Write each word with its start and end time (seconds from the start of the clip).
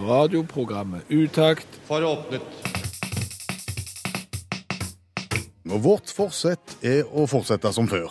Radioprogrammet 0.00 1.02
Utakt 1.08 1.66
for 1.84 2.04
åpnet. 2.04 2.42
Og 5.70 5.82
vårt 5.84 6.12
forsett 6.14 6.78
er 6.80 7.04
å 7.12 7.26
fortsette 7.28 7.72
som 7.74 7.88
før. 7.90 8.08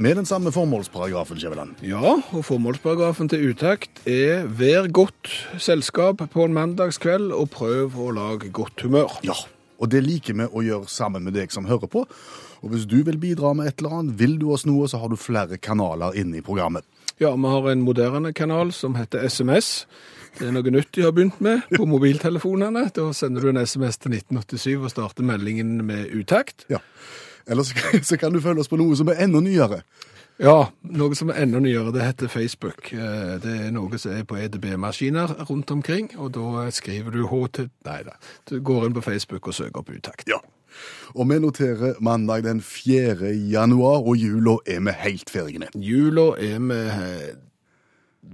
Med 0.00 0.16
den 0.20 0.28
samme 0.28 0.52
formålsparagrafen, 0.52 1.40
Skjæveland. 1.40 1.80
Ja, 1.84 2.18
og 2.20 2.44
formålsparagrafen 2.44 3.28
til 3.32 3.50
Utakt 3.50 4.02
er 4.08 4.44
vær 4.46 4.88
godt 4.92 5.32
selskap 5.60 6.22
på 6.32 6.44
en 6.44 6.56
mandagskveld 6.56 7.32
og 7.36 7.50
prøv 7.56 7.96
å 7.96 8.10
lage 8.16 8.52
godt 8.52 8.84
humør. 8.84 9.16
Ja, 9.24 9.36
og 9.80 9.92
det 9.92 10.04
liker 10.04 10.36
vi 10.36 10.46
å 10.48 10.64
gjøre 10.64 10.92
sammen 10.92 11.24
med 11.24 11.36
deg 11.40 11.52
som 11.52 11.68
hører 11.68 11.88
på. 11.88 12.04
Og 12.60 12.74
hvis 12.74 12.84
du 12.88 13.00
vil 13.06 13.20
bidra 13.20 13.54
med 13.56 13.70
et 13.70 13.80
eller 13.80 14.00
annet, 14.02 14.18
vil 14.20 14.36
du 14.40 14.50
oss 14.52 14.68
noe, 14.68 14.88
så 14.92 15.00
har 15.00 15.08
du 15.08 15.16
flere 15.16 15.56
kanaler 15.56 16.16
inne 16.20 16.40
i 16.40 16.44
programmet. 16.44 16.84
Ja, 17.20 17.32
vi 17.36 17.48
har 17.52 17.68
en 17.68 17.84
moderne 17.84 18.32
kanal 18.36 18.72
som 18.76 18.96
heter 18.96 19.24
SMS. 19.28 19.86
Det 20.38 20.46
er 20.48 20.54
noe 20.54 20.72
nytt 20.72 20.92
de 20.96 21.02
har 21.04 21.12
begynt 21.16 21.40
med 21.44 21.66
på 21.74 21.86
mobiltelefonene. 21.88 22.86
Da 22.96 23.08
sender 23.16 23.44
du 23.44 23.50
en 23.52 23.60
SMS 23.64 23.98
til 24.00 24.14
1987 24.16 24.76
og 24.78 24.92
starter 24.92 25.26
meldingen 25.26 25.80
med 25.86 26.12
utakt. 26.16 26.64
Ja. 26.70 26.80
Eller 27.50 27.66
så, 28.08 28.16
kan 28.16 28.32
du 28.32 28.40
følge 28.40 28.64
oss 28.64 28.70
på 28.70 28.78
noe 28.80 28.96
som 28.96 29.10
er 29.12 29.20
enda 29.24 29.42
nyere. 29.44 29.82
Ja, 30.40 30.70
noe 30.96 31.16
som 31.18 31.28
er 31.28 31.42
enda 31.42 31.60
nyere, 31.60 31.90
det 31.92 32.04
heter 32.06 32.30
Facebook. 32.32 32.92
Eh, 32.96 33.34
Det 33.42 33.56
er 33.66 33.74
noe 33.74 33.98
som 34.00 34.14
er 34.16 34.24
på 34.24 34.38
EDB-maskiner 34.40 35.34
rundt 35.50 35.70
omkring, 35.74 36.08
og 36.16 36.32
da 36.38 36.70
skriver 36.72 37.12
du 37.12 37.26
HT... 37.28 37.66
Nei 37.84 37.98
da, 38.06 38.16
du 38.48 38.56
går 38.64 38.86
inn 38.88 38.96
på 38.96 39.04
Facebook 39.04 39.50
og 39.50 39.58
søker 39.58 39.82
opp 39.82 39.92
utakt. 39.92 40.24
Ja. 40.30 40.40
Og 41.12 41.28
vi 41.28 41.36
noterer 41.42 41.98
mandag 42.00 42.46
den 42.46 42.62
4. 42.64 43.34
januar, 43.52 44.00
og 44.06 44.16
jula 44.16 44.56
er 44.64 44.80
vi 44.86 44.96
helt 45.02 45.30
ferdige 45.30 45.60
med. 45.66 45.76
Jula 45.76 46.30
er 46.40 46.58
vi 46.70 46.80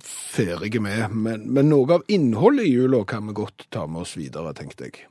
ferdige 0.04 0.80
med, 0.82 1.10
men, 1.14 1.46
men 1.52 1.68
noe 1.70 1.98
av 1.98 2.06
innholdet 2.12 2.66
i 2.68 2.72
jula 2.74 3.04
kan 3.08 3.26
vi 3.28 3.36
godt 3.36 3.68
ta 3.72 3.86
med 3.86 4.04
oss 4.04 4.16
videre, 4.18 4.54
tenkte 4.56 4.88
jeg. 4.88 5.06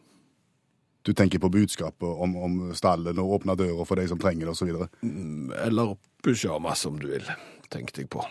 Du 1.06 1.14
tenker 1.14 1.40
på 1.40 1.52
budskapet 1.54 2.08
om, 2.08 2.36
om 2.36 2.56
stallen 2.74 3.20
og 3.22 3.38
åpne 3.40 3.54
døra 3.60 3.86
for 3.86 4.02
de 4.02 4.08
som 4.10 4.22
trenger 4.22 4.50
det, 4.50 4.56
osv. 4.56 4.72
Eller 5.62 5.94
pyjamas, 6.26 6.86
om 6.90 6.98
du 7.00 7.12
vil, 7.12 7.30
tenkte 7.70 8.02
jeg 8.02 8.10
på. 8.10 8.26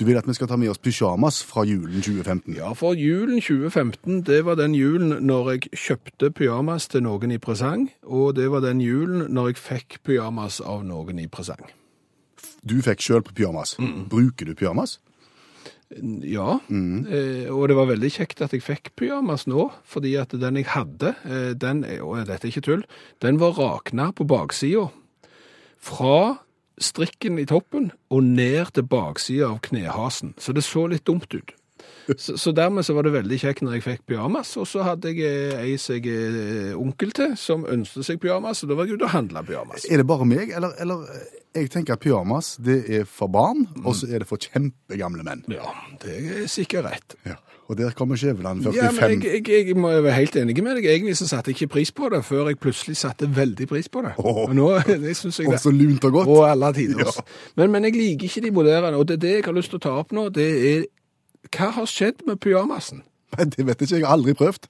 Du 0.00 0.06
vil 0.08 0.16
at 0.18 0.26
vi 0.26 0.34
skal 0.34 0.48
ta 0.50 0.56
med 0.58 0.72
oss 0.72 0.80
pyjamas 0.82 1.42
fra 1.46 1.62
julen 1.68 2.02
2015? 2.02 2.56
Ja, 2.56 2.72
for 2.74 2.96
julen 2.98 3.38
2015, 3.38 4.24
det 4.26 4.40
var 4.48 4.56
den 4.58 4.74
julen 4.74 5.14
når 5.22 5.52
jeg 5.52 5.70
kjøpte 5.84 6.32
pyjamas 6.34 6.88
til 6.90 7.04
noen 7.06 7.30
i 7.30 7.38
presang, 7.38 7.86
og 8.02 8.34
det 8.40 8.48
var 8.50 8.64
den 8.64 8.80
julen 8.82 9.28
når 9.30 9.52
jeg 9.52 9.62
fikk 9.62 10.00
pyjamas 10.08 10.58
av 10.64 10.82
noen 10.88 11.20
i 11.22 11.28
presang. 11.30 11.62
Du 12.66 12.80
fikk 12.82 13.04
sjøl 13.04 13.22
pyjamas. 13.22 13.76
pyjamas. 13.78 14.08
Bruker 14.10 14.50
du 14.50 14.56
pyjamas? 14.58 14.98
Ja, 16.24 16.56
eh, 16.72 17.48
og 17.52 17.66
det 17.68 17.76
var 17.76 17.90
veldig 17.90 18.10
kjekt 18.14 18.42
at 18.44 18.54
jeg 18.54 18.64
fikk 18.64 18.92
pyjamas 18.98 19.44
nå, 19.50 19.68
fordi 19.88 20.14
at 20.20 20.32
den 20.32 20.60
jeg 20.60 20.70
hadde, 20.72 21.14
eh, 21.26 21.52
den, 21.58 21.84
og 22.00 22.22
dette 22.28 22.48
er 22.48 22.52
ikke 22.52 22.64
tull, 22.64 22.84
den 23.24 23.40
var 23.42 23.58
rakna 23.58 24.10
på 24.16 24.26
baksida. 24.28 24.88
Fra 25.82 26.38
strikken 26.80 27.40
i 27.42 27.46
toppen 27.48 27.90
og 28.10 28.24
ned 28.24 28.72
til 28.76 28.86
baksida 28.88 29.50
av 29.50 29.60
knehasen, 29.66 30.32
så 30.38 30.54
det 30.56 30.64
så 30.66 30.86
litt 30.90 31.04
dumt 31.08 31.34
ut. 31.34 31.52
Så, 32.18 32.36
så 32.40 32.52
dermed 32.56 32.86
så 32.86 32.96
var 32.96 33.06
det 33.06 33.12
veldig 33.14 33.38
kjekt 33.38 33.62
når 33.62 33.76
jeg 33.76 33.84
fikk 33.86 34.02
pyjamas, 34.10 34.56
og 34.60 34.66
så 34.68 34.82
hadde 34.86 35.12
jeg 35.12 35.22
eh, 35.28 35.60
ei 35.62 35.76
som 35.80 35.98
jeg 35.98 36.16
er 36.16 36.72
onkel 36.80 37.14
til, 37.16 37.36
som 37.38 37.66
ønsket 37.68 38.08
seg 38.08 38.18
pyjamas, 38.22 38.64
og 38.64 38.72
da 38.72 38.78
var 38.78 38.90
jeg 38.90 38.98
ute 38.98 39.06
og 39.06 39.14
handla 39.14 39.44
pyjamas. 39.46 39.86
Er 39.90 40.02
det 40.02 40.08
bare 40.10 40.26
meg, 40.28 40.50
eller, 40.56 40.74
eller 40.82 41.06
eh, 41.14 41.38
Jeg 41.62 41.70
tenker 41.70 41.98
at 41.98 42.02
pyjamas 42.02 42.56
det 42.64 42.82
er 42.88 43.06
for 43.08 43.30
barn, 43.32 43.66
og 43.84 43.94
så 43.98 44.08
er 44.08 44.24
det 44.24 44.28
for 44.30 44.40
kjempegamle 44.40 45.24
menn. 45.26 45.46
Ja, 45.52 45.72
det 46.02 46.18
er 46.18 46.46
sikkert 46.50 46.88
rett. 46.90 47.18
Ja. 47.28 47.38
Og 47.72 47.78
der 47.78 47.90
kommer 47.90 48.16
Skjæveland 48.16 48.62
45. 48.62 48.84
Ja, 48.84 49.08
men 49.08 49.22
jeg, 49.22 49.48
jeg, 49.48 49.66
jeg 49.66 49.76
må 49.76 49.88
være 49.88 50.12
helt 50.12 50.36
enig 50.36 50.62
med 50.64 50.76
deg. 50.76 50.86
Egentlig 50.92 51.14
så 51.16 51.28
satte 51.30 51.52
jeg 51.52 51.56
ikke 51.56 51.72
pris 51.76 51.92
på 51.94 52.08
det, 52.12 52.24
før 52.24 52.50
jeg 52.50 52.58
plutselig 52.60 52.96
satte 53.00 53.28
veldig 53.36 53.68
pris 53.70 53.88
på 53.88 54.02
det. 54.04 54.12
Oh, 54.18 54.42
Og 54.48 54.56
nå 54.56 54.66
det 55.06 55.14
synes 55.16 55.38
jeg 55.38 55.48
Og 55.48 55.60
så 55.60 55.70
lunt 55.70 56.04
og 56.04 56.12
godt. 56.12 56.28
Og 56.28 56.50
alle 56.50 56.72
tider. 56.76 57.00
Ja. 57.00 57.24
Men, 57.56 57.72
men 57.72 57.86
jeg 57.88 57.96
liker 57.96 58.28
ikke 58.28 58.42
de 58.44 58.50
moderne, 58.50 58.96
og 58.96 59.08
det 59.08 59.20
det 59.22 59.36
jeg 59.38 59.46
har 59.46 59.56
lyst 59.56 59.72
til 59.72 59.80
å 59.80 59.84
ta 59.86 59.94
opp 60.02 60.12
nå, 60.12 60.26
det 60.34 60.48
er 60.72 60.84
hva 61.56 61.70
har 61.76 61.86
skjedd 61.86 62.26
med 62.26 62.40
pyjamasen? 62.40 63.02
Det 63.38 63.64
vet 63.66 63.80
jeg 63.80 63.88
ikke, 63.88 63.96
jeg 63.98 64.06
har 64.06 64.16
aldri 64.16 64.34
prøvd. 64.36 64.66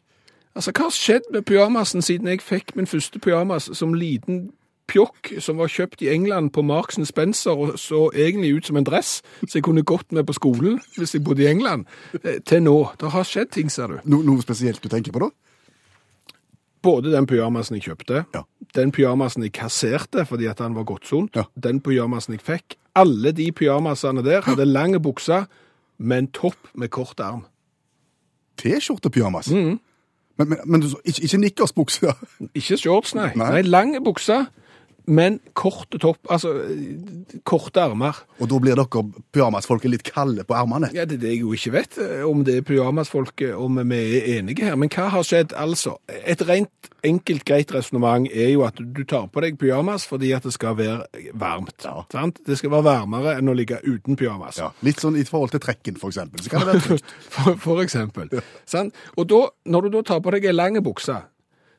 Altså, 0.55 0.71
hva 0.77 0.85
har 0.89 0.91
skjedd 0.95 1.31
med 1.33 1.45
pyjamasen 1.49 2.03
siden 2.05 2.29
jeg 2.29 2.43
fikk 2.45 2.75
min 2.77 2.87
første 2.87 3.19
pyjamas 3.19 3.71
som 3.75 3.95
liten 3.95 4.51
pjokk 4.93 5.31
som 5.41 5.57
var 5.63 5.71
kjøpt 5.73 6.03
i 6.05 6.11
England 6.13 6.51
på 6.53 6.63
Marks 6.67 6.99
Spencer 7.09 7.55
og 7.57 7.79
så 7.81 8.11
egentlig 8.13 8.51
ut 8.59 8.67
som 8.67 8.77
en 8.77 8.85
dress, 8.85 9.23
så 9.47 9.55
jeg 9.59 9.65
kunne 9.65 9.83
gått 9.89 10.13
med 10.13 10.27
på 10.29 10.35
skolen 10.37 10.81
hvis 10.99 11.15
jeg 11.15 11.25
bodde 11.25 11.43
i 11.43 11.49
England, 11.49 11.87
eh, 12.25 12.41
til 12.45 12.63
nå. 12.67 12.77
Det 13.01 13.11
har 13.15 13.25
skjedd 13.25 13.51
ting, 13.55 13.71
ser 13.71 13.87
du. 13.87 14.01
No, 14.05 14.21
noe 14.27 14.43
spesielt 14.43 14.83
du 14.83 14.89
tenker 14.93 15.15
på 15.15 15.23
da? 15.25 15.31
Både 16.83 17.13
den 17.15 17.27
pyjamasen 17.31 17.77
jeg 17.79 17.85
kjøpte, 17.87 18.25
Ja. 18.35 18.43
den 18.75 18.91
pyjamasen 18.93 19.43
jeg 19.47 19.53
kasserte 19.53 20.27
fordi 20.27 20.47
at 20.51 20.59
han 20.59 20.75
var 20.75 20.85
godtsomt, 20.85 21.37
Ja. 21.37 21.45
den 21.59 21.81
pyjamasen 21.81 22.35
jeg 22.35 22.41
fikk. 22.43 22.77
Alle 22.95 23.33
de 23.33 23.51
pyjamasene 23.53 24.23
der 24.25 24.43
hadde 24.43 24.67
lange 24.67 25.01
bukser 25.01 25.47
med 26.03 26.19
en 26.19 26.29
topp 26.35 26.69
med 26.75 26.91
kort 26.95 27.21
arm. 27.21 27.45
T-skjortepyjamas? 28.61 29.51
Mm. 29.51 29.79
Men, 30.39 30.49
men, 30.49 30.59
men 30.65 30.85
ikke, 31.05 31.23
ikke 31.23 31.39
nikkersbukser? 31.39 32.13
Ikke 32.55 32.77
shorts, 32.77 33.15
nei. 33.15 33.31
Nei. 33.37 33.51
Nei, 33.57 33.63
lange 33.63 34.01
bukser, 34.05 34.49
men 35.05 35.41
korte 35.59 35.99
topp, 35.99 36.21
altså 36.31 36.53
korte 37.49 37.83
armer. 37.83 38.21
Og 38.39 38.51
da 38.51 38.59
blir 38.63 38.79
dere 38.79 39.03
pyjamasfolket 39.35 39.91
litt 39.91 40.05
kalde 40.07 40.45
på 40.47 40.55
armene? 40.57 40.93
Ja, 40.95 41.07
det 41.09 41.19
er 41.19 41.25
det 41.25 41.33
jeg 41.35 41.43
jo 41.43 41.55
ikke 41.57 41.75
vet, 41.75 41.99
eh, 42.03 42.23
om 42.29 42.45
det 42.47 42.61
er 42.61 42.67
pyjamasfolket, 42.67 43.55
om 43.59 43.81
vi 43.91 44.01
er 44.21 44.29
enige 44.39 44.69
her. 44.69 44.79
Men 44.79 44.93
hva 44.93 45.09
har 45.15 45.27
skjedd? 45.27 45.57
Altså, 45.59 45.97
et 46.09 46.45
rent 46.47 46.91
enkelt, 47.03 47.45
greit 47.49 47.73
resonnement 47.75 48.29
er 48.31 48.53
jo 48.53 48.63
at 48.67 48.79
du 48.79 49.03
tar 49.09 49.27
på 49.33 49.43
deg 49.43 49.59
pyjamas 49.59 50.07
fordi 50.07 50.31
at 50.37 50.47
det 50.47 50.55
skal 50.55 50.77
være 50.79 51.31
varmt. 51.35 51.75
Ja. 51.83 52.05
Sant? 52.15 52.39
Det 52.47 52.59
skal 52.61 52.75
være 52.77 52.87
varmere 52.87 53.37
enn 53.41 53.51
å 53.51 53.57
ligge 53.59 53.81
uten 53.83 54.19
pyjamas. 54.19 54.61
Ja, 54.63 54.71
litt 54.87 55.03
sånn 55.03 55.19
i 55.19 55.27
forhold 55.27 55.55
til 55.57 55.65
trekken, 55.65 55.99
for 55.99 56.15
eksempel. 56.15 56.45
Så 56.45 56.53
kan 56.53 56.63
det 56.63 56.77
være 56.77 56.87
trygt. 56.89 57.15
For, 57.35 57.59
for 57.67 57.83
eksempel. 57.83 58.33
Sant? 58.71 58.95
Og 59.17 59.29
da, 59.33 59.45
når 59.67 59.89
du 59.89 59.97
da 59.99 60.07
tar 60.13 60.23
på 60.23 60.35
deg 60.37 60.51
en 60.53 60.61
lang 60.61 60.79
bukse, 60.85 61.19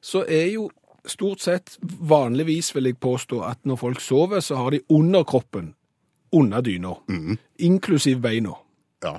så 0.04 0.26
er 0.28 0.50
jo 0.52 0.68
stort 1.06 1.42
sett 1.44 1.78
vanligvis, 1.82 2.76
vil 2.76 2.86
jeg 2.92 2.98
påstå, 2.98 3.42
at 3.48 3.60
når 3.68 3.76
folk 3.76 4.02
sover, 4.02 4.40
så 4.40 4.56
har 4.56 4.72
de 4.72 4.80
underkroppen 4.90 5.74
under 6.34 6.62
dyna, 6.66 6.96
inklusiv 7.60 8.22
beina. 8.24 8.56
Ja. 9.04 9.18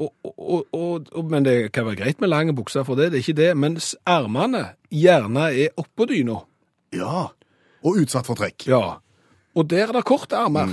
Og, 0.00 0.14
og, 0.24 0.66
og, 1.12 1.24
men 1.30 1.44
det 1.44 1.72
kan 1.72 1.84
være 1.86 1.96
greit 2.00 2.20
med 2.20 2.30
lange 2.32 2.54
bukser 2.56 2.82
for 2.88 2.96
det, 2.96 3.10
det 3.12 3.20
er 3.20 3.24
ikke 3.26 3.42
det. 3.42 3.50
Mens 3.56 3.92
armene 4.08 4.64
gjerne 4.90 5.50
er 5.52 5.76
oppå 5.76 6.08
dyna. 6.10 6.40
ja. 6.96 7.28
Og 7.80 7.96
utsatt 8.02 8.26
for 8.28 8.36
trekk. 8.36 8.66
Ja. 8.68 8.98
Og 9.56 9.64
der 9.70 9.88
er 9.88 9.92
det 9.96 10.04
korte 10.04 10.36
armer. 10.36 10.68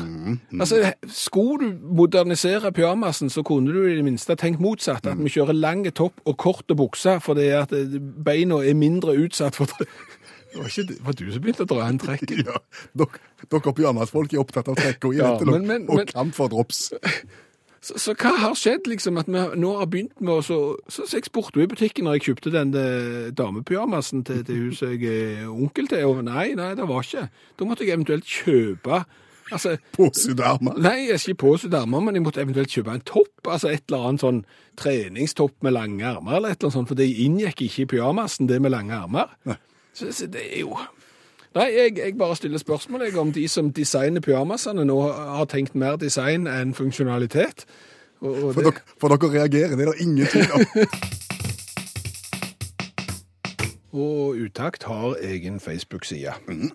Altså, 0.59 0.91
Skulle 1.07 1.69
du 1.71 1.93
modernisere 1.95 2.71
pyjamasen, 2.71 3.29
så 3.29 3.43
kunne 3.47 3.71
du 3.71 3.85
i 3.87 3.95
det 3.95 4.03
minste 4.03 4.35
tenkt 4.35 4.59
motsatt. 4.59 5.07
At 5.07 5.17
vi 5.23 5.31
kjører 5.31 5.55
lange 5.55 5.91
topp 5.95 6.19
og 6.25 6.35
korte 6.37 6.75
bukser, 6.75 7.19
fordi 7.23 7.47
at 7.55 7.71
eh, 7.71 7.95
beina 8.25 8.59
er 8.59 8.75
mindre 8.75 9.15
utsatt 9.23 9.55
for 9.55 9.71
det. 10.51 10.59
Var 10.61 10.69
ikke 10.71 10.87
det 10.91 10.99
var 11.05 11.17
du 11.19 11.25
som 11.31 11.41
begynte 11.43 11.65
å 11.67 11.71
dra 11.73 11.87
en 11.89 11.99
trekk. 12.01 12.31
Ja, 12.47 12.59
dere, 12.97 13.19
dere 13.51 13.73
pyjamasfolk 13.81 14.33
er 14.33 14.41
opptatt 14.43 14.71
av 14.71 14.79
trekk 14.79 15.05
og 15.09 15.17
Ja, 15.17 15.33
gjetter 15.35 15.59
men- 15.65 15.85
og 15.89 16.05
kamp 16.13 16.35
for 16.37 16.49
drops. 16.53 16.87
Så, 17.87 17.93
så 18.01 18.13
hva 18.17 18.31
har 18.41 18.55
skjedd, 18.57 18.87
liksom, 18.89 19.19
at 19.21 19.27
vi 19.29 19.37
nå 19.61 19.69
har 19.77 19.85
begynt 19.87 20.17
med 20.19 20.33
å 20.33 20.41
så, 20.43 20.55
så, 20.91 21.05
så 21.07 21.19
jeg 21.19 21.27
spurte 21.29 21.61
jo 21.61 21.63
i 21.63 21.69
butikken 21.71 22.07
når 22.07 22.17
jeg 22.17 22.23
kjøpte 22.25 22.51
den 22.51 22.71
eh, 22.75 23.27
damepyjamasen 23.37 24.23
til, 24.27 24.41
til 24.47 24.57
hun 24.63 24.73
som 24.75 24.91
jeg 24.91 25.05
er 25.13 25.45
onkel 25.53 25.87
til, 25.87 26.01
og 26.09 26.23
nei, 26.25 26.49
nei, 26.57 26.71
det 26.75 26.87
var 26.89 27.05
ikke. 27.05 27.27
Da 27.55 27.67
måtte 27.69 27.85
jeg 27.85 27.93
eventuelt 27.95 28.27
kjøpe 28.27 29.03
Altså, 29.53 29.77
Påsydd 29.95 30.41
armer. 30.43 30.75
nei, 30.83 31.05
ikke 31.13 31.37
påsydd 31.45 31.77
armer, 31.77 32.01
men 32.03 32.17
jeg 32.17 32.25
måtte 32.25 32.41
eventuelt 32.43 32.73
kjøpe 32.73 32.97
en 32.97 33.05
topp, 33.07 33.47
altså 33.47 33.69
et 33.71 33.85
eller 33.87 34.09
annet 34.09 34.25
sånn 34.25 34.41
treningstopp 34.81 35.55
med 35.63 35.77
lange 35.77 36.03
armer, 36.09 36.35
eller 36.41 36.51
et 36.51 36.57
eller 36.59 36.67
annet 36.67 36.77
sånt, 36.81 36.89
for 36.91 36.99
det 36.99 37.07
inngikk 37.23 37.61
ikke 37.69 37.85
i 37.85 37.89
pyjamasen, 37.93 38.49
det 38.49 38.57
med 38.65 38.73
lange 38.73 38.97
armer. 38.97 39.31
Så, 39.97 40.27
det 40.29 40.43
er 40.53 40.59
jo 40.59 40.77
Nei, 41.55 41.71
jeg, 41.73 41.97
jeg, 41.97 42.13
bare 42.17 42.35
stiller 42.35 42.61
spørsmål 42.61 43.01
jeg, 43.01 43.17
om 43.17 43.31
de 43.33 43.47
som 43.49 43.71
designer 43.73 44.21
pyjamasene 44.21 44.83
nå 44.85 44.97
har 45.09 45.47
tenkt 45.49 45.73
mer 45.75 45.95
design 45.97 46.45
enn 46.45 46.75
funksjonalitet. 46.77 47.65
Og, 48.21 48.43
og 48.43 48.53
for, 48.53 48.61
dere, 48.67 48.83
for, 49.01 49.15
dere, 49.15 49.31
reagerer, 49.39 49.73
det 49.73 49.87
er 49.87 49.91
det 49.91 50.01
ingenting. 50.05 50.45
tvil 50.45 50.85
og 53.97 54.35
Utakt 54.35 54.83
har 54.83 55.15
egen 55.21 55.59
Facebook-side. 55.59 56.33
Mm. 56.47 56.71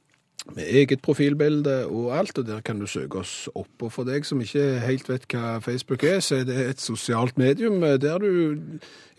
Med 0.51 0.67
eget 0.67 0.99
profilbilde 1.05 1.85
og 1.87 2.09
alt, 2.19 2.35
og 2.41 2.47
der 2.49 2.65
kan 2.67 2.81
du 2.81 2.87
søke 2.91 3.21
oss 3.21 3.47
opp. 3.55 3.85
Og 3.87 3.93
for 3.95 4.09
deg 4.09 4.27
som 4.27 4.41
ikke 4.43 4.81
helt 4.83 5.07
vet 5.07 5.27
hva 5.31 5.61
Facebook 5.63 6.03
er, 6.03 6.19
så 6.19 6.41
er 6.41 6.49
det 6.49 6.57
et 6.65 6.83
sosialt 6.83 7.39
medium 7.39 7.79
der 7.81 8.19
du 8.19 8.59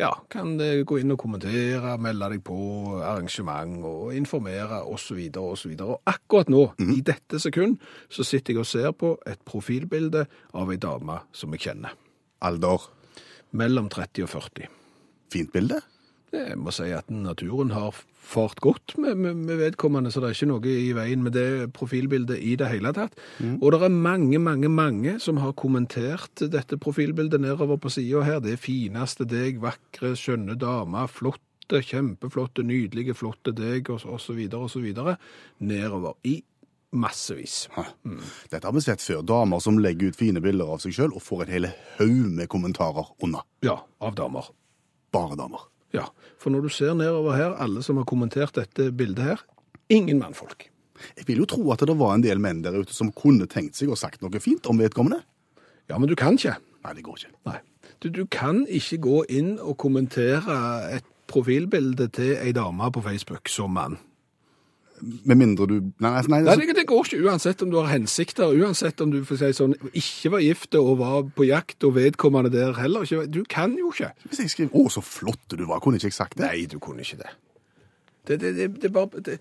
ja, 0.01 0.11
kan 0.33 0.57
eh, 0.59 0.83
gå 0.83 0.99
inn 0.99 1.15
og 1.15 1.21
kommentere, 1.23 1.95
melde 2.01 2.33
deg 2.35 2.43
på 2.43 2.57
arrangement 2.99 3.79
og 3.87 4.11
informere 4.17 4.81
osv. 4.83 5.21
osv. 5.39 5.77
Og 5.79 5.93
og 5.93 6.11
akkurat 6.11 6.51
nå, 6.51 6.65
i 6.83 6.99
dette 7.05 7.39
sekund, 7.39 7.79
så 8.11 8.27
sitter 8.27 8.57
jeg 8.57 8.65
og 8.65 8.67
ser 8.67 8.91
på 8.91 9.15
et 9.29 9.39
profilbilde 9.47 10.25
av 10.53 10.75
ei 10.75 10.81
dame 10.81 11.21
som 11.31 11.55
jeg 11.55 11.69
kjenner. 11.69 11.95
Alder. 12.43 12.89
Mellom 13.55 13.87
30 13.87 14.27
og 14.27 14.33
40. 14.33 14.67
Fint 15.31 15.55
bilde. 15.55 15.79
Jeg 16.33 16.57
må 16.57 16.73
si 16.73 16.89
at 16.91 17.11
naturen 17.13 17.71
har 17.71 17.95
fart 18.23 18.61
godt 18.63 18.95
med, 19.01 19.17
med, 19.19 19.39
med 19.47 19.59
vedkommende, 19.59 20.11
så 20.11 20.21
det 20.23 20.29
er 20.29 20.37
ikke 20.37 20.49
noe 20.49 20.73
i 20.73 20.91
veien 20.95 21.23
med 21.25 21.35
det 21.35 21.47
profilbildet 21.75 22.39
i 22.39 22.55
det 22.59 22.69
hele 22.71 22.93
tatt. 22.95 23.17
Og 23.59 23.67
det 23.73 23.81
er 23.83 23.95
mange, 23.95 24.39
mange, 24.41 24.69
mange 24.71 25.17
som 25.23 25.41
har 25.43 25.55
kommentert 25.59 26.45
dette 26.53 26.79
profilbildet 26.81 27.43
nedover 27.43 27.79
på 27.81 27.91
sida 27.93 28.23
her. 28.25 28.39
Det 28.43 28.55
fineste 28.61 29.27
deg, 29.29 29.59
vakre, 29.63 30.15
skjønne 30.19 30.55
dame, 30.59 31.05
flotte, 31.11 31.83
kjempeflotte, 31.83 32.65
nydelige, 32.67 33.15
flotte 33.17 33.53
deg, 33.55 33.91
og, 33.93 34.07
og 34.07 34.23
så 34.23 34.35
videre, 34.37 34.65
og 34.65 34.73
så 34.73 34.81
videre. 34.83 35.17
Nedover 35.63 36.17
i 36.27 36.39
massevis. 36.93 37.67
Mm. 38.05 38.21
Dette 38.51 38.67
har 38.67 38.75
vi 38.75 38.83
sett 38.85 39.01
før. 39.01 39.23
Damer 39.25 39.61
som 39.63 39.79
legger 39.81 40.13
ut 40.13 40.19
fine 40.19 40.43
bilder 40.43 40.75
av 40.75 40.83
seg 40.83 40.95
sjøl 40.95 41.15
og 41.17 41.25
får 41.25 41.45
en 41.45 41.53
hel 41.57 41.69
haug 41.97 42.33
med 42.37 42.49
kommentarer 42.51 43.13
unna. 43.25 43.43
Ja, 43.65 43.79
av 44.03 44.17
damer. 44.17 44.51
Bare 45.13 45.37
damer. 45.39 45.72
Ja, 45.94 46.07
for 46.42 46.54
når 46.54 46.66
du 46.66 46.74
ser 46.74 46.95
nedover 46.98 47.38
her, 47.38 47.57
alle 47.62 47.84
som 47.86 48.00
har 48.01 48.07
kommentert 48.10 48.56
dette 48.57 48.90
bildet 48.95 49.28
her, 49.28 49.44
ingen 49.94 50.19
mannfolk. 50.22 50.69
Jeg 51.18 51.28
vil 51.28 51.44
jo 51.44 51.50
tro 51.50 51.66
at 51.74 51.84
det 51.86 51.95
var 52.00 52.16
en 52.16 52.24
del 52.24 52.42
menn 52.42 52.62
der 52.63 52.78
ute 52.80 52.95
som 52.95 53.12
kunne 53.16 53.48
tenkt 53.51 53.78
seg 53.78 53.92
og 53.92 54.00
sagt 54.00 54.24
noe 54.24 54.42
fint 54.44 54.66
om 54.72 54.80
vedkommende. 54.80 55.22
Ja, 55.92 56.00
men 56.00 56.07
du 56.10 56.16
kan 56.18 56.40
ikke. 56.40 56.56
Nei, 56.84 56.94
det 56.98 57.04
går 57.06 57.19
ikke. 57.19 57.34
Nei. 57.50 57.60
Du, 58.04 58.10
du 58.10 58.24
kan 58.31 58.63
ikke 58.68 59.00
gå 59.04 59.18
inn 59.31 59.56
og 59.60 59.78
kommentere 59.80 60.57
et 60.95 61.07
profilbilde 61.30 62.10
til 62.13 62.36
ei 62.38 62.54
dame 62.56 62.90
på 62.92 63.04
Facebook 63.04 63.51
som 63.51 63.75
mann. 63.75 64.00
Med 65.23 65.35
mindre 65.39 65.65
du 65.67 65.73
Nei, 66.00 66.09
altså, 66.09 66.31
nei, 66.31 66.39
Nei, 66.45 66.55
det, 66.61 66.75
det 66.77 66.85
går 66.88 67.07
ikke 67.07 67.27
uansett 67.27 67.61
om 67.65 67.71
du 67.71 67.77
har 67.79 67.89
hensikter, 67.91 68.53
uansett 68.55 69.01
om 69.03 69.11
du 69.11 69.19
for 69.27 69.39
si 69.39 69.50
sånn, 69.55 69.75
ikke 69.91 70.33
var 70.35 70.44
gift 70.45 70.77
og 70.79 70.94
var 71.01 71.27
på 71.35 71.47
jakt, 71.47 71.83
og 71.83 71.97
vedkommende 71.97 72.51
der 72.53 72.77
heller 72.79 73.07
ikke. 73.07 73.25
Du 73.27 73.41
kan 73.50 73.75
jo 73.79 73.91
ikke. 73.91 74.13
Hvis 74.29 74.44
jeg 74.44 74.53
skriver 74.53 74.71
'Å, 74.77 74.89
så 74.95 75.03
flott 75.03 75.57
du 75.57 75.65
var', 75.65 75.81
kunne 75.83 76.00
ikke 76.00 76.11
jeg 76.11 76.19
sagt 76.19 76.38
det? 76.38 76.47
Nei, 76.47 76.65
du 76.65 76.79
kunne 76.79 77.03
ikke 77.03 77.19
det. 77.23 77.31
Det, 78.27 78.39
det, 78.39 78.69
det, 78.81 78.94
bare... 78.94 79.38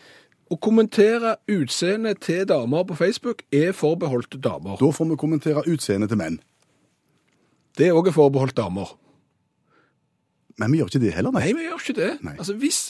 Å 0.53 0.57
kommentere 0.61 1.37
utseendet 1.49 2.21
til 2.27 2.43
damer 2.49 2.83
på 2.85 2.97
Facebook 2.99 3.43
er 3.55 3.73
forbeholdt 3.73 4.37
damer. 4.45 4.77
Da 4.77 4.91
får 4.93 5.09
vi 5.09 5.17
kommentere 5.17 5.63
utseendet 5.65 6.13
til 6.13 6.19
menn. 6.21 6.41
Det 7.79 7.89
er 7.89 7.97
også 7.97 8.13
forbeholdt 8.13 8.57
damer. 8.59 8.91
Men 10.61 10.73
vi 10.73 10.83
gjør 10.83 10.91
ikke 10.93 11.01
det 11.07 11.15
heller, 11.17 11.33
nei. 11.33 11.47
Nei, 11.47 11.55
vi 11.57 11.69
gjør 11.71 11.81
ikke 11.81 11.97
det. 11.97 12.11
Altså 12.35 12.57
hvis, 12.61 12.81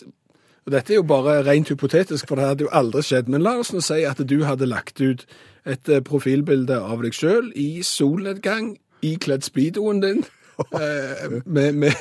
dette 0.70 0.92
er 0.92 1.00
jo 1.00 1.02
bare 1.02 1.42
rent 1.46 1.68
hypotetisk, 1.72 2.28
for 2.28 2.36
det 2.36 2.44
hadde 2.46 2.64
jo 2.64 2.70
aldri 2.72 3.02
skjedd, 3.02 3.28
men 3.28 3.42
la 3.42 3.56
oss 3.58 3.72
nå 3.72 3.80
si 3.82 4.04
at 4.06 4.20
du 4.26 4.44
hadde 4.44 4.66
lagt 4.70 5.00
ut 5.00 5.26
et 5.66 5.88
eh, 5.88 6.00
profilbilde 6.00 6.76
av 6.80 7.02
deg 7.02 7.14
selv 7.14 7.50
i 7.58 7.82
solnedgang, 7.82 8.76
ikledd 9.02 9.42
speedoen 9.42 10.00
din, 10.02 10.22
eh, 10.78 11.40
med, 11.46 11.74
med 11.74 11.92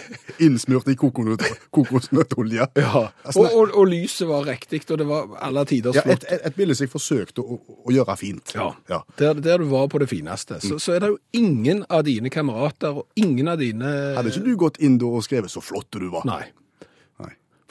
Innsmurt 0.44 0.88
i 0.92 0.96
kokosnøtt- 1.00 1.56
kokosnøttolje. 1.74 2.68
ja, 2.75 3.04
Altså, 3.24 3.40
og, 3.48 3.54
og, 3.56 3.72
og 3.80 3.88
lyset 3.88 4.28
var 4.28 4.46
riktig, 4.46 4.81
og 4.92 4.98
det 5.02 5.08
var 5.08 5.31
alle 5.42 5.63
tiders 5.66 5.96
Ja, 5.96 6.02
et, 6.02 6.06
flott. 6.06 6.25
et, 6.30 6.42
et 6.52 6.56
bilde 6.56 6.75
som 6.75 6.86
jeg 6.86 6.92
forsøkte 6.94 7.42
å, 7.42 7.58
å 7.88 7.94
gjøre 7.96 8.18
fint. 8.19 8.54
Ja, 8.58 8.72
Ja. 8.92 9.02
Der, 9.18 9.34
der 9.42 9.58
du 9.63 9.69
var 9.72 9.88
på 9.88 10.02
det 10.04 10.10
fineste. 10.12 10.60
Så, 10.62 10.78
så 10.84 10.94
er 10.98 11.00
det 11.06 11.13
jo 11.13 11.18
ingen 11.34 11.86
av 11.90 12.04
dine 12.06 12.30
kamerater, 12.30 13.02
og 13.02 13.08
ingen 13.16 13.48
av 13.48 13.58
dine... 13.62 13.90
Hadde 14.18 14.34
ikke 14.36 14.46
du 14.46 14.56
gått 14.68 14.78
inn 14.84 14.98
da 15.02 15.06
og 15.10 15.24
skrevet 15.25 15.50
'så 15.50 15.62
flott 15.63 15.88
du 15.98 16.10
var'? 16.12 16.25
Nei. 16.28 16.44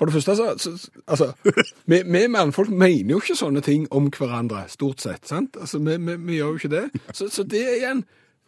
For 0.00 0.08
det 0.08 0.14
første, 0.16 0.32
så, 0.36 0.54
så 0.56 1.02
altså, 1.06 1.26
vi, 1.84 1.98
vi 2.08 2.22
mannfolk 2.32 2.70
mener 2.72 3.12
jo 3.12 3.18
ikke 3.20 3.36
sånne 3.36 3.60
ting 3.60 3.82
om 3.92 4.06
hverandre, 4.08 4.62
stort 4.72 5.04
sett, 5.04 5.28
sant? 5.28 5.58
Altså, 5.60 5.76
vi, 5.84 5.98
vi, 6.00 6.14
vi 6.24 6.38
gjør 6.38 6.54
jo 6.54 6.60
ikke 6.62 6.70
det. 6.72 6.86
Så, 7.12 7.28
så 7.28 7.44
det 7.44 7.60
igjen 7.74 8.00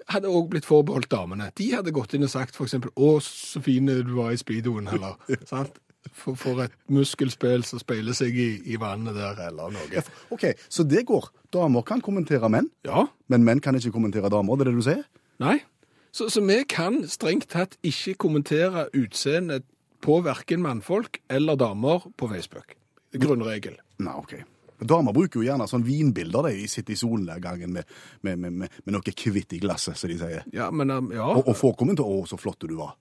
hadde 0.08 0.30
også 0.32 0.48
blitt 0.54 0.66
forbeholdt 0.66 1.10
damene. 1.12 1.50
De 1.58 1.66
hadde 1.74 1.92
gått 1.92 2.16
inn 2.16 2.24
og 2.24 2.32
sagt 2.32 2.56
eksempel, 2.56 2.94
å, 2.96 3.18
så 3.20 3.60
fin 3.60 3.90
du 3.92 4.14
var 4.16 4.32
i 4.32 4.40
speedoen, 4.40 4.88
eller, 4.96 5.18
sant? 5.44 5.76
For, 6.08 6.34
for 6.34 6.64
et 6.64 6.72
muskelspill 6.90 7.62
som 7.68 7.78
speiler 7.78 8.16
seg 8.16 8.34
i, 8.34 8.48
i 8.72 8.78
vannet 8.80 9.14
der, 9.14 9.36
eller 9.50 9.70
noe. 9.76 10.02
OK, 10.34 10.48
så 10.72 10.82
det 10.88 11.04
går. 11.06 11.28
Damer 11.54 11.84
kan 11.86 12.00
kommentere 12.02 12.48
menn, 12.50 12.72
Ja, 12.88 13.04
men 13.28 13.44
menn 13.44 13.60
kan 13.62 13.76
ikke 13.76 13.92
kommentere 13.94 14.32
damer. 14.32 14.56
Det 14.56 14.66
er 14.66 14.72
det 14.72 14.80
du 14.80 14.88
sier? 14.88 15.04
nei. 15.44 15.60
Så, 16.12 16.26
så 16.28 16.42
vi 16.44 16.58
kan 16.68 16.98
strengt 17.08 17.46
tatt 17.54 17.78
ikke 17.88 18.18
kommentere 18.20 18.82
utseendet 18.92 19.64
på 20.02 20.18
hverken 20.24 20.64
mannfolk 20.64 21.20
eller 21.32 21.58
damer 21.60 22.08
på 22.18 22.28
Facebook. 22.32 22.74
Grunnregel. 23.12 23.78
Nei, 24.02 24.16
OK. 24.18 24.34
Damer 24.82 25.14
bruker 25.14 25.38
jo 25.38 25.46
gjerne 25.46 25.68
sånn 25.70 25.84
vinbilder. 25.86 26.48
De 26.50 26.66
sitter 26.70 26.96
i 26.96 26.98
solnedgangen 26.98 27.70
med, 27.76 27.94
med, 28.26 28.40
med, 28.42 28.58
med, 28.64 28.80
med 28.82 28.96
noe 28.96 29.14
kvitt 29.14 29.54
i 29.54 29.60
glasset, 29.62 29.98
som 29.98 30.10
de 30.10 30.18
sier. 30.18 30.48
Ja, 30.54 30.72
men 30.74 30.90
um, 30.90 31.12
ja. 31.14 31.28
Og, 31.30 31.46
og 31.46 31.58
får 31.58 31.78
kommentar 31.78 32.08
'Å, 32.08 32.24
så 32.26 32.40
flott 32.40 32.66
du 32.66 32.74
var'. 32.80 32.96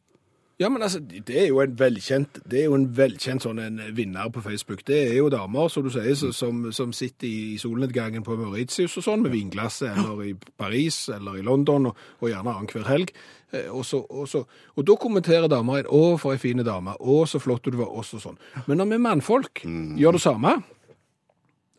Ja, 0.61 0.69
men 0.69 0.83
altså, 0.85 0.99
det 0.99 1.33
er 1.41 1.47
jo 1.47 1.57
en 1.63 1.73
velkjent, 1.79 2.37
det 2.51 2.59
er 2.59 2.67
jo 2.67 2.75
en 2.77 2.85
velkjent 2.93 3.41
sånn 3.41 3.57
en 3.63 3.79
vinner 3.97 4.29
på 4.29 4.43
Facebook. 4.45 4.83
Det 4.85 4.99
er 5.07 5.15
jo 5.17 5.31
damer, 5.33 5.71
som 5.73 5.87
du 5.87 5.89
sier, 5.89 6.13
som, 6.13 6.67
som 6.69 6.91
sitter 6.93 7.25
i 7.25 7.57
solnedgangen 7.57 8.21
på 8.21 8.37
Mauritius 8.37 8.99
og 9.01 9.07
sånn, 9.07 9.23
med 9.25 9.33
vinglasset, 9.33 9.89
eller 9.89 10.21
i 10.27 10.35
Paris, 10.61 11.07
eller 11.09 11.39
i 11.39 11.45
London, 11.47 11.89
og, 11.89 12.03
og 12.19 12.29
gjerne 12.29 12.53
annenhver 12.53 12.85
helg. 12.91 13.15
Eh, 13.53 13.67
Og, 13.71 13.85
så, 13.85 13.97
og, 14.09 14.27
så, 14.29 14.43
og 14.75 14.85
da 14.87 14.95
kommenterer 14.95 15.47
damer 15.47 15.83
'Å, 15.83 16.17
for 16.19 16.31
ei 16.31 16.37
fine 16.37 16.63
dame', 16.63 16.95
'Å, 16.99 17.25
så 17.27 17.39
flott 17.39 17.63
du 17.63 17.77
var', 17.77 17.91
også 17.91 18.19
sånn. 18.19 18.37
Men 18.67 18.77
når 18.77 18.85
vi 18.89 18.97
mannfolk 18.97 19.61
gjør 19.97 20.11
det 20.11 20.21
samme 20.21 20.63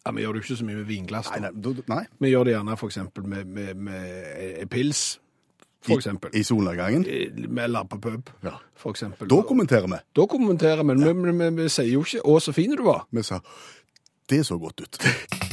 Ja, 0.07 0.11
vi 0.13 0.23
gjør 0.23 0.33
det 0.35 0.43
jo 0.43 0.53
ikke 0.53 0.57
så 0.59 0.65
mye 0.65 0.77
med 0.77 0.87
vinglass, 0.87 1.31
Nei, 1.31 1.41
nei, 1.41 1.75
nei. 1.89 2.05
Vi 2.21 2.29
gjør 2.33 2.45
det 2.45 2.53
gjerne 2.57 2.77
eksempel 2.89 3.23
med, 3.25 3.47
med, 3.47 3.77
med 3.77 4.69
pils, 4.71 5.21
for 5.81 5.95
eksempel. 5.95 6.31
I, 6.35 6.39
i 6.41 6.43
solnedgangen. 6.43 7.05
Eller 7.59 7.85
på 7.85 8.01
pub, 8.01 8.31
Ja. 8.43 8.57
for 8.75 8.91
eksempel. 8.91 9.29
Da 9.29 9.43
kommenterer 9.43 9.87
vi. 9.87 9.99
Da 10.17 10.27
kommenterer 10.27 10.83
vi, 10.83 10.95
men 10.95 11.23
vi, 11.23 11.33
vi, 11.39 11.51
vi 11.63 11.69
sier 11.69 11.93
jo 11.93 12.03
ikke 12.03 12.21
'Å, 12.25 12.41
så 12.41 12.53
fin 12.53 12.71
du 12.77 12.83
var'. 12.83 13.07
Vi 13.13 13.23
sa 13.23 13.41
'Det 14.29 14.45
så 14.47 14.59
godt 14.59 14.81
ut'. 14.81 14.99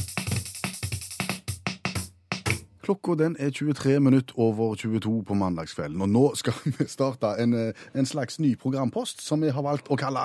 Klokka 2.90 3.14
den 3.14 3.36
er 3.38 3.50
23 3.50 4.00
minutter 4.00 4.38
over 4.38 4.74
22 4.74 5.24
på 5.24 5.34
mandagskvelden, 5.34 6.00
og 6.02 6.08
nå 6.08 6.22
skal 6.34 6.56
vi 6.78 6.86
starte 6.90 7.36
en, 7.38 7.54
eh, 7.54 7.84
en 7.94 8.06
slags 8.06 8.40
ny 8.42 8.56
programpost 8.58 9.22
som 9.22 9.44
vi 9.46 9.52
har 9.54 9.62
valgt 9.62 9.86
å 9.94 9.98
kalle 10.00 10.24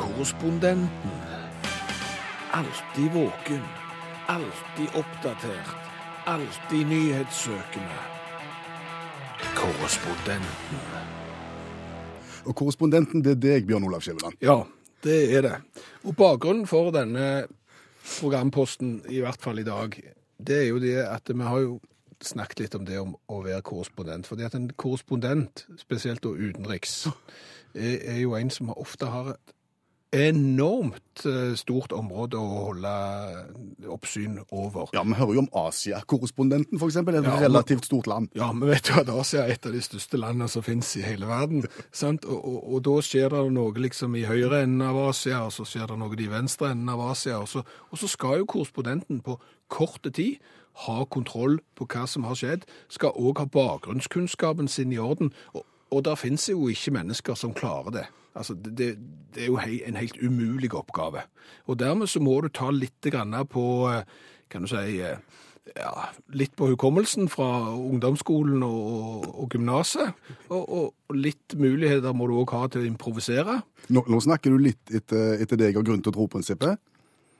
Korrespondenten. 0.00 1.12
Alltid 2.56 3.12
våken. 3.12 3.60
Alltid 4.32 4.96
oppdatert. 4.96 5.76
Alltid 6.24 6.88
nyhetssøkende. 6.88 8.00
Korrespondenten. 9.60 10.82
Og 12.46 12.56
korrespondenten, 12.56 13.20
det 13.20 13.36
er 13.36 13.42
deg, 13.44 13.68
Bjørn 13.68 13.90
Olav 13.90 14.08
Skjæveland. 14.08 14.40
Ja, 14.40 14.62
det 15.04 15.22
er 15.36 15.50
det. 15.50 15.56
Og 16.08 16.16
bakgrunnen 16.16 16.64
for 16.64 16.96
denne 16.96 17.44
programposten, 18.20 19.02
i 19.12 19.20
hvert 19.20 19.42
fall 19.42 19.60
i 19.60 19.68
dag, 19.68 20.00
det 20.38 20.56
er 20.62 20.66
jo 20.68 20.80
det 20.82 20.96
at 21.04 21.30
vi 21.32 21.42
har 21.42 21.62
jo 21.64 21.78
snakket 22.24 22.60
litt 22.64 22.76
om 22.78 22.86
det 22.88 22.98
om 23.00 23.14
å 23.32 23.40
være 23.44 23.64
korrespondent. 23.66 24.28
Fordi 24.28 24.46
at 24.46 24.54
en 24.56 24.70
korrespondent, 24.78 25.66
spesielt 25.80 26.22
da 26.24 26.32
utenriks, 26.32 27.06
er, 27.76 28.20
jo 28.22 28.36
en 28.38 28.52
som 28.52 28.72
ofte 28.72 29.10
har 29.12 29.34
et 29.34 29.55
enormt 30.14 31.24
eh, 31.26 31.54
stort 31.58 31.92
område 31.92 32.38
å 32.38 32.60
holde 32.68 32.92
oppsyn 33.90 34.38
over. 34.54 34.88
Ja, 34.94 35.02
Vi 35.02 35.16
hører 35.18 35.34
jo 35.34 35.42
om 35.44 35.50
Asia-korrespondenten, 35.66 36.78
eksempel. 36.78 37.18
Et 37.18 37.24
Ja, 37.24 37.40
relativt 37.40 37.84
stort 37.84 38.06
land. 38.06 38.28
Ja, 38.34 38.52
vi 38.52 38.66
vet 38.70 38.88
jo 38.88 39.00
at 39.00 39.08
Asia 39.08 39.42
er 39.44 39.52
et 39.52 39.66
av 39.66 39.72
de 39.72 39.82
største 39.82 40.16
landene 40.16 40.48
som 40.48 40.62
finnes 40.62 40.96
i 40.96 41.02
hele 41.02 41.26
verden. 41.26 41.64
sant? 41.92 42.24
Og, 42.24 42.38
og, 42.44 42.74
og 42.74 42.84
da 42.84 43.00
skjer 43.02 43.28
det 43.34 43.52
noe 43.52 43.74
liksom 43.74 44.14
i 44.16 44.24
høyre 44.24 44.62
enden 44.62 44.86
av 44.86 45.08
Asia, 45.08 45.44
og 45.44 45.52
så 45.52 45.66
skjer 45.66 45.90
det 45.90 45.98
noe 45.98 46.16
i 46.16 46.30
venstre 46.30 46.70
enden 46.70 46.88
av 46.88 47.02
Asia. 47.10 47.40
Og 47.42 47.48
så, 47.48 47.64
og 47.90 47.98
så 47.98 48.08
skal 48.08 48.38
jo 48.38 48.46
korrespondenten 48.46 49.20
på 49.26 49.40
korte 49.68 50.10
tid 50.10 50.38
ha 50.86 51.04
kontroll 51.08 51.58
på 51.74 51.86
hva 51.88 52.04
som 52.06 52.26
har 52.28 52.36
skjedd, 52.36 52.66
skal 52.92 53.16
òg 53.16 53.40
ha 53.40 53.46
bakgrunnskunnskapen 53.48 54.68
sin 54.68 54.92
i 54.92 55.00
orden. 55.00 55.32
Og, 55.54 55.64
og 55.90 56.04
der 56.04 56.18
finnes 56.18 56.48
jo 56.50 56.68
ikke 56.68 56.94
mennesker 56.96 57.38
som 57.38 57.54
klarer 57.54 57.94
det. 57.94 58.06
Altså, 58.36 58.54
det, 58.54 58.76
det, 59.34 59.42
er 59.42 59.46
jo 59.46 59.56
hei, 59.56 59.80
en 59.86 59.96
helt 59.96 60.18
umulig 60.22 60.74
oppgave. 60.74 61.24
Og 61.66 61.78
dermed 61.78 62.10
så 62.12 62.20
må 62.20 62.40
du 62.44 62.48
ta 62.48 62.70
litt 62.70 63.08
på, 63.50 63.64
eh, 63.88 64.02
kan 64.50 64.62
du 64.62 64.68
si, 64.68 65.00
eh, 65.00 65.16
ja, 65.76 65.92
litt 66.28 66.54
på 66.56 66.68
hukommelsen 66.70 67.28
fra 67.28 67.72
ungdomsskolen 67.74 68.62
og, 68.62 69.24
og 69.26 69.48
gymnaset. 69.50 70.12
Og, 70.50 70.68
og, 70.68 70.92
og 71.08 71.16
litt 71.16 71.56
muligheter 71.56 72.12
må 72.12 72.28
du 72.28 72.36
òg 72.36 72.52
ha 72.52 72.66
til 72.68 72.84
å 72.84 72.90
improvisere. 72.90 73.62
Nå, 73.88 74.04
nå 74.06 74.20
snakker 74.20 74.52
du 74.52 74.60
litt 74.62 74.92
etter, 74.94 75.40
etter 75.40 75.56
det 75.56 75.70
jeg 75.70 75.80
har 75.80 75.88
grunn 75.88 76.04
til 76.04 76.12
å 76.12 76.18
tro-prinsippet. 76.18 76.78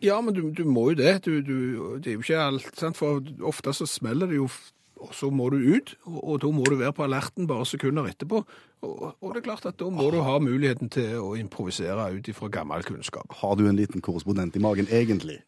Ja, 0.05 0.19
men 0.21 0.35
du, 0.37 0.51
du 0.53 0.65
må 0.69 0.91
jo 0.93 0.99
det. 0.99 1.19
Du, 1.25 1.41
du, 1.41 1.57
det 2.03 2.13
er 2.13 2.19
jo 2.19 2.25
ikke 2.25 2.41
alt, 2.43 2.73
sant? 2.77 2.99
For 2.99 3.23
ofte 3.49 3.73
så 3.77 3.89
smeller 3.89 4.29
det 4.29 4.41
jo, 4.41 4.49
og 4.97 5.13
så 5.15 5.31
må 5.31 5.49
du 5.53 5.59
ut. 5.61 5.95
Og, 6.07 6.19
og 6.23 6.41
da 6.45 6.51
må 6.55 6.65
du 6.69 6.79
være 6.81 6.95
på 6.97 7.05
alerten 7.07 7.49
bare 7.51 7.67
sekunder 7.69 8.09
etterpå. 8.11 8.43
Og, 8.87 9.07
og 9.21 9.31
det 9.35 9.43
er 9.43 9.49
klart 9.51 9.69
at 9.69 9.79
da 9.81 9.91
må 9.93 10.09
du 10.13 10.21
ha 10.25 10.39
muligheten 10.43 10.93
til 10.93 11.19
å 11.21 11.35
improvisere 11.39 12.11
ut 12.17 12.29
ifra 12.33 12.51
gammel 12.53 12.85
kunnskap. 12.87 13.33
Har 13.43 13.57
du 13.59 13.67
en 13.69 13.79
liten 13.79 14.05
korrespondent 14.05 14.57
i 14.57 14.63
magen, 14.63 14.89
egentlig? 14.93 15.41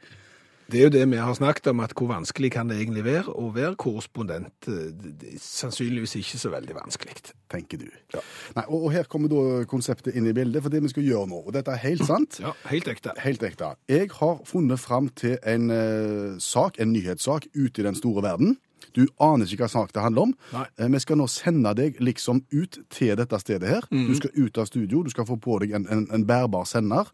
Det 0.69 0.83
er 0.83 0.83
jo 0.83 0.93
det 0.93 1.05
vi 1.09 1.17
har 1.17 1.33
snakket 1.33 1.71
om, 1.71 1.81
at 1.81 1.95
hvor 1.97 2.11
vanskelig 2.11 2.50
kan 2.52 2.69
det 2.69 2.76
egentlig 2.76 3.00
være 3.07 3.33
å 3.33 3.47
være 3.55 3.73
korrespondent? 3.81 4.67
Er 4.69 5.38
sannsynligvis 5.40 6.19
ikke 6.21 6.40
så 6.43 6.50
veldig 6.52 6.76
vanskelig. 6.76 7.14
tenker 7.49 7.81
du. 7.81 7.87
Nei, 8.12 8.64
og, 8.67 8.83
og 8.83 8.93
her 8.93 9.09
kommer 9.09 9.33
da 9.33 9.64
konseptet 9.64 10.12
inn 10.12 10.28
i 10.28 10.35
bildet, 10.37 10.61
for 10.61 10.69
det 10.69 10.83
vi 10.85 10.93
skal 10.93 11.09
gjøre 11.09 11.31
nå, 11.31 11.40
og 11.47 11.55
dette 11.57 11.73
er 11.73 11.81
helt 11.87 12.05
sant. 12.05 12.37
Ja, 12.45 12.52
helt 12.69 12.88
ekte. 12.93 13.17
Helt 13.25 13.43
ekte. 13.49 13.73
Jeg 13.88 14.11
har 14.19 14.43
funnet 14.45 14.81
fram 14.81 15.09
til 15.17 15.38
en 15.40 15.73
uh, 15.73 16.37
sak, 16.37 16.76
en 16.76 16.93
nyhetssak, 16.93 17.49
ute 17.57 17.81
i 17.81 17.88
den 17.88 17.97
store 17.97 18.26
verden. 18.28 18.59
Du 18.99 19.05
aner 19.23 19.47
ikke 19.47 19.62
hva 19.64 19.69
sak 19.71 19.93
det 19.95 20.02
handler 20.02 20.23
om. 20.28 20.33
Nei. 20.57 20.64
Eh, 20.78 20.88
vi 20.90 20.99
skal 21.05 21.17
nå 21.21 21.26
sende 21.31 21.71
deg 21.78 22.00
liksom 22.02 22.37
ut 22.50 22.78
til 22.90 23.14
dette 23.21 23.38
stedet 23.40 23.69
her. 23.71 23.83
Du 23.93 24.14
skal 24.19 24.31
ut 24.35 24.59
av 24.59 24.67
studio, 24.67 25.05
du 25.07 25.11
skal 25.14 25.26
få 25.28 25.37
på 25.40 25.59
deg 25.62 25.71
en, 25.78 25.87
en, 25.95 26.05
en 26.14 26.26
bærbar 26.26 26.64
sender. 26.69 27.05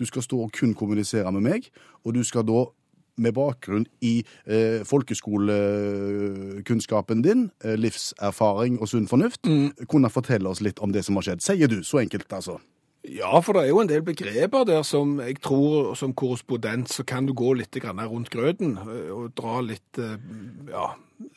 Du 0.00 0.04
skal 0.08 0.22
stå 0.26 0.36
og 0.48 0.52
kun 0.56 0.74
kommunisere 0.74 1.30
med 1.38 1.44
meg, 1.46 1.60
og 2.04 2.10
du 2.18 2.22
skal 2.26 2.44
da 2.48 2.60
med 3.20 3.32
bakgrunn 3.36 3.84
i 4.06 4.22
eh, 4.48 4.80
folkeskolekunnskapen 4.88 7.20
din, 7.22 7.50
eh, 7.64 7.76
livserfaring 7.76 8.78
og 8.80 8.88
sunn 8.88 9.08
fornuft, 9.10 9.40
kunne 9.90 10.10
fortelle 10.10 10.48
oss 10.48 10.60
litt 10.64 10.78
om 10.80 10.92
det 10.94 11.04
som 11.04 11.16
har 11.20 11.24
skjedd. 11.28 11.42
Sier 11.44 11.68
du, 11.68 11.82
så 11.84 11.98
enkelt 12.02 12.32
altså. 12.32 12.58
Ja, 13.08 13.38
for 13.40 13.56
det 13.56 13.62
er 13.64 13.70
jo 13.72 13.80
en 13.80 13.88
del 13.88 14.02
begreper 14.04 14.66
der 14.68 14.82
som 14.84 15.14
jeg 15.24 15.38
tror 15.40 15.94
som 15.96 16.12
korrespondent 16.12 16.92
så 16.92 17.04
kan 17.04 17.24
du 17.24 17.32
gå 17.32 17.54
litt 17.56 17.76
rundt 17.80 18.28
grøten 18.30 18.76
eh, 18.76 19.08
og 19.08 19.32
dra 19.36 19.62
litt, 19.64 19.96
eh, 19.96 20.20
ja, 20.68 20.90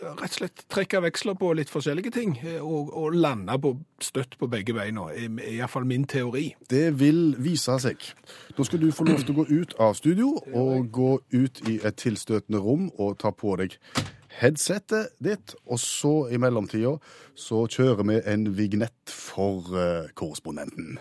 rett 0.04 0.26
og 0.28 0.36
slett 0.36 0.66
trekke 0.68 1.00
veksler 1.06 1.38
på 1.40 1.54
litt 1.56 1.72
forskjellige 1.72 2.12
ting 2.12 2.36
eh, 2.44 2.60
og, 2.60 2.92
og 2.92 3.16
lande 3.16 3.56
på, 3.64 3.78
støtt 4.04 4.36
på 4.38 4.52
begge 4.52 4.76
beina, 4.76 5.08
er 5.16 5.32
i 5.32 5.56
hvert 5.62 5.72
fall 5.72 5.88
min 5.88 6.04
teori. 6.04 6.50
Det 6.70 7.00
vil 7.00 7.38
vise 7.40 7.80
seg. 7.80 8.04
Da 8.58 8.68
skal 8.68 8.84
du 8.84 8.92
få 8.92 9.08
lov 9.08 9.24
til 9.24 9.32
å 9.32 9.40
gå 9.46 9.48
ut 9.64 9.80
av 9.80 9.96
studio 9.96 10.36
og 10.52 10.92
gå 10.92 11.16
ut 11.32 11.64
i 11.72 11.80
et 11.80 11.96
tilstøtende 11.96 12.60
rom 12.60 12.90
og 12.98 13.22
ta 13.24 13.32
på 13.32 13.56
deg 13.64 13.80
headsetet 14.34 15.14
ditt, 15.24 15.56
og 15.64 15.80
så 15.80 16.16
i 16.28 16.42
mellomtida 16.42 16.98
så 17.40 17.64
kjører 17.72 18.04
vi 18.10 18.22
en 18.34 18.50
vignett 18.58 19.14
for 19.14 19.70
korrespondenten. 20.18 20.98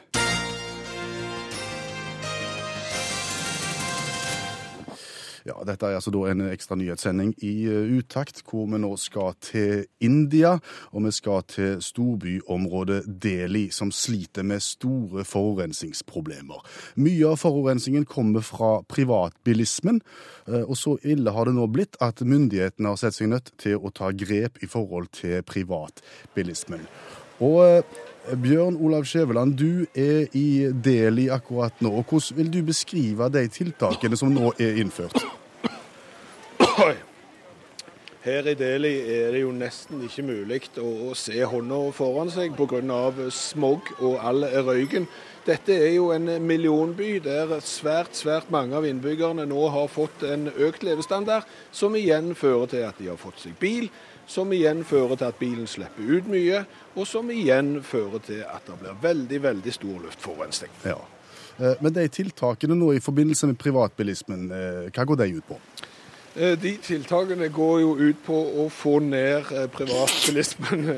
Ja, 5.48 5.56
dette 5.66 5.88
er 5.88 5.98
altså 5.98 6.12
da 6.14 6.26
en 6.30 6.44
ekstra 6.46 6.76
nyhetssending 6.78 7.32
i 7.42 7.52
eh, 7.70 7.94
utakt, 7.98 8.42
hvor 8.46 8.68
vi 8.70 8.78
nå 8.82 8.92
skal 9.00 9.34
til 9.42 9.86
India, 10.04 10.54
og 10.92 11.06
vi 11.06 11.12
skal 11.14 11.42
til 11.50 11.80
storbyområdet 11.82 13.02
Delhi, 13.22 13.64
som 13.74 13.90
sliter 13.94 14.46
med 14.46 14.62
store 14.62 15.24
forurensningsproblemer. 15.26 16.62
Mye 17.02 17.32
av 17.32 17.40
forurensningen 17.42 18.06
kommer 18.06 18.44
fra 18.46 18.76
privatbilismen, 18.86 19.98
eh, 20.46 20.62
og 20.62 20.76
så 20.78 20.96
ille 21.02 21.34
har 21.34 21.50
det 21.50 21.56
nå 21.58 21.66
blitt 21.72 21.98
at 22.02 22.22
myndighetene 22.22 22.94
har 22.94 23.02
sett 23.02 23.18
seg 23.18 23.32
nødt 23.34 23.50
til 23.62 23.82
å 23.82 23.90
ta 23.90 24.12
grep 24.14 24.62
i 24.62 24.70
forhold 24.70 25.10
til 25.18 25.42
privatbilismen. 25.48 26.86
Og 27.42 27.60
eh, 27.66 28.00
Bjørn 28.22 28.76
Olav 28.78 29.04
Skjæveland, 29.04 29.56
du 29.58 29.86
er 29.98 30.28
i 30.38 30.70
Deli 30.84 31.26
akkurat 31.28 31.80
nå. 31.82 31.90
og 31.90 32.04
Hvordan 32.08 32.36
vil 32.38 32.52
du 32.52 32.60
beskrive 32.66 33.26
de 33.34 33.48
tiltakene 33.50 34.16
som 34.16 34.30
nå 34.30 34.52
er 34.62 34.78
innført? 34.78 35.18
Her 38.22 38.46
i 38.46 38.54
Deli 38.54 38.92
er 39.10 39.32
det 39.34 39.40
jo 39.42 39.50
nesten 39.50 40.04
ikke 40.06 40.22
mulig 40.22 40.60
å, 40.78 41.10
se 41.18 41.42
hånda 41.42 41.80
foran 41.96 42.30
seg 42.30 42.54
pga. 42.54 42.78
smog 43.34 43.90
og 43.98 44.20
all 44.22 44.46
røyken. 44.46 45.08
Dette 45.42 45.74
er 45.74 45.96
jo 45.96 46.12
en 46.14 46.30
millionby 46.46 47.18
der 47.18 47.58
svært, 47.58 48.14
svært 48.14 48.50
mange 48.54 48.76
av 48.78 48.86
innbyggerne 48.86 49.48
nå 49.50 49.66
har 49.74 49.90
fått 49.90 50.22
en 50.22 50.46
økt 50.54 50.86
levestandard, 50.86 51.42
som 51.72 51.96
igjen 51.98 52.36
fører 52.38 52.70
til 52.70 52.86
at 52.86 53.02
de 53.02 53.10
har 53.10 53.18
fått 53.18 53.42
seg 53.42 53.58
bil, 53.58 53.90
som 54.26 54.52
igjen 54.52 54.84
fører 54.84 55.16
til 55.18 55.28
at 55.28 55.40
bilen 55.40 55.66
slipper 55.66 56.06
ut 56.18 56.28
mye, 56.30 56.64
og 56.96 57.06
som 57.08 57.30
igjen 57.30 57.80
fører 57.84 58.22
til 58.26 58.44
at 58.46 58.68
det 58.68 58.78
blir 58.80 59.00
veldig, 59.02 59.42
veldig 59.42 59.74
stor 59.74 59.98
luftforurensning. 60.06 60.70
Ja. 60.84 61.00
Eh, 61.58 61.74
Men 61.80 61.92
de 61.92 62.08
tiltakene 62.08 62.76
nå 62.78 62.92
i 62.96 63.02
forbindelse 63.02 63.46
med 63.50 63.58
privatbilismen, 63.58 64.50
eh, 64.50 64.90
hva 64.90 65.04
går 65.04 65.16
de 65.16 65.28
ut 65.36 65.48
på? 65.48 65.58
Eh, 66.36 66.56
De 66.56 66.76
tiltakene 66.82 67.48
går 67.48 67.80
jo 67.80 67.96
ut 67.96 68.24
på 68.24 68.38
å 68.64 68.70
få 68.70 69.00
ned 69.00 69.44
privatbilismen. 69.72 70.88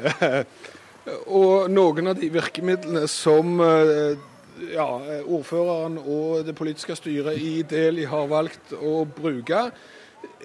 Og 1.26 1.70
noen 1.70 2.06
av 2.08 2.16
de 2.16 2.30
virkemidlene 2.32 3.02
som 3.08 3.58
ja, 3.60 4.86
ordføreren 5.26 5.98
og 5.98 6.46
det 6.46 6.54
politiske 6.56 6.96
styret 6.96 7.36
i 7.36 7.58
Deli 7.68 8.06
har 8.08 8.30
valgt 8.30 8.72
å 8.72 9.02
bruke, 9.04 9.66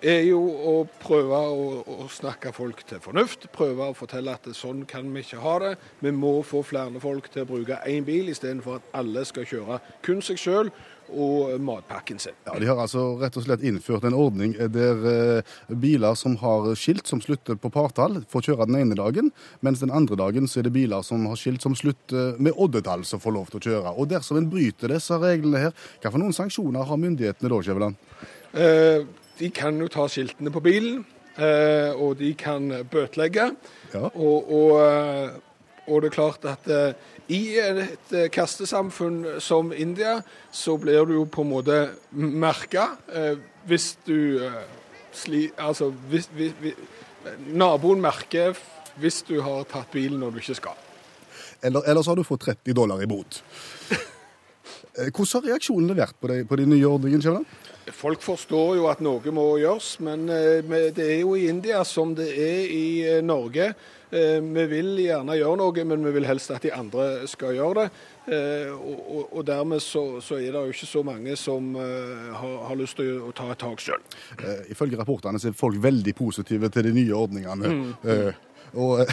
er 0.04 0.24
jo 0.28 0.40
å 0.40 0.76
prøve 1.02 1.40
å, 1.40 1.66
å 2.04 2.08
snakke 2.12 2.54
folk 2.56 2.84
til 2.90 3.02
fornuft. 3.04 3.50
Prøve 3.56 3.90
å 3.90 3.98
fortelle 3.98 4.36
at 4.36 4.48
sånn 4.56 4.86
kan 4.90 5.10
vi 5.14 5.24
ikke 5.26 5.42
ha 5.44 5.58
det. 5.64 5.74
Vi 6.04 6.14
må 6.16 6.40
få 6.48 6.64
flere 6.68 7.02
folk 7.04 7.32
til 7.34 7.46
å 7.46 7.50
bruke 7.50 7.82
én 7.90 8.08
bil, 8.08 8.32
istedenfor 8.32 8.80
at 8.80 8.96
alle 9.02 9.26
skal 9.28 9.48
kjøre 9.50 9.82
kun 10.06 10.24
seg 10.26 10.40
sjøl 10.40 10.72
og 11.10 11.56
matpakken 11.66 12.20
sin. 12.22 12.36
Ja, 12.46 12.56
De 12.60 12.68
har 12.70 12.80
altså 12.80 13.16
rett 13.20 13.38
og 13.40 13.46
slett 13.46 13.64
innført 13.66 14.06
en 14.06 14.18
ordning 14.18 14.56
der 14.74 15.06
eh, 15.10 15.56
biler 15.70 16.18
som 16.20 16.36
har 16.44 16.68
skilt 16.78 17.10
som 17.10 17.22
slutter 17.24 17.58
på 17.60 17.72
partall, 17.74 18.22
får 18.30 18.50
kjøre 18.50 18.68
den 18.70 18.80
ene 18.84 18.98
dagen, 19.00 19.32
mens 19.66 19.82
den 19.84 19.94
andre 19.96 20.20
dagen 20.20 20.50
så 20.50 20.62
er 20.62 20.70
det 20.70 20.76
biler 20.76 21.06
som 21.06 21.26
har 21.30 21.40
skilt 21.40 21.66
som 21.66 21.78
slutter 21.78 22.38
med 22.38 22.54
oddetall, 22.58 23.06
som 23.10 23.22
får 23.22 23.36
lov 23.36 23.50
til 23.50 23.62
å 23.62 23.66
kjøre. 23.70 23.96
Og 23.98 24.12
dersom 24.12 24.38
en 24.42 24.52
bryter 24.52 24.94
disse 24.94 25.18
reglene 25.22 25.66
her, 25.66 25.88
hva 26.02 26.12
for 26.12 26.22
noen 26.22 26.36
sanksjoner 26.36 26.86
har 26.90 27.02
myndighetene 27.02 27.52
da, 27.52 27.64
Skjæveland? 27.66 28.06
Eh, 28.54 29.10
De 29.40 29.50
kan 29.56 29.78
jo 29.80 29.88
ta 29.92 30.08
skiltene 30.12 30.52
på 30.52 30.62
bilen, 30.64 31.04
eh, 31.38 31.92
og 31.96 32.18
de 32.20 32.34
kan 32.38 32.68
bøtelegge. 32.92 33.52
Ja. 33.94 34.10
Og, 34.10 34.52
og, 34.52 34.74
eh, 34.84 35.38
og 35.88 36.02
det 36.02 36.10
er 36.10 36.16
klart 36.16 36.48
at 36.50 36.68
eh, 36.68 37.08
i 37.30 37.42
et 37.62 38.14
kastesamfunn 38.34 39.40
som 39.40 39.72
India, 39.72 40.20
så 40.52 40.78
blir 40.82 41.06
du 41.06 41.14
jo 41.20 41.26
på 41.30 41.46
en 41.46 41.52
måte 41.54 41.80
merka 42.12 42.90
hvis 43.70 43.92
du 44.08 44.42
sli... 45.14 45.50
Altså 45.58 45.92
hvis, 46.10 46.30
hvis, 46.34 46.56
hvis, 46.60 46.80
Naboen 47.54 48.02
merker 48.02 48.58
hvis 49.00 49.22
du 49.28 49.40
har 49.44 49.66
tatt 49.70 49.92
bilen 49.94 50.20
når 50.20 50.32
du 50.32 50.40
ikke 50.42 50.58
skal. 50.58 50.78
Eller, 51.62 51.84
eller 51.86 52.02
så 52.02 52.12
har 52.12 52.20
du 52.20 52.28
fått 52.28 52.48
30 52.48 52.74
dollar 52.76 53.02
i 53.04 53.08
bot. 53.10 53.44
Eh, 54.98 55.12
Hvordan 55.14 55.44
har 55.44 55.52
reaksjonene 55.54 55.98
vært 55.98 56.18
på 56.20 56.32
de, 56.32 56.42
på 56.48 56.58
de 56.60 56.66
nye 56.70 56.88
ordningene? 56.90 57.22
Skjæveland? 57.24 57.58
Folk 58.00 58.22
forstår 58.22 58.76
jo 58.78 58.90
at 58.90 59.00
noe 59.02 59.34
må 59.34 59.46
gjøres, 59.62 59.96
men 60.06 60.28
eh, 60.34 60.90
det 60.96 61.06
er 61.06 61.22
jo 61.22 61.36
i 61.38 61.48
India 61.50 61.84
som 61.88 62.16
det 62.18 62.30
er 62.34 62.74
i 62.74 62.84
eh, 63.06 63.24
Norge. 63.26 63.74
Vi 64.10 64.64
vil 64.72 64.96
gjerne 65.04 65.36
gjøre 65.38 65.58
noe, 65.60 65.84
men 65.86 66.02
vi 66.08 66.12
vil 66.16 66.26
helst 66.26 66.50
at 66.50 66.64
de 66.66 66.72
andre 66.74 67.28
skal 67.30 67.54
gjøre 67.54 67.84
det. 67.84 67.84
Og, 68.74 69.44
dermed 69.46 69.84
så, 69.86 70.02
så 70.18 70.40
er 70.40 70.48
det 70.50 70.64
jo 70.66 70.74
ikke 70.74 70.90
så 70.90 71.04
mange 71.06 71.36
som 71.38 71.76
har, 71.78 72.56
har 72.72 72.80
lyst 72.80 72.98
til 72.98 73.20
å 73.22 73.30
ta 73.38 73.52
et 73.54 73.62
tak 73.62 73.78
sjøl. 73.86 74.02
Ifølge 74.74 74.98
rapportene 74.98 75.38
så 75.38 75.52
er 75.52 75.60
folk 75.62 75.78
veldig 75.84 76.16
positive 76.18 76.72
til 76.74 76.90
de 76.90 76.96
nye 76.98 77.20
ordningene. 77.22 77.70
Mm. 77.70 77.94
og, 78.82 79.06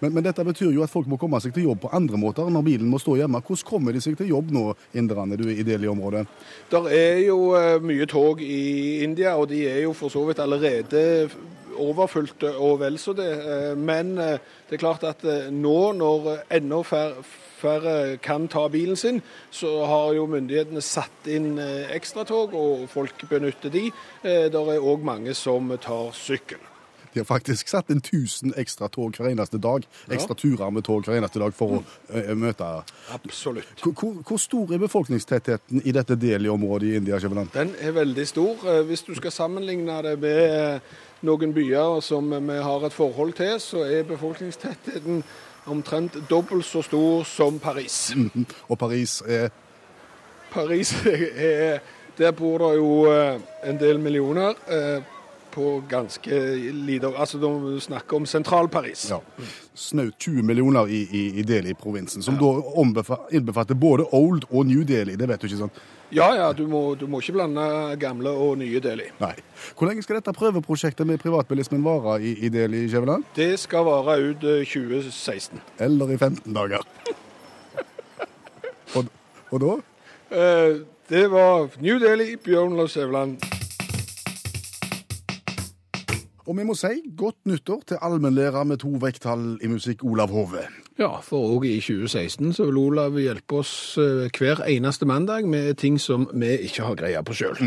men, 0.00 0.12
men 0.14 0.24
dette 0.26 0.44
betyr 0.46 0.70
jo 0.74 0.84
at 0.84 0.92
folk 0.92 1.08
må 1.10 1.18
komme 1.20 1.40
seg 1.42 1.54
til 1.56 1.66
jobb 1.68 1.82
på 1.84 1.92
andre 1.96 2.20
måter 2.20 2.48
når 2.52 2.66
bilen 2.66 2.90
må 2.90 3.00
stå 3.02 3.16
hjemme. 3.18 3.40
Hvordan 3.42 3.68
kommer 3.68 3.92
de 3.96 4.02
seg 4.04 4.16
til 4.18 4.30
jobb 4.30 4.52
nå, 4.54 4.64
inderne, 4.94 5.38
du 5.38 5.46
er 5.48 5.58
i 5.58 5.66
del 5.66 5.84
i 5.86 5.90
området? 5.90 6.26
Der 6.70 6.88
er 6.94 7.22
jo 7.26 7.38
eh, 7.58 7.76
mye 7.82 8.06
tog 8.10 8.42
i 8.44 9.02
India, 9.04 9.36
og 9.36 9.48
de 9.50 9.64
er 9.68 9.82
jo 9.86 9.94
for 9.96 10.12
så 10.12 10.22
vidt 10.28 10.42
allerede 10.44 11.28
overfylte 11.78 12.54
og 12.58 12.80
vel 12.80 12.96
så 12.98 13.14
det. 13.18 13.28
Eh, 13.38 13.74
Men 13.78 14.16
eh, 14.18 14.38
det 14.68 14.78
er 14.78 14.84
klart 14.84 15.04
at 15.08 15.24
eh, 15.24 15.50
nå 15.54 15.92
når 15.98 16.32
enda 16.58 16.80
færre, 16.86 17.22
færre 17.58 18.16
kan 18.22 18.46
ta 18.50 18.68
bilen 18.70 18.96
sin, 18.96 19.20
så 19.50 19.84
har 19.90 20.12
jo 20.14 20.28
myndighetene 20.30 20.82
satt 20.84 21.26
inn 21.26 21.56
eh, 21.58 21.90
ekstratog, 21.96 22.54
og 22.54 22.88
folk 22.92 23.26
benytter 23.30 23.72
de. 23.74 23.88
Det 24.22 24.54
er 24.54 24.78
òg 24.78 25.02
mange 25.06 25.34
som 25.34 25.70
tar 25.82 26.12
sykkel. 26.14 26.62
De 27.14 27.20
har 27.20 27.24
faktisk 27.24 27.68
satt 27.68 27.90
inn 27.90 28.00
1000 28.04 28.52
ekstra 28.60 28.88
tog 28.88 29.16
hver 29.16 29.30
eneste 29.30 29.58
dag. 29.58 29.84
Ekstra 30.10 30.34
turer 30.34 30.70
med 30.70 30.84
tog 30.84 31.04
hver 31.06 31.16
eneste 31.18 31.38
dag 31.40 31.54
for 31.54 31.78
å 31.78 31.82
eh, 32.14 32.34
møte 32.36 32.68
Absolutt. 33.14 33.82
hvor, 33.82 34.22
hvor- 34.22 34.38
stor 34.38 34.72
er 34.74 34.78
befolkningstettheten 34.78 35.82
i 35.84 35.92
dette 35.92 36.16
Delhi-området 36.16 36.88
i 36.92 36.96
India? 36.96 37.18
Skjæveland? 37.18 37.48
Den 37.54 37.74
er 37.80 37.92
veldig 37.92 38.26
stor. 38.26 38.56
Eh, 38.66 38.82
Hvis 38.86 39.02
du 39.02 39.14
skal 39.14 39.30
sammenligne 39.32 40.02
det 40.02 40.18
med 40.20 40.80
noen 41.22 41.52
byer 41.54 42.00
som 42.00 42.30
vi 42.30 42.58
har 42.62 42.84
et 42.86 42.92
forhold 42.92 43.32
til, 43.34 43.56
så 43.60 43.82
er 43.84 44.02
befolkningstettheten 44.08 45.22
omtrent 45.66 46.14
dobbelt 46.30 46.64
så 46.64 46.82
stor 46.82 47.24
som 47.24 47.58
Paris. 47.58 48.12
Og 48.68 48.78
Paris 48.78 49.22
er 49.26 49.48
Paris 50.52 50.92
er 51.06 51.80
Der 52.18 52.30
bor 52.32 52.58
det 52.58 52.76
jo 52.76 53.12
en 53.64 53.76
del 53.78 53.98
millioner 54.02 54.54
på 55.58 55.82
ganske 55.90 56.40
lite 56.86 57.10
Altså, 57.18 57.38
de 57.42 57.80
snakker 57.82 58.16
om 58.16 58.26
sentral-Paris. 58.26 59.08
ja, 59.10 59.20
snaut 59.74 60.14
20 60.18 60.42
millioner 60.42 60.88
i, 60.88 61.02
i, 61.10 61.22
i 61.40 61.42
Delhi-provinsen, 61.42 62.22
som 62.22 62.38
da 62.38 62.50
innbefatter 63.34 63.74
både 63.74 64.06
Old 64.14 64.46
og 64.50 64.66
New 64.66 64.84
Delhi. 64.86 65.16
Det 65.18 65.28
vet 65.28 65.40
du 65.42 65.48
ikke, 65.48 65.62
sant? 65.64 65.80
Ja, 66.14 66.28
ja, 66.36 66.52
du 66.56 66.66
må, 66.66 66.94
du 66.94 67.06
må 67.10 67.20
ikke 67.20 67.34
blande 67.36 67.64
gamle 68.00 68.30
og 68.30 68.54
nye 68.62 68.80
Delhi. 68.80 69.10
Nei. 69.20 69.34
Hvor 69.76 69.90
lenge 69.90 70.04
skal 70.06 70.20
dette 70.20 70.32
prøveprosjektet 70.36 71.06
med 71.08 71.20
privatbilismen 71.20 71.84
vare 71.84 72.16
i, 72.22 72.32
i 72.46 72.52
Delhi, 72.52 72.86
Skjæveland? 72.88 73.26
Det 73.36 73.50
skal 73.60 73.84
vare 73.88 74.16
ut 74.30 74.46
eh, 74.48 74.64
2016. 74.64 75.60
Eller 75.84 76.14
i 76.14 76.16
15 76.16 76.54
dager? 76.56 76.86
og, 78.96 79.12
og 79.50 79.64
da? 79.66 79.76
Eh, 80.30 80.80
det 81.12 81.28
var 81.32 81.68
New 81.80 82.00
Delhi, 82.00 82.36
Bjørn 82.44 82.76
Lars 82.76 82.96
Skjæveland. 82.96 83.57
Og 86.48 86.56
vi 86.56 86.64
må 86.64 86.72
si 86.72 87.02
godt 87.12 87.42
nyttår 87.44 87.82
til 87.90 87.98
allmennlærer 88.00 88.64
med 88.64 88.80
to 88.80 88.94
vekttall 89.02 89.58
i 89.60 89.68
musikk, 89.68 90.00
Olav 90.08 90.30
Hove. 90.32 90.62
Ja, 90.96 91.18
for 91.20 91.58
òg 91.58 91.66
i 91.68 91.74
2016 91.76 92.54
så 92.56 92.64
vil 92.70 92.78
Olav 92.80 93.18
hjelpe 93.20 93.58
oss 93.60 93.72
eh, 94.00 94.30
hver 94.32 94.62
eneste 94.64 95.04
mandag 95.04 95.44
med 95.44 95.76
ting 95.76 95.98
som 96.00 96.24
vi 96.32 96.54
ikke 96.64 96.86
har 96.86 96.96
greie 96.96 97.20
på 97.20 97.36
sjøl. 97.36 97.60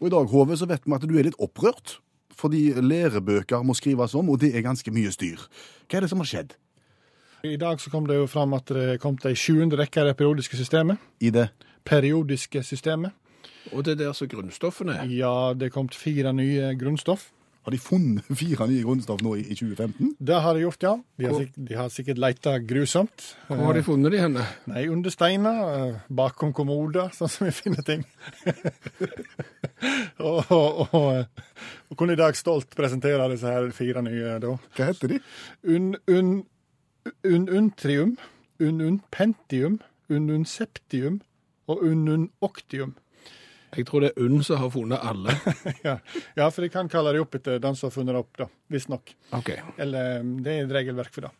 Og 0.00 0.08
i 0.08 0.14
dag, 0.16 0.32
Hove, 0.32 0.56
så 0.56 0.70
vet 0.70 0.88
vi 0.88 0.96
at 0.96 1.04
du 1.04 1.14
er 1.18 1.28
litt 1.28 1.36
opprørt. 1.36 1.98
Fordi 2.38 2.70
lærebøker 2.80 3.64
må 3.66 3.74
skrives 3.74 4.14
om, 4.16 4.30
og 4.30 4.40
det 4.40 4.54
er 4.56 4.64
ganske 4.64 4.92
mye 4.94 5.12
styr. 5.12 5.44
Hva 5.90 5.98
er 5.98 6.06
det 6.06 6.12
som 6.12 6.22
har 6.22 6.28
skjedd 6.30 6.52
I 7.44 7.56
dag 7.60 7.80
så 7.82 7.90
kom 7.90 8.06
det 8.08 8.16
jo 8.16 8.28
fram 8.30 8.54
at 8.56 8.70
det 8.72 9.00
kom 9.02 9.18
til 9.18 9.34
ei 9.34 9.38
sjuende 9.38 9.76
rekke 9.76 10.00
av 10.00 10.14
det 10.14 10.16
periodiske 10.16 10.56
systemet. 10.56 10.96
i 11.20 11.28
det? 11.34 11.50
Periodiske 11.84 12.62
systemet. 12.62 13.12
Og 13.72 13.84
det 13.84 13.98
er 13.98 14.06
der 14.06 14.12
som 14.16 14.30
grunnstoffene 14.30 15.02
er. 15.02 15.10
Ja, 15.12 15.52
det 15.52 15.74
kom 15.74 15.90
fire 15.92 16.32
nye 16.32 16.72
grunnstoff. 16.78 17.34
Har 17.66 17.74
de 17.74 17.80
funnet 17.82 18.24
fire 18.40 18.66
nye 18.70 18.84
grunnstoff 18.86 19.22
nå 19.24 19.34
i, 19.40 19.44
i 19.50 19.56
2015? 19.58 20.14
Det 20.30 20.40
har 20.44 20.56
de 20.56 20.62
gjort, 20.62 20.84
ja. 20.86 20.94
De 21.18 21.28
har, 21.28 21.38
sik 21.42 21.56
de 21.68 21.78
har 21.78 21.90
sikkert 21.92 22.20
leita 22.22 22.54
grusomt. 22.64 23.26
Hvor 23.48 23.64
har 23.66 23.78
de 23.78 23.84
funnet 23.86 24.14
de 24.14 24.22
henne? 24.22 24.46
Nei, 24.70 24.86
under 24.92 25.12
steiner, 25.12 25.60
eh, 25.74 25.98
bakom 26.20 26.54
kommoder, 26.56 27.10
sånn 27.18 27.32
som 27.32 27.48
vi 27.48 27.54
finner 27.56 27.84
ting. 27.86 28.06
og, 30.28 30.48
og, 30.54 30.94
og, 30.94 31.42
og 31.90 31.98
kunne 31.98 32.16
i 32.16 32.20
dag 32.20 32.38
stolt 32.38 32.72
presentere 32.78 33.28
disse 33.34 33.52
her 33.52 33.68
fire 33.76 34.04
nye, 34.06 34.38
da. 34.44 34.54
Hva 34.78 34.90
heter 34.92 35.16
de? 35.16 35.22
Un, 35.68 35.92
un, 36.08 36.32
un 37.24 37.48
un, 37.48 38.16
un 38.60 38.80
unpentium, 38.80 39.80
un 40.08 40.30
unseptium 40.30 41.20
og 41.68 41.84
un 41.84 42.08
unoctium. 42.08 42.96
Jeg 43.76 43.84
tror 43.88 44.00
det 44.04 44.10
er 44.14 44.24
UNN 44.24 44.42
som 44.46 44.60
har 44.62 44.70
funnet 44.72 45.02
alle. 45.04 45.34
Ja, 45.86 45.98
ja, 46.38 46.48
for 46.48 46.64
de 46.64 46.70
kan 46.72 46.88
kalle 46.88 47.12
det 47.14 47.20
opp 47.22 47.36
etter 47.36 47.60
den 47.62 47.76
som 47.76 47.90
har 47.90 47.94
funnet 47.94 48.14
det 48.16 48.22
opp, 48.22 48.34
da. 48.40 48.46
Visstnok. 48.72 49.12
Ok. 49.36 49.50
Eller 49.76 50.22
mm, 50.24 50.34
det 50.44 50.54
er 50.54 50.64
et 50.64 50.72
regelverk 50.80 51.12
for 51.14 51.26
det. 51.28 51.32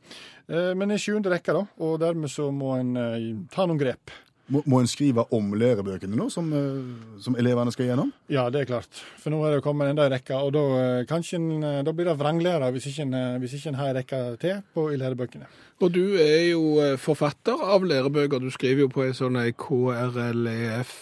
Eh, 0.48 0.72
Men 0.78 0.92
i 0.92 0.98
sjuende 1.00 1.32
rekke, 1.32 1.56
da, 1.56 1.64
og 1.84 1.98
dermed 2.02 2.30
så 2.32 2.50
må 2.54 2.74
en 2.78 2.92
eh, 3.00 3.28
ta 3.54 3.64
noen 3.68 3.80
grep. 3.80 4.12
Må, 4.48 4.62
må 4.64 4.78
en 4.80 4.88
skrive 4.88 5.26
om 5.36 5.50
lærebøkene 5.60 6.16
nå, 6.16 6.28
som, 6.32 6.46
eh, 6.56 7.18
som 7.24 7.36
elevene 7.40 7.72
skal 7.74 7.90
gjennom? 7.90 8.12
Ja, 8.32 8.46
det 8.52 8.62
er 8.62 8.70
klart. 8.70 9.02
For 9.20 9.32
nå 9.32 9.42
er 9.44 9.58
det 9.58 9.64
kommet 9.66 9.90
enda 9.92 10.06
en 10.08 10.14
rekke, 10.14 10.36
og 10.40 10.54
da, 10.56 10.62
kanskje 11.08 11.40
en, 11.40 11.50
da 11.84 11.92
blir 11.96 12.08
det 12.08 12.16
vranglærer 12.20 12.72
hvis 12.76 12.88
ikke 12.92 13.08
en, 13.08 13.18
hvis 13.42 13.58
ikke 13.58 13.72
en 13.74 13.80
har 13.80 13.92
en 13.92 14.00
rekke 14.02 14.22
til 14.44 14.62
på, 14.76 14.88
i 14.92 15.00
lærebøkene. 15.00 15.48
Og 15.84 15.92
du 15.94 16.04
er 16.20 16.48
jo 16.50 16.62
forfatter 16.98 17.60
av 17.72 17.84
lærebøker. 17.86 18.40
Du 18.42 18.48
skriver 18.52 18.86
jo 18.86 18.92
på 18.92 19.04
en 19.04 19.14
sånn 19.16 19.36
ei 19.40 19.52
KRLEF 19.52 20.96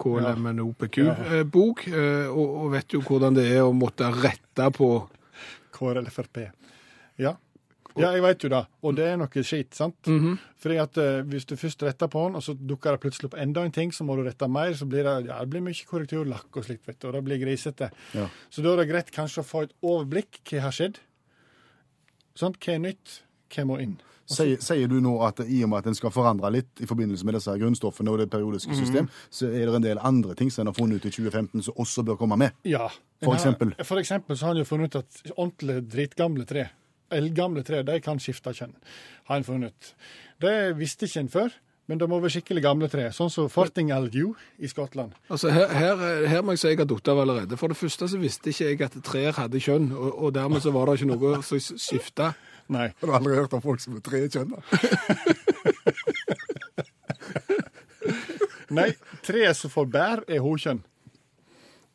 KLMNOPQ-bok, 0.00 1.84
eh, 1.92 2.26
og, 2.30 2.56
og 2.64 2.72
vet 2.74 2.96
jo 2.96 3.02
hvordan 3.04 3.36
det 3.36 3.46
er 3.52 3.62
å 3.66 3.74
måtte 3.76 4.08
rette 4.14 4.70
på 4.76 4.90
KrLFRP. 5.76 6.42
Ja. 7.20 7.36
Ja, 7.98 8.12
jeg 8.14 8.22
vet 8.22 8.44
jo 8.44 8.50
det. 8.52 8.60
Og 8.86 8.94
det 8.96 9.06
er 9.10 9.16
noe 9.18 9.42
skit, 9.44 9.74
sant? 9.74 10.08
Fordi 10.62 10.76
at 10.78 10.98
eh, 11.02 11.22
Hvis 11.26 11.46
du 11.50 11.56
først 11.58 11.82
retter 11.82 12.08
på 12.12 12.22
den, 12.26 12.36
og 12.38 12.44
så 12.46 12.54
dukker 12.54 12.94
det 12.94 13.02
plutselig 13.02 13.30
opp 13.30 13.38
enda 13.42 13.64
en 13.66 13.74
ting, 13.74 13.90
så 13.92 14.06
må 14.06 14.16
du 14.16 14.22
rette 14.26 14.48
mer, 14.48 14.72
så 14.78 14.86
blir 14.88 15.04
det, 15.06 15.16
ja, 15.28 15.40
det 15.42 15.50
blir 15.52 15.64
mye 15.64 15.88
korrekturlakk 15.88 16.60
og 16.60 16.66
slikt, 16.68 16.86
vet 16.88 17.00
du, 17.00 17.08
og 17.10 17.16
det 17.18 17.24
blir 17.26 17.40
grisete. 17.42 17.90
Ja. 18.16 18.28
Så 18.50 18.62
da 18.64 18.74
er 18.74 18.82
det 18.82 18.90
greit 18.92 19.10
kanskje 19.14 19.42
å 19.42 19.48
få 19.48 19.64
et 19.66 19.74
overblikk. 19.82 20.40
Hva 20.48 20.62
har 20.68 20.76
skjedd? 20.76 21.02
Sant? 22.38 22.60
Hva 22.62 22.76
er 22.78 22.84
nytt? 22.86 23.20
Hva 23.50 23.66
må 23.68 23.80
inn? 23.82 23.98
Sier, 24.30 24.60
sier 24.62 24.86
du 24.88 25.00
nå 25.02 25.16
at 25.26 25.40
i 25.42 25.62
og 25.66 25.70
med 25.72 25.78
at 25.82 25.86
en 25.90 25.96
skal 25.98 26.12
forandre 26.14 26.50
litt 26.54 26.80
i 26.84 26.86
forbindelse 26.86 27.26
med 27.26 27.34
disse 27.34 27.54
grunnstoffene 27.58 28.12
og 28.12 28.20
det 28.22 28.28
periodiske 28.30 28.76
system, 28.78 29.08
så 29.30 29.48
er 29.50 29.66
det 29.66 29.74
en 29.80 29.86
del 29.88 29.98
andre 30.06 30.36
ting 30.38 30.52
som 30.54 30.62
en 30.62 30.70
har 30.70 30.76
funnet 30.78 31.00
ut 31.02 31.08
i 31.10 31.14
2015 31.16 31.64
som 31.66 31.74
også 31.82 32.04
bør 32.06 32.18
komme 32.20 32.36
med? 32.38 32.50
Ja. 32.64 32.86
For 33.20 33.32
En 33.32 33.32
har- 33.32 33.40
eksempel? 33.40 33.74
For 33.84 33.98
eksempel 33.98 34.36
så 34.38 34.46
har 34.46 34.54
han 34.54 34.62
jo 34.62 34.68
funnet 34.68 34.94
ut 34.94 35.00
at 35.02 35.32
ordentlig 35.36 35.80
dritgamle 35.92 36.46
tre, 36.46 36.68
eldgamle 37.10 37.64
tre, 37.66 37.82
de 37.82 37.98
kan 38.00 38.18
skifte 38.22 38.54
kjønn. 38.54 38.76
Har 39.26 39.34
han 39.40 39.44
funnet 39.44 39.74
ut. 39.74 39.94
Det 40.40 40.54
visste 40.78 41.06
ikke 41.10 41.20
en 41.24 41.28
før, 41.28 41.50
men 41.90 41.98
det 41.98 42.06
må 42.08 42.20
være 42.22 42.30
skikkelig 42.36 42.62
gamle 42.62 42.86
tre. 42.88 43.08
Sånn 43.10 43.30
som 43.34 43.48
Fortingal 43.50 44.06
Dew 44.14 44.36
i 44.62 44.68
Skottland. 44.70 45.10
Altså, 45.28 45.50
her, 45.50 45.66
her, 45.74 46.04
her 46.30 46.42
må 46.46 46.54
jeg 46.54 46.58
si 46.62 46.68
jeg 46.68 46.78
har 46.78 46.86
datt 46.86 47.08
av 47.10 47.18
allerede. 47.24 47.58
For 47.58 47.66
det 47.72 47.76
første 47.80 48.06
så 48.08 48.20
visste 48.20 48.52
ikke 48.52 48.68
jeg 48.70 48.80
at 48.86 48.94
trær 49.02 49.32
hadde 49.42 49.58
kjønn, 49.58 49.90
og, 49.90 50.12
og 50.22 50.32
dermed 50.38 50.62
så 50.62 50.70
var 50.70 50.86
det 50.86 51.00
ikke 51.00 51.10
noe 51.10 51.42
som 51.42 51.58
skifta. 51.58 52.30
Nei. 52.70 52.88
Har 53.00 53.06
du 53.10 53.14
aldri 53.16 53.34
hørt 53.34 53.54
om 53.56 53.62
folk 53.64 53.80
som 53.82 53.96
er 53.98 54.02
tre 54.06 54.20
kjønn? 54.30 54.52
Nei, 58.70 58.92
tre 59.26 59.48
som 59.58 59.70
får 59.72 59.88
bær, 59.90 60.22
er 60.30 60.42
honkjønn. 60.44 60.78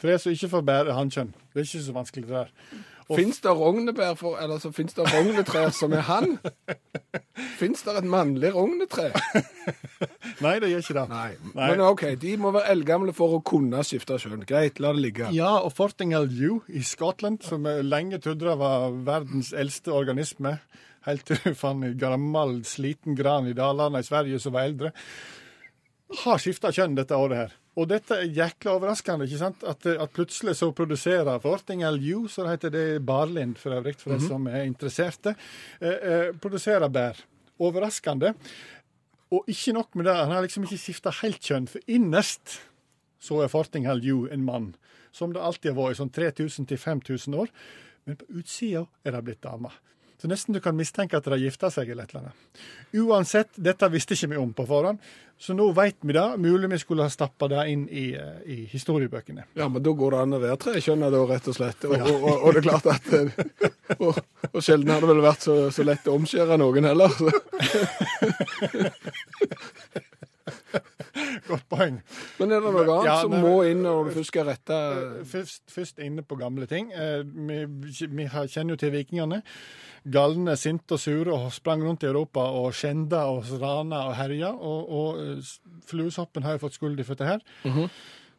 Tre 0.02 0.18
som 0.20 0.34
ikke 0.36 0.50
får 0.52 0.66
bær, 0.68 0.90
er 0.92 0.98
hannkjønn. 0.98 1.30
Det 1.54 1.62
er 1.62 1.68
ikke 1.70 1.84
så 1.86 1.94
vanskelig, 1.96 2.26
det 2.28 2.36
der. 2.36 2.50
Og- 3.08 3.20
Fins 3.20 3.40
det 3.40 3.52
rognebær 3.54 4.16
for 4.18 4.38
Eller 4.42 4.58
så 4.60 4.72
fins 4.74 4.94
det 4.98 5.06
rognetrær 5.14 5.70
som 5.70 5.94
er 5.94 6.02
hann? 6.08 6.40
Fins 7.60 7.84
det 7.86 7.94
et 8.00 8.04
mannlig 8.10 8.50
rognetre? 8.56 9.12
Nei, 10.44 10.56
det 10.64 10.72
gjør 10.72 10.84
ikke 10.84 10.98
det. 10.98 11.06
Nei. 11.12 11.30
Nei. 11.52 11.70
Men 11.72 11.84
OK, 11.88 12.06
de 12.22 12.34
må 12.42 12.52
være 12.56 12.74
eldgamle 12.76 13.16
for 13.16 13.38
å 13.38 13.42
kunne 13.46 13.84
skifte 13.88 14.20
kjønn. 14.22 14.46
Greit, 14.50 14.82
la 14.84 14.94
det 14.96 15.04
ligge. 15.06 15.30
Ja, 15.36 15.58
og 15.62 15.74
Fortingall 15.78 16.30
U 16.32 16.60
i 16.68 16.84
Skottland, 16.86 17.44
som 17.46 17.68
lenge 17.86 18.22
trodde 18.24 18.58
var 18.60 18.92
verdens 19.08 19.54
eldste 19.56 19.94
organisme, 19.96 20.58
helt 21.08 21.26
til 21.30 21.42
du 21.44 21.58
fant 21.58 21.86
en 21.86 21.98
gammel, 22.00 22.60
sliten 22.68 23.18
gran 23.18 23.50
i 23.50 23.58
Dalarna 23.58 24.02
i 24.02 24.08
Sverige 24.08 24.42
som 24.42 24.56
var 24.56 24.70
eldre, 24.70 24.96
har 26.26 26.42
skifta 26.42 26.72
kjønn 26.74 26.98
dette 26.98 27.18
året 27.18 27.46
her. 27.46 27.62
Og 27.76 27.90
dette 27.92 28.16
er 28.16 28.32
jækla 28.32 28.78
overraskende, 28.78 29.26
ikke 29.28 29.40
sant? 29.42 29.64
At, 29.68 29.84
at 29.90 30.14
plutselig 30.16 30.56
så 30.62 30.70
produserer 30.76 31.42
Fortingall 31.44 32.00
U, 32.16 32.28
så 32.32 32.46
heter 32.48 32.72
det 32.72 32.86
Barlind 33.08 33.58
for 33.60 33.76
øvrig, 33.76 33.98
for 34.00 34.16
de 34.16 34.30
som 34.30 34.48
er 34.48 34.64
interesserte, 34.64 35.36
eh, 35.82 35.98
eh, 35.98 36.30
produserer 36.40 36.88
bær. 36.88 37.20
Overraskende. 37.60 38.34
Og 39.34 39.48
ikke 39.50 39.74
nok 39.74 39.96
med 39.96 40.06
det, 40.06 40.16
han 40.16 40.34
har 40.36 40.46
liksom 40.46 40.68
ikke 40.68 40.78
skifta 40.82 41.14
helt 41.22 41.42
kjønn, 41.42 41.70
for 41.70 41.82
innerst 41.90 42.60
så 43.26 43.42
er 43.42 43.50
Fortinghall 43.50 44.04
Dew 44.04 44.28
en 44.32 44.46
mann, 44.46 44.76
som 45.16 45.34
det 45.34 45.42
alltid 45.42 45.72
har 45.74 45.80
vært 45.80 45.96
i 45.96 46.00
sånn 46.02 46.14
3000 46.14 46.70
5000 46.70 47.38
år. 47.42 47.50
Men 48.06 48.20
på 48.20 48.28
utsida 48.38 48.86
er 49.04 49.16
det 49.16 49.24
blitt 49.26 49.42
dame. 49.42 49.72
Så 50.21 50.28
nesten 50.32 50.54
du 50.56 50.62
kan 50.63 50.78
mistenke 50.78 51.17
at 51.17 51.25
de 51.25 51.30
har 51.34 51.41
gifta 51.41 51.67
seg 51.73 51.89
eller 51.91 52.04
et 52.08 52.12
eller 52.13 52.21
annet. 52.30 52.39
Uansett, 52.95 53.49
dette 53.60 53.89
visste 53.91 54.15
ikke 54.15 54.30
vi 54.32 54.38
om 54.39 54.54
på 54.56 54.63
forhånd, 54.69 54.99
så 55.38 55.54
nå 55.54 55.65
veit 55.75 55.97
vi 55.99 56.13
det. 56.15 56.38
Mulig 56.39 56.69
vi 56.71 56.78
skulle 56.80 57.04
ha 57.04 57.10
stappa 57.12 57.47
det 57.51 57.65
inn 57.73 57.84
i, 57.91 58.15
eh, 58.15 58.39
i 58.47 58.65
historiebøkene. 58.71 59.43
Ja, 59.60 59.67
men 59.67 59.84
da 59.84 59.91
går 59.91 60.12
det 60.15 60.21
an 60.23 60.38
å 60.38 60.39
være 60.39 60.71
jeg 60.80 60.99
da, 61.04 61.25
rett 61.28 61.47
og 61.51 61.56
slett. 61.58 61.84
Og, 61.89 61.99
og, 61.99 62.15
og, 62.15 62.36
og 62.47 62.56
det 62.56 62.60
er 62.63 62.67
klart 62.69 62.88
at 62.95 63.06
eh, 63.13 63.28
Og, 63.99 64.17
og 64.49 64.63
sjelden 64.65 64.89
har 64.89 64.97
det 65.04 65.08
vel 65.12 65.21
vært 65.21 65.43
så, 65.45 65.69
så 65.71 65.84
lett 65.86 66.08
å 66.10 66.15
omskjære 66.17 66.58
noen 66.58 66.86
heller. 66.89 67.12
Godt 71.49 71.65
poeng. 71.71 72.01
Men 72.39 72.51
er 72.51 72.63
det 72.63 72.71
noe 72.75 72.84
annet 72.84 73.08
Ja, 73.08 73.15
som 73.23 73.36
må 73.39 73.54
inn 73.67 73.84
når 73.86 74.10
du 74.10 74.15
først 74.17 74.32
skal 74.34 74.47
rette 74.49 74.80
Først, 75.30 75.63
først 75.71 76.01
inne 76.04 76.25
på 76.28 76.38
gamle 76.39 76.67
ting. 76.67 76.91
Eh, 76.91 77.21
Vi, 77.23 77.60
vi 78.12 78.28
kjenner 78.28 78.75
jo 78.75 78.80
til 78.82 78.91
vikingene. 78.95 79.41
Galne, 80.12 80.54
sinte 80.60 80.97
og 80.97 81.01
sure 81.01 81.34
og 81.34 81.47
sprang 81.56 81.82
rundt 81.86 82.04
i 82.06 82.10
Europa 82.12 82.43
og 82.60 82.75
skjenda 82.78 83.23
og 83.32 83.47
rana 83.62 84.04
og 84.10 84.17
herja. 84.19 84.51
Og, 84.54 84.91
og 84.99 85.23
eh, 85.23 85.56
fluesoppen 85.89 86.43
har 86.45 86.58
jo 86.60 86.65
fått 86.67 86.78
skyld 86.78 87.01
for 87.08 87.15
dette 87.15 87.32
her. 87.32 87.89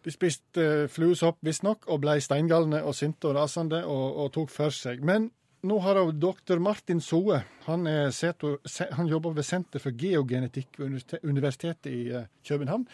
De 0.06 0.12
spiste 0.14 0.66
fluesopp 0.94 1.40
visstnok 1.42 1.88
og 1.90 2.04
ble 2.04 2.20
steingalne 2.22 2.84
og 2.86 2.94
sinte 2.94 3.26
og 3.26 3.34
rasende 3.40 3.80
og, 3.84 4.06
og 4.22 4.32
tok 4.36 4.52
for 4.54 4.70
seg. 4.70 5.02
Men 5.02 5.30
nå 5.66 5.79
har 5.85 5.98
jeg 5.98 6.16
doktor 6.22 6.61
Martin 6.62 7.00
Soe, 7.02 7.42
han, 7.66 7.87
er 7.90 8.11
seto, 8.14 8.57
han 8.96 9.11
jobber 9.11 9.37
ved 9.37 9.46
Senter 9.46 9.83
for 9.83 9.94
geogenetikk 9.96 10.79
ved 10.81 11.16
Universitetet 11.22 11.90
i 11.92 12.00
eh, 12.14 12.29
København. 12.46 12.87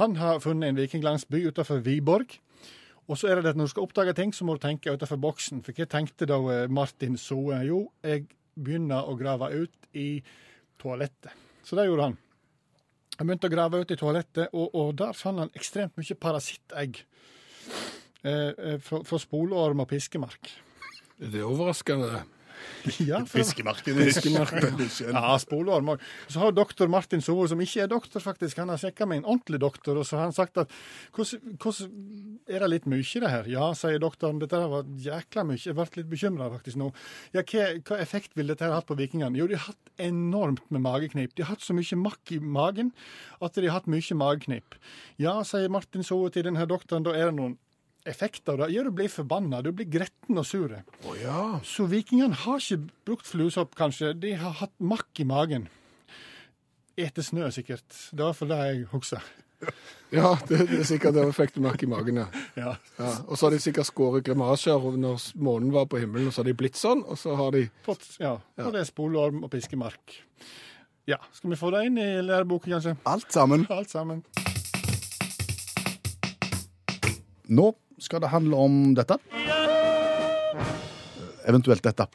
Han 0.00 0.16
har 0.16 0.40
funnet 0.40 0.72
en 0.72 0.80
vikinglandsby 0.80 1.44
utenfor 1.50 1.82
Viborg. 1.84 2.38
Og 3.10 3.18
så 3.18 3.28
er 3.28 3.36
det 3.36 3.44
det 3.44 3.52
at 3.52 3.60
når 3.60 3.68
du 3.68 3.72
skal 3.74 3.86
oppdage 3.86 4.14
ting, 4.16 4.32
så 4.32 4.46
må 4.46 4.56
du 4.56 4.62
tenke 4.62 4.92
utenfor 4.92 5.18
boksen. 5.20 5.60
For 5.66 5.76
hva 5.76 5.88
tenkte 5.90 6.28
da 6.28 6.38
eh, 6.54 6.66
Martin 6.70 7.18
Soe? 7.20 7.60
Jo, 7.66 7.84
jeg 8.04 8.28
begynner 8.54 9.08
å 9.08 9.16
grave 9.20 9.50
ut 9.64 9.88
i 9.98 10.22
toalettet. 10.80 11.32
Så 11.66 11.78
det 11.78 11.86
gjorde 11.88 12.10
han. 12.10 12.18
Han 13.18 13.28
begynte 13.28 13.50
å 13.50 13.52
grave 13.52 13.82
ut 13.82 13.92
i 13.92 13.98
toalettet, 14.00 14.52
og, 14.56 14.72
og 14.72 14.94
der 14.98 15.16
fant 15.16 15.42
han 15.44 15.52
ekstremt 15.58 15.98
mye 16.00 16.16
parasittegg. 16.18 17.02
Eh, 18.22 18.50
eh, 18.50 18.78
fra, 18.78 19.02
fra 19.02 19.18
spolorm 19.18 19.82
og 19.82 19.88
piskemark. 19.90 20.50
Det 21.22 21.40
er 21.42 21.48
overraskende. 21.48 22.22
Ja, 23.02 23.20
for- 23.26 23.38
Fiskemarken. 23.42 23.98
Ja, 25.14 25.32
spolorm 25.38 25.88
òg. 25.92 26.00
Så 26.30 26.40
har 26.42 26.52
doktor 26.54 26.88
Martin 26.90 27.22
Sove, 27.22 27.44
som 27.50 27.60
ikke 27.62 27.84
er 27.84 27.88
doktor, 27.90 28.22
faktisk, 28.22 28.58
han 28.58 28.70
har 28.70 28.78
sjekka 28.78 29.06
med 29.06 29.20
en 29.20 29.26
ordentlig 29.36 29.58
doktor, 29.62 29.98
og 29.98 30.06
så 30.06 30.18
har 30.18 30.28
han 30.28 30.34
sagt 30.34 30.58
at 30.62 30.70
hvordan, 31.14 31.92
er 32.50 32.62
det 32.64 32.68
litt 32.72 32.86
mye, 32.90 33.02
det 33.22 33.30
her? 33.30 33.48
Ja, 33.50 33.68
sier 33.78 33.98
doktoren, 34.02 34.38
dette 34.42 34.58
var 34.70 34.86
jækla 35.06 35.44
mye. 35.46 35.58
Jeg 35.62 35.74
ble 35.78 35.86
litt 36.00 36.10
bekymra 36.10 36.50
faktisk 36.56 36.78
nå. 36.82 36.90
Ja, 37.34 37.42
hva, 37.46 37.66
hva 37.86 38.00
effekt 38.02 38.34
vil 38.38 38.50
dette 38.50 38.66
her 38.66 38.74
hatt 38.76 38.86
på 38.90 38.98
vikingene? 38.98 39.38
Jo, 39.38 39.46
de 39.50 39.58
har 39.58 39.68
hatt 39.72 39.94
enormt 40.02 40.66
med 40.74 40.82
mageknip. 40.86 41.34
De 41.38 41.46
har 41.46 41.54
hatt 41.56 41.66
så 41.66 41.74
mye 41.78 41.98
makk 42.02 42.34
i 42.34 42.40
magen 42.42 42.90
at 43.42 43.58
de 43.58 43.66
har 43.70 43.78
hatt 43.80 43.90
mye 43.90 44.18
mageknip. 44.18 44.78
Ja, 45.22 45.38
sier 45.46 45.70
Martin 45.70 46.06
Sove 46.06 46.30
til 46.34 46.46
denne 46.50 46.66
doktoren, 46.70 47.06
da 47.06 47.14
er 47.14 47.30
det 47.30 47.38
noen 47.38 47.58
effekter. 48.08 48.56
Da. 48.58 48.68
Ja, 48.72 48.82
du 48.82 48.90
blir 48.94 49.10
forbanna, 49.12 49.62
du 49.62 49.72
blir 49.72 49.88
gretten 49.90 50.38
og 50.40 50.46
sur. 50.46 50.74
Oh, 51.06 51.14
ja. 51.20 51.60
Så 51.66 51.86
vikingene 51.90 52.38
har 52.44 52.60
ikke 52.62 52.90
brukt 53.06 53.28
fluesopp, 53.28 53.76
kanskje. 53.78 54.12
De 54.18 54.34
har 54.38 54.58
hatt 54.62 54.74
makk 54.82 55.22
i 55.22 55.28
magen. 55.28 55.68
Ete 56.98 57.24
snø, 57.24 57.48
sikkert. 57.54 57.86
Det 58.12 58.20
var 58.20 58.32
iallfall 58.32 58.52
det 58.52 58.60
jeg 58.66 58.86
husker. 58.94 59.32
Ja, 60.12 60.34
det, 60.44 60.66
det 60.68 60.82
er 60.82 60.84
sikkert 60.84 61.14
det 61.16 61.22
fikk 61.32 61.54
du 61.54 61.62
makk 61.64 61.80
i 61.86 61.88
magen, 61.88 62.18
ja. 62.20 62.24
Ja. 62.60 62.72
ja. 62.98 63.12
Og 63.30 63.38
så 63.38 63.46
har 63.46 63.54
de 63.54 63.60
sikkert 63.64 63.88
skåret 63.88 64.26
grimaser 64.26 64.82
når 65.00 65.22
månen 65.40 65.70
var 65.72 65.86
på 65.88 66.02
himmelen, 66.02 66.28
og 66.28 66.34
så 66.34 66.42
har 66.42 66.50
de 66.50 66.56
blitt 66.58 66.76
sånn, 66.76 67.00
og 67.08 67.16
så 67.16 67.32
har 67.38 67.54
de 67.54 67.62
Fått, 67.86 68.04
ja. 68.20 68.34
Og 68.60 68.74
det 68.74 68.82
er 68.82 68.90
spolorm 68.90 69.40
og 69.46 69.48
piskemark. 69.54 70.18
Ja, 71.08 71.16
skal 71.32 71.54
vi 71.54 71.56
få 71.62 71.72
det 71.72 71.86
inn 71.88 71.96
i 71.96 72.10
læreboka, 72.26 72.74
kanskje? 72.74 72.92
Alt 73.08 73.32
sammen. 73.32 73.64
Alt 73.72 73.94
sammen. 73.94 74.20
Nå 77.48 77.72
skal 78.02 78.22
det 78.24 78.32
handle 78.34 78.58
om 78.58 78.78
dette. 78.98 79.18
Eventuelt 81.48 81.82
dette. 81.82 82.06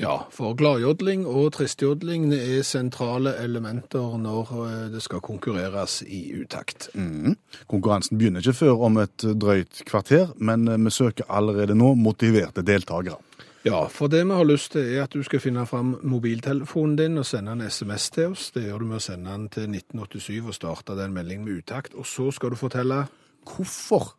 Ja, 0.00 0.14
for 0.32 0.54
gladjodling 0.56 1.26
og 1.28 1.50
tristjodling 1.58 2.30
er 2.32 2.62
sentrale 2.64 3.34
elementer 3.42 4.14
når 4.16 4.52
eh, 4.64 4.84
det 4.94 5.02
skal 5.04 5.20
konkurreres 5.20 5.98
i 6.08 6.22
utakt. 6.40 6.88
Mm. 6.96 7.36
Konkurransen 7.68 8.16
begynner 8.16 8.40
ikke 8.40 8.56
før 8.62 8.86
om 8.88 8.96
et 9.02 9.26
drøyt 9.36 9.82
kvarter, 9.88 10.32
men 10.40 10.64
eh, 10.68 10.80
vi 10.80 10.94
søker 10.94 11.28
allerede 11.28 11.76
nå 11.76 11.92
motiverte 12.00 12.64
deltakere. 12.64 13.20
Ja, 13.66 13.82
for 13.92 14.08
det 14.08 14.22
vi 14.24 14.32
har 14.32 14.48
lyst 14.48 14.72
til 14.72 14.88
er 14.88 15.04
at 15.04 15.12
du 15.12 15.20
skal 15.20 15.42
finne 15.44 15.66
fram 15.68 15.98
mobiltelefonen 16.00 16.96
din 16.96 17.20
og 17.20 17.26
sende 17.28 17.52
en 17.52 17.66
SMS 17.68 18.08
til 18.14 18.32
oss. 18.32 18.48
Det 18.56 18.64
gjør 18.64 18.80
du 18.80 18.88
med 18.88 19.02
å 19.02 19.04
sende 19.04 19.34
den 19.34 19.48
til 19.52 19.68
1987 19.68 20.46
og 20.46 20.56
starte 20.56 20.96
den 20.96 21.12
meldingen 21.12 21.44
med 21.44 21.60
utakt. 21.60 21.92
Og 21.92 22.08
så 22.08 22.30
skal 22.32 22.54
du 22.54 22.56
fortelle 22.56 23.02
Hvorfor 23.46 24.14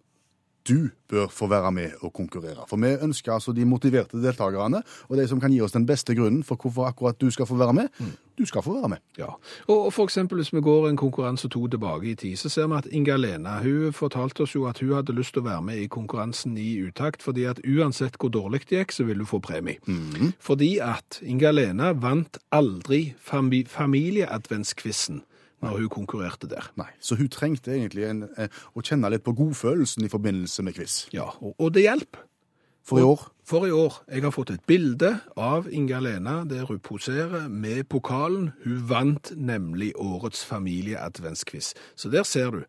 du 0.69 0.89
bør 1.09 1.27
få 1.27 1.47
være 1.47 1.71
med 1.71 1.89
og 2.01 2.13
konkurrere. 2.13 2.65
For 2.69 2.77
vi 2.77 2.93
ønsker 3.01 3.33
altså 3.33 3.51
de 3.51 3.65
motiverte 3.65 4.21
deltakerne, 4.21 4.83
og 5.09 5.17
de 5.17 5.27
som 5.27 5.39
kan 5.41 5.51
gi 5.51 5.61
oss 5.61 5.73
den 5.73 5.85
beste 5.85 6.15
grunnen 6.15 6.43
for 6.43 6.55
hvorfor 6.55 6.85
akkurat 6.85 7.21
du 7.21 7.29
skal 7.31 7.45
få 7.45 7.57
være 7.57 7.73
med. 7.73 7.87
Du 8.37 8.45
skal 8.45 8.63
få 8.63 8.73
være 8.73 8.89
med. 8.89 8.97
Ja, 9.17 9.33
og 9.67 9.93
for 9.93 10.03
eksempel 10.03 10.37
hvis 10.37 10.53
vi 10.53 10.61
går 10.61 10.89
en 10.89 10.97
konkurranse 10.97 11.49
to 11.49 11.67
tilbake 11.67 12.11
i 12.11 12.15
tid, 12.15 12.35
så 12.35 12.49
ser 12.49 12.67
vi 12.67 12.77
at 12.77 12.87
Inga 12.91 13.15
Lena 13.17 13.57
hun 13.61 13.93
fortalte 13.93 14.41
oss 14.41 14.55
jo 14.55 14.65
at 14.65 14.79
hun 14.79 14.93
hadde 14.93 15.13
lyst 15.17 15.33
til 15.33 15.43
å 15.43 15.49
være 15.49 15.61
med 15.61 15.81
i 15.81 15.87
konkurransen 15.87 16.57
i 16.57 16.77
utakt, 16.81 17.23
fordi 17.23 17.43
at 17.43 17.59
uansett 17.65 18.17
hvor 18.19 18.29
dårlig 18.29 18.63
det 18.69 18.77
gikk, 18.77 18.91
så 18.91 19.03
ville 19.03 19.25
hun 19.25 19.33
få 19.33 19.39
premie. 19.39 19.81
Fordi 20.39 20.77
at 20.79 21.21
Inga 21.21 21.51
Lena 21.51 21.91
vant 21.93 22.37
aldri 22.51 23.13
fami 23.17 23.65
familieadventskvissen 23.67 25.23
når 25.61 25.77
hun 25.77 25.89
konkurrerte 25.89 26.49
der. 26.49 26.71
Nei, 26.77 26.89
Så 26.99 27.15
hun 27.15 27.29
trengte 27.29 27.71
egentlig 27.73 28.09
en, 28.09 28.23
eh, 28.37 28.49
å 28.75 28.81
kjenne 28.81 29.09
litt 29.09 29.23
på 29.23 29.35
godfølelsen 29.37 30.05
i 30.05 30.11
forbindelse 30.11 30.63
med 30.63 30.73
quiz. 30.75 31.07
Ja, 31.13 31.29
og, 31.41 31.55
og 31.59 31.73
det 31.73 31.85
hjelper. 31.87 32.27
For 32.83 32.97
i 32.97 33.03
år 33.05 33.27
For 33.45 33.65
i 33.67 33.71
år. 33.71 34.03
Jeg 34.09 34.23
har 34.23 34.31
fått 34.31 34.49
et 34.49 34.63
bilde 34.65 35.19
av 35.37 35.67
Inga 35.69 35.99
Lena 35.99 36.43
der 36.47 36.65
hun 36.65 36.79
poserer 36.79 37.49
med 37.49 37.83
pokalen. 37.89 38.53
Hun 38.63 38.89
vant 38.89 39.33
nemlig 39.35 39.91
årets 39.95 40.45
familieadventsquiz. 40.45 41.73
Så 41.95 42.09
der 42.09 42.23
ser 42.23 42.51
du. 42.51 42.63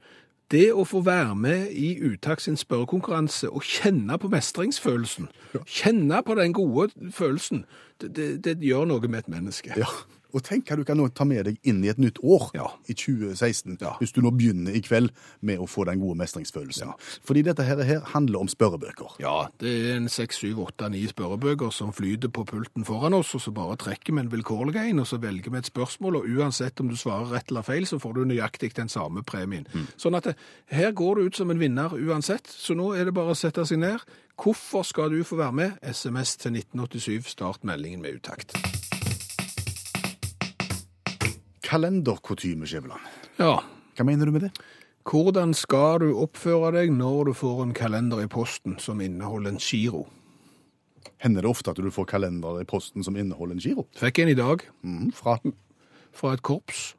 Det 0.53 0.73
å 0.73 0.85
få 0.85 1.01
være 1.01 1.37
med 1.39 1.71
i 1.73 1.95
Uttak 2.05 2.43
sin 2.45 2.59
spørrekonkurranse 2.61 3.49
og 3.49 3.65
kjenne 3.65 4.19
på 4.21 4.29
mestringsfølelsen, 4.29 5.31
kjenne 5.65 6.19
på 6.27 6.37
den 6.37 6.53
gode 6.53 6.91
følelsen, 7.11 7.65
det, 8.03 8.13
det, 8.17 8.27
det 8.45 8.59
gjør 8.61 8.91
noe 8.91 9.09
med 9.09 9.23
et 9.23 9.31
menneske. 9.33 9.73
Ja, 9.81 9.89
Og 10.35 10.43
tenk 10.43 10.67
hva 10.71 10.77
du 10.77 10.85
kan 10.85 10.97
nå 10.97 11.09
ta 11.15 11.25
med 11.29 11.45
deg 11.45 11.59
inn 11.69 11.83
i 11.85 11.89
et 11.93 11.99
nytt 11.99 12.19
år 12.25 12.51
Ja. 12.55 12.69
i 12.89 12.95
2016, 12.95 13.79
Ja. 13.81 13.97
hvis 14.01 14.13
du 14.13 14.21
nå 14.23 14.31
begynner 14.33 14.75
i 14.75 14.81
kveld 14.81 15.11
med 15.43 15.59
å 15.59 15.67
få 15.69 15.85
den 15.85 16.01
gode 16.01 16.17
mestringsfølelsen. 16.19 16.87
Ja. 16.89 16.93
Fordi 17.25 17.43
dette 17.45 17.63
her, 17.65 17.83
her 17.83 18.01
handler 18.01 18.41
om 18.41 18.49
spørrebøker. 18.49 19.17
Ja, 19.21 19.49
det 19.61 19.69
er 19.91 19.97
en 19.97 20.09
6, 20.09 20.37
7, 20.39 20.55
8, 20.59 20.89
9 20.91 21.07
spørrebøker 21.13 21.71
som 21.73 21.93
flyter 21.93 22.29
på 22.33 22.45
pulten 22.47 22.85
foran 22.85 23.15
oss, 23.15 23.35
og 23.35 23.41
så 23.43 23.53
bare 23.53 23.77
trekker 23.77 24.15
vi 24.15 24.21
en 24.21 24.31
vilkårlig 24.31 24.77
en, 24.77 25.01
og 25.01 25.07
så 25.07 25.19
velger 25.21 25.51
vi 25.51 25.59
et 25.59 25.71
spørsmål, 25.71 26.17
og 26.17 26.25
uansett 26.29 26.81
om 26.81 26.89
du 26.89 26.97
svarer 26.97 27.31
rett 27.33 27.51
eller 27.51 27.63
feil, 27.63 27.85
så 27.87 27.99
får 28.01 28.15
du 28.15 28.25
nøyaktig 28.25 28.73
den 28.75 28.89
samme 28.89 29.23
premien. 29.23 29.67
Sånn 29.99 30.17
at 30.17 30.25
det, 30.25 30.37
her 30.71 30.93
går 30.93 31.17
du 31.17 31.27
ut 31.27 31.37
som 31.37 31.51
en 31.51 31.59
vinner 31.59 31.91
uansett, 31.93 32.47
så 32.49 32.75
nå 32.75 32.95
er 32.97 33.05
det 33.05 33.15
bare 33.15 33.33
å 33.33 33.37
sette 33.37 33.67
seg 33.67 33.79
ned. 33.79 34.01
Hvorfor 34.43 34.83
skal 34.85 35.11
du 35.11 35.23
få 35.23 35.37
være 35.37 35.53
med? 35.53 35.79
SMS 35.83 36.37
til 36.37 36.53
1987, 36.57 37.29
start 37.29 37.63
meldingen 37.65 38.01
med 38.03 38.15
utakt. 38.23 38.57
Kalenderkutyme, 41.73 42.67
Skjæveland. 42.69 43.01
Ja, 43.41 43.55
Hva 43.97 44.05
mener 44.05 44.29
du 44.29 44.33
med 44.33 44.43
det? 44.49 44.53
hvordan 45.09 45.51
skal 45.57 45.99
du 45.99 46.13
oppføre 46.23 46.69
deg 46.77 46.93
når 46.95 47.25
du 47.27 47.33
får 47.35 47.63
en 47.65 47.73
kalender 47.75 48.21
i 48.23 48.29
posten 48.31 48.77
som 48.79 49.01
inneholder 49.03 49.51
en 49.55 49.59
giro? 49.59 50.05
Hender 51.19 51.43
det 51.43 51.51
ofte 51.51 51.71
at 51.73 51.81
du 51.81 51.89
får 51.91 52.07
kalender 52.13 52.61
i 52.61 52.65
posten 52.69 53.03
som 53.03 53.17
inneholder 53.19 53.57
en 53.57 53.63
giro? 53.65 53.87
Fikk 53.99 54.21
en 54.23 54.29
i 54.31 54.37
dag 54.39 54.63
Mm, 54.85 55.11
fra 55.17 55.39
fra 56.13 56.35
et 56.37 56.43
korps. 56.45 56.95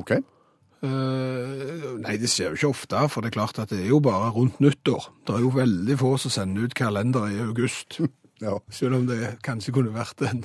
OK. 0.00 0.10
Uh, 0.82 2.00
nei, 2.00 2.16
det 2.16 2.30
skjer 2.32 2.54
jo 2.54 2.56
ikke 2.56 2.70
ofte, 2.72 3.02
for 3.12 3.20
det 3.20 3.28
er 3.30 3.36
klart 3.36 3.58
at 3.60 3.68
det 3.68 3.82
er 3.84 3.90
jo 3.92 4.00
bare 4.00 4.30
rundt 4.32 4.58
nyttår. 4.64 5.10
Det 5.28 5.34
er 5.36 5.42
jo 5.44 5.50
veldig 5.54 5.96
få 6.00 6.14
som 6.18 6.32
sender 6.32 6.64
ut 6.64 6.74
kalender 6.74 7.28
i 7.30 7.38
august, 7.44 8.00
Ja. 8.40 8.54
selv 8.72 8.96
om 8.96 9.04
det 9.06 9.36
kanskje 9.44 9.74
kunne 9.76 9.92
vært 9.92 10.22
en, 10.24 10.40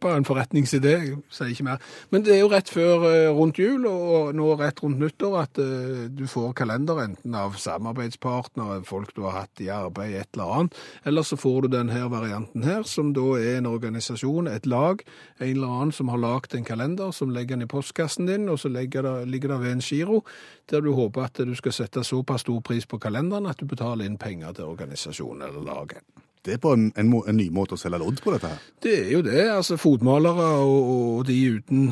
bare 0.00 0.20
en 0.20 0.26
forretningsidé, 0.26 0.92
jeg 1.06 1.18
sier 1.32 1.52
ikke 1.52 1.66
mer. 1.66 1.84
Men 2.12 2.24
det 2.26 2.34
er 2.34 2.42
jo 2.42 2.50
rett 2.52 2.70
før 2.72 3.06
eh, 3.08 3.28
rundt 3.34 3.60
jul, 3.60 3.86
og 3.88 4.34
nå 4.36 4.52
rett 4.60 4.82
rundt 4.84 5.00
nyttår, 5.00 5.36
at 5.40 5.60
eh, 5.62 6.06
du 6.12 6.26
får 6.30 6.52
kalender 6.60 7.02
enten 7.04 7.36
av 7.36 7.56
samarbeidspartnere, 7.60 8.82
folk 8.88 9.14
du 9.16 9.24
har 9.26 9.42
hatt 9.42 9.64
i 9.64 9.70
arbeid, 9.72 10.16
et 10.20 10.38
eller 10.38 10.54
annet, 10.56 10.80
eller 11.08 11.26
så 11.26 11.38
får 11.40 11.66
du 11.66 11.72
denne 11.76 12.04
varianten 12.12 12.66
her, 12.66 12.84
som 12.88 13.14
da 13.16 13.26
er 13.40 13.60
en 13.60 13.70
organisasjon, 13.70 14.50
et 14.50 14.68
lag, 14.70 15.04
en 15.40 15.48
eller 15.48 15.76
annen 15.80 15.94
som 15.96 16.12
har 16.12 16.22
lagt 16.22 16.54
en 16.54 16.66
kalender, 16.66 17.14
som 17.16 17.32
legger 17.34 17.56
den 17.56 17.68
i 17.68 17.70
postkassen 17.70 18.28
din, 18.30 18.48
og 18.52 18.60
så 18.60 18.72
det, 18.72 18.88
ligger 19.26 19.54
det 19.54 19.60
ved 19.64 19.76
en 19.76 19.84
giro, 19.84 20.24
der 20.70 20.84
du 20.84 20.92
håper 20.94 21.26
at 21.26 21.44
du 21.46 21.54
skal 21.58 21.74
sette 21.74 22.04
såpass 22.06 22.44
stor 22.46 22.60
pris 22.60 22.86
på 22.86 22.98
kalenderen 22.98 23.48
at 23.50 23.60
du 23.60 23.66
betaler 23.66 24.06
inn 24.06 24.18
penger 24.20 24.54
til 24.56 24.70
organisasjonen 24.70 25.48
eller 25.48 25.64
laget. 25.66 26.04
Det 26.44 26.54
er 26.54 26.60
på 26.62 26.72
en, 26.72 26.86
en, 26.96 27.10
en 27.28 27.36
ny 27.36 27.50
måte 27.52 27.76
å 27.76 27.80
selge 27.80 27.98
lodd 28.00 28.20
på 28.24 28.32
dette 28.32 28.48
her. 28.48 28.60
Det 28.80 28.94
er 29.02 29.10
jo 29.12 29.20
det, 29.26 29.42
altså 29.52 29.76
fotmalere 29.80 30.46
og, 30.64 30.92
og 30.94 31.24
de 31.28 31.36
uten, 31.58 31.90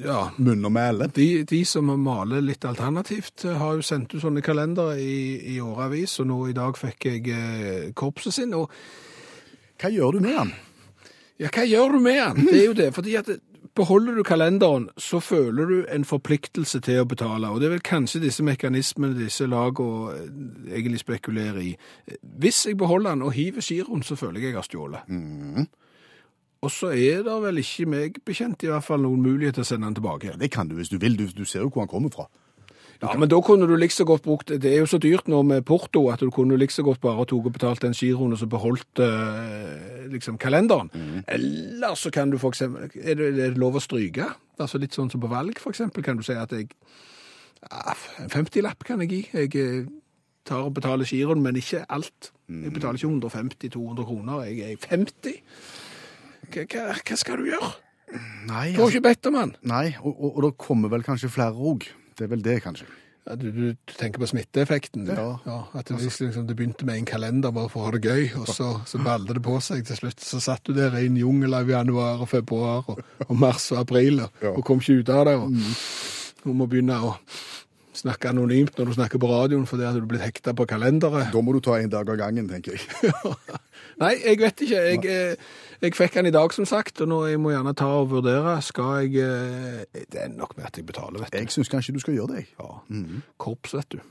ja, 0.00 0.30
Munn 0.42 0.64
og 0.64 0.72
mæle. 0.74 1.10
de, 1.14 1.28
de 1.46 1.60
som 1.68 1.90
maler 2.00 2.40
litt 2.42 2.64
alternativt, 2.66 3.44
eh, 3.44 3.58
har 3.60 3.76
jo 3.76 3.84
sendt 3.84 4.14
ut 4.16 4.22
sånne 4.24 4.42
kalendere 4.42 4.96
i, 4.98 5.54
i 5.54 5.58
åravis, 5.62 6.16
og 6.24 6.30
nå 6.32 6.38
i 6.50 6.56
dag 6.56 6.78
fikk 6.80 7.10
jeg 7.10 7.28
eh, 7.30 7.90
korpset 7.94 8.40
sin, 8.40 8.54
og 8.56 8.70
Hva 9.80 9.90
gjør 9.92 10.16
du 10.16 10.20
med 10.24 10.38
den? 10.38 10.54
ja, 11.42 11.48
hva 11.50 11.64
gjør 11.66 11.96
du 11.96 12.00
med 12.04 12.20
den? 12.22 12.46
Det 12.48 12.60
er 12.60 12.66
jo 12.68 12.74
det, 12.78 12.88
fordi 12.94 13.16
at 13.20 13.30
beholder 13.74 14.14
du 14.14 14.22
kalenderen, 14.22 14.88
så 14.98 15.20
føler 15.20 15.66
du 15.66 15.84
en 15.90 16.04
forpliktelse 16.04 16.80
til 16.80 17.00
å 17.02 17.06
betale, 17.10 17.50
og 17.50 17.60
det 17.60 17.68
er 17.68 17.74
vel 17.76 17.84
kanskje 17.84 18.22
disse 18.22 18.44
mekanismene 18.46 19.16
disse 19.18 19.46
lagene 19.50 20.14
eh, 20.14 20.76
egentlig 20.78 21.02
spekulerer 21.02 21.60
i. 21.62 21.72
Hvis 22.22 22.66
jeg 22.66 22.78
beholder 22.78 23.14
den 23.14 23.26
og 23.26 23.34
hiver 23.34 23.64
giroen, 23.64 24.02
så 24.02 24.16
føler 24.16 24.40
jeg 24.40 24.54
jeg 24.54 24.60
har 24.60 24.68
stjålet. 24.68 25.10
Og 26.64 26.70
så 26.72 26.94
er 26.96 27.24
det 27.26 27.34
vel 27.42 27.60
ikke 27.60 27.86
meg 27.90 28.22
bekjent 28.24 28.62
i 28.64 28.70
hvert 28.72 28.86
fall 28.86 29.02
noen 29.04 29.20
mulighet 29.22 29.58
til 29.58 29.66
å 29.66 29.68
sende 29.68 29.90
den 29.90 29.98
tilbake 29.98 30.30
Ja, 30.30 30.36
Det 30.40 30.50
kan 30.50 30.68
du 30.68 30.78
hvis 30.78 30.88
du 30.88 30.96
vil. 30.98 31.18
Du, 31.18 31.26
du 31.28 31.44
ser 31.44 31.60
jo 31.60 31.68
hvor 31.68 31.84
han 31.84 31.90
kommer 31.92 32.12
fra. 32.14 32.24
Ja, 33.02 33.14
men 33.18 33.28
da 33.28 33.40
kunne 33.44 33.66
du 33.68 33.74
like 33.76 33.94
så 33.94 34.04
godt 34.06 34.22
brukt 34.22 34.48
Det 34.48 34.70
er 34.70 34.78
jo 34.78 34.86
så 34.86 34.98
dyrt 35.02 35.26
nå 35.28 35.42
med 35.46 35.64
porto 35.66 36.06
at 36.12 36.20
du 36.20 36.30
kunne 36.30 36.56
like 36.60 36.72
så 36.72 36.84
godt 36.86 37.00
bare 37.02 37.26
tok 37.26 37.48
og 37.50 37.56
betalt 37.56 37.82
den 37.82 37.96
giroen 37.96 38.32
og 38.32 38.38
så 38.40 38.46
beholdt 38.50 39.02
eh, 39.02 40.06
liksom 40.12 40.38
kalenderen. 40.38 40.90
Eller 41.28 41.94
så 41.98 42.10
kan 42.14 42.30
du 42.30 42.38
for 42.38 42.54
eksempel 42.54 42.90
Er 42.94 43.18
det, 43.18 43.32
er 43.34 43.50
det 43.50 43.58
lov 43.60 43.76
å 43.76 43.82
stryke? 43.82 44.30
Altså 44.58 44.78
litt 44.78 44.94
sånn 44.94 45.10
som 45.10 45.20
på 45.20 45.28
valg, 45.32 45.58
for 45.58 45.74
eksempel. 45.74 46.04
Kan 46.06 46.16
du 46.16 46.22
si 46.22 46.36
at 46.38 46.52
jeg 46.54 46.70
ja, 47.64 47.94
En 48.22 48.30
50-lapp 48.30 48.84
kan 48.86 49.00
jeg 49.02 49.10
gi. 49.10 49.22
Jeg, 49.32 49.54
eh, 49.56 49.84
tar 50.44 50.66
og 50.68 50.74
betaler 50.76 51.08
giroen, 51.08 51.42
men 51.42 51.56
ikke 51.56 51.84
alt. 51.88 52.30
Jeg 52.52 52.72
betaler 52.74 53.00
ikke 53.00 53.08
150-200 53.08 54.04
kroner, 54.04 54.42
jeg 54.44 54.74
er 54.74 54.88
50. 54.90 55.38
Hva, 56.52 56.64
hva, 56.68 56.82
hva 57.00 57.16
skal 57.16 57.40
du 57.40 57.48
gjøre? 57.48 57.70
Nei, 58.14 58.74
Du 58.74 58.82
har 58.82 58.84
altså, 58.84 58.88
ikke 58.92 59.06
bedt 59.08 59.26
om 59.30 59.38
den. 59.38 59.54
nei 59.64 59.86
og, 60.02 60.12
og, 60.12 60.36
og 60.36 60.42
det 60.44 60.50
kommer 60.60 60.92
vel 60.92 61.02
kanskje 61.06 61.32
flere 61.32 61.56
òg. 61.56 61.86
Det 62.18 62.26
er 62.26 62.30
vel 62.34 62.44
det, 62.44 62.60
kanskje. 62.64 62.86
Ja, 63.24 63.34
du, 63.40 63.46
du, 63.56 63.76
tenker 63.96 64.20
på 64.20 64.26
smitteeffekten? 64.28 65.06
du? 65.08 65.12
Ja. 65.16 65.58
at 65.72 65.88
det, 65.88 65.96
liksom, 66.02 66.44
det 66.46 66.56
begynte 66.58 66.84
med 66.84 66.98
en 67.00 67.06
kalender 67.08 67.54
bare 67.56 67.70
for 67.72 67.80
å 67.80 67.86
ha 67.88 67.94
det 67.94 68.04
gøy, 68.04 68.26
og 68.42 68.50
så, 68.52 68.66
så 68.84 69.00
balde 69.00 69.32
det 69.38 69.42
på 69.46 69.56
seg 69.64 69.80
til 69.88 69.96
slutt. 69.96 70.20
Så 70.20 70.42
satt 70.44 70.60
du 70.68 70.74
der 70.76 70.92
i 71.00 71.06
en 71.08 71.16
jungel 71.16 71.56
av 71.56 71.70
januar 71.72 72.20
og 72.20 72.28
februar 72.28 72.84
og, 72.92 73.00
og 73.24 73.34
mars 73.40 73.70
og 73.72 73.80
april 73.86 74.26
og, 74.26 74.44
Ja. 74.44 74.52
og 74.52 74.60
kom 74.68 74.84
ikke 74.84 75.00
ut 75.00 75.14
av 75.14 75.24
det. 75.30 75.36
Og, 75.40 75.56
og 76.44 76.58
må 76.60 76.68
begynne 76.68 77.00
å 77.00 77.14
snakke 77.94 78.28
anonymt 78.28 78.76
når 78.76 78.90
du 78.90 78.96
snakker 78.98 79.20
på 79.22 79.28
radioen 79.30 79.64
fordi 79.70 79.86
at 79.88 79.96
du 79.96 80.02
er 80.02 80.08
blitt 80.10 80.24
hekta 80.26 80.52
på 80.56 80.66
kalenderet. 80.68 81.30
Da 81.32 81.40
må 81.40 81.54
du 81.56 81.62
ta 81.64 81.78
en 81.80 81.92
dag 81.92 82.10
av 82.10 82.20
gangen, 82.20 82.50
tenker 82.50 82.76
jeg. 82.76 83.14
Nei, 84.02 84.16
jeg 84.20 84.40
vet 84.42 84.64
ikke. 84.66 84.84
Jeg, 84.90 85.38
jeg 85.82 85.94
fikk 85.96 86.14
den 86.18 86.28
i 86.30 86.34
dag, 86.34 86.52
som 86.54 86.66
sagt, 86.68 87.00
og 87.04 87.10
nå 87.10 87.20
jeg 87.28 87.40
må 87.42 87.52
gjerne 87.54 87.74
ta 87.76 87.88
og 88.00 88.10
vurdere. 88.12 88.56
Skal 88.64 89.08
jeg 89.08 89.22
eh, 89.24 90.02
Det 90.12 90.20
er 90.20 90.32
nok 90.32 90.56
med 90.56 90.68
at 90.70 90.78
jeg 90.78 90.86
betaler, 90.86 91.20
vet 91.20 91.32
du. 91.32 91.38
Jeg 91.38 91.54
syns 91.54 91.72
kanskje 91.72 91.94
du 91.96 92.02
skal 92.02 92.18
gjøre 92.18 92.36
det. 92.36 92.44
Ja. 92.58 92.68
Korps, 93.38 93.74
vet 93.74 93.96
du. 93.96 94.02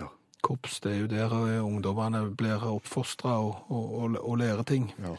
Ja. 0.00 0.10
Korps, 0.42 0.80
det 0.84 0.94
er 0.94 1.00
jo 1.02 1.08
der 1.10 1.34
eh, 1.40 1.64
ungdommene 1.64 2.26
blir 2.36 2.62
oppfostra 2.70 3.40
og, 3.40 3.64
og, 3.68 3.96
og, 4.02 4.20
og 4.20 4.38
lærer 4.38 4.62
ting. 4.68 4.92
Ja. 5.02 5.16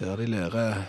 Der 0.00 0.16
de 0.16 0.26
lærer 0.26 0.86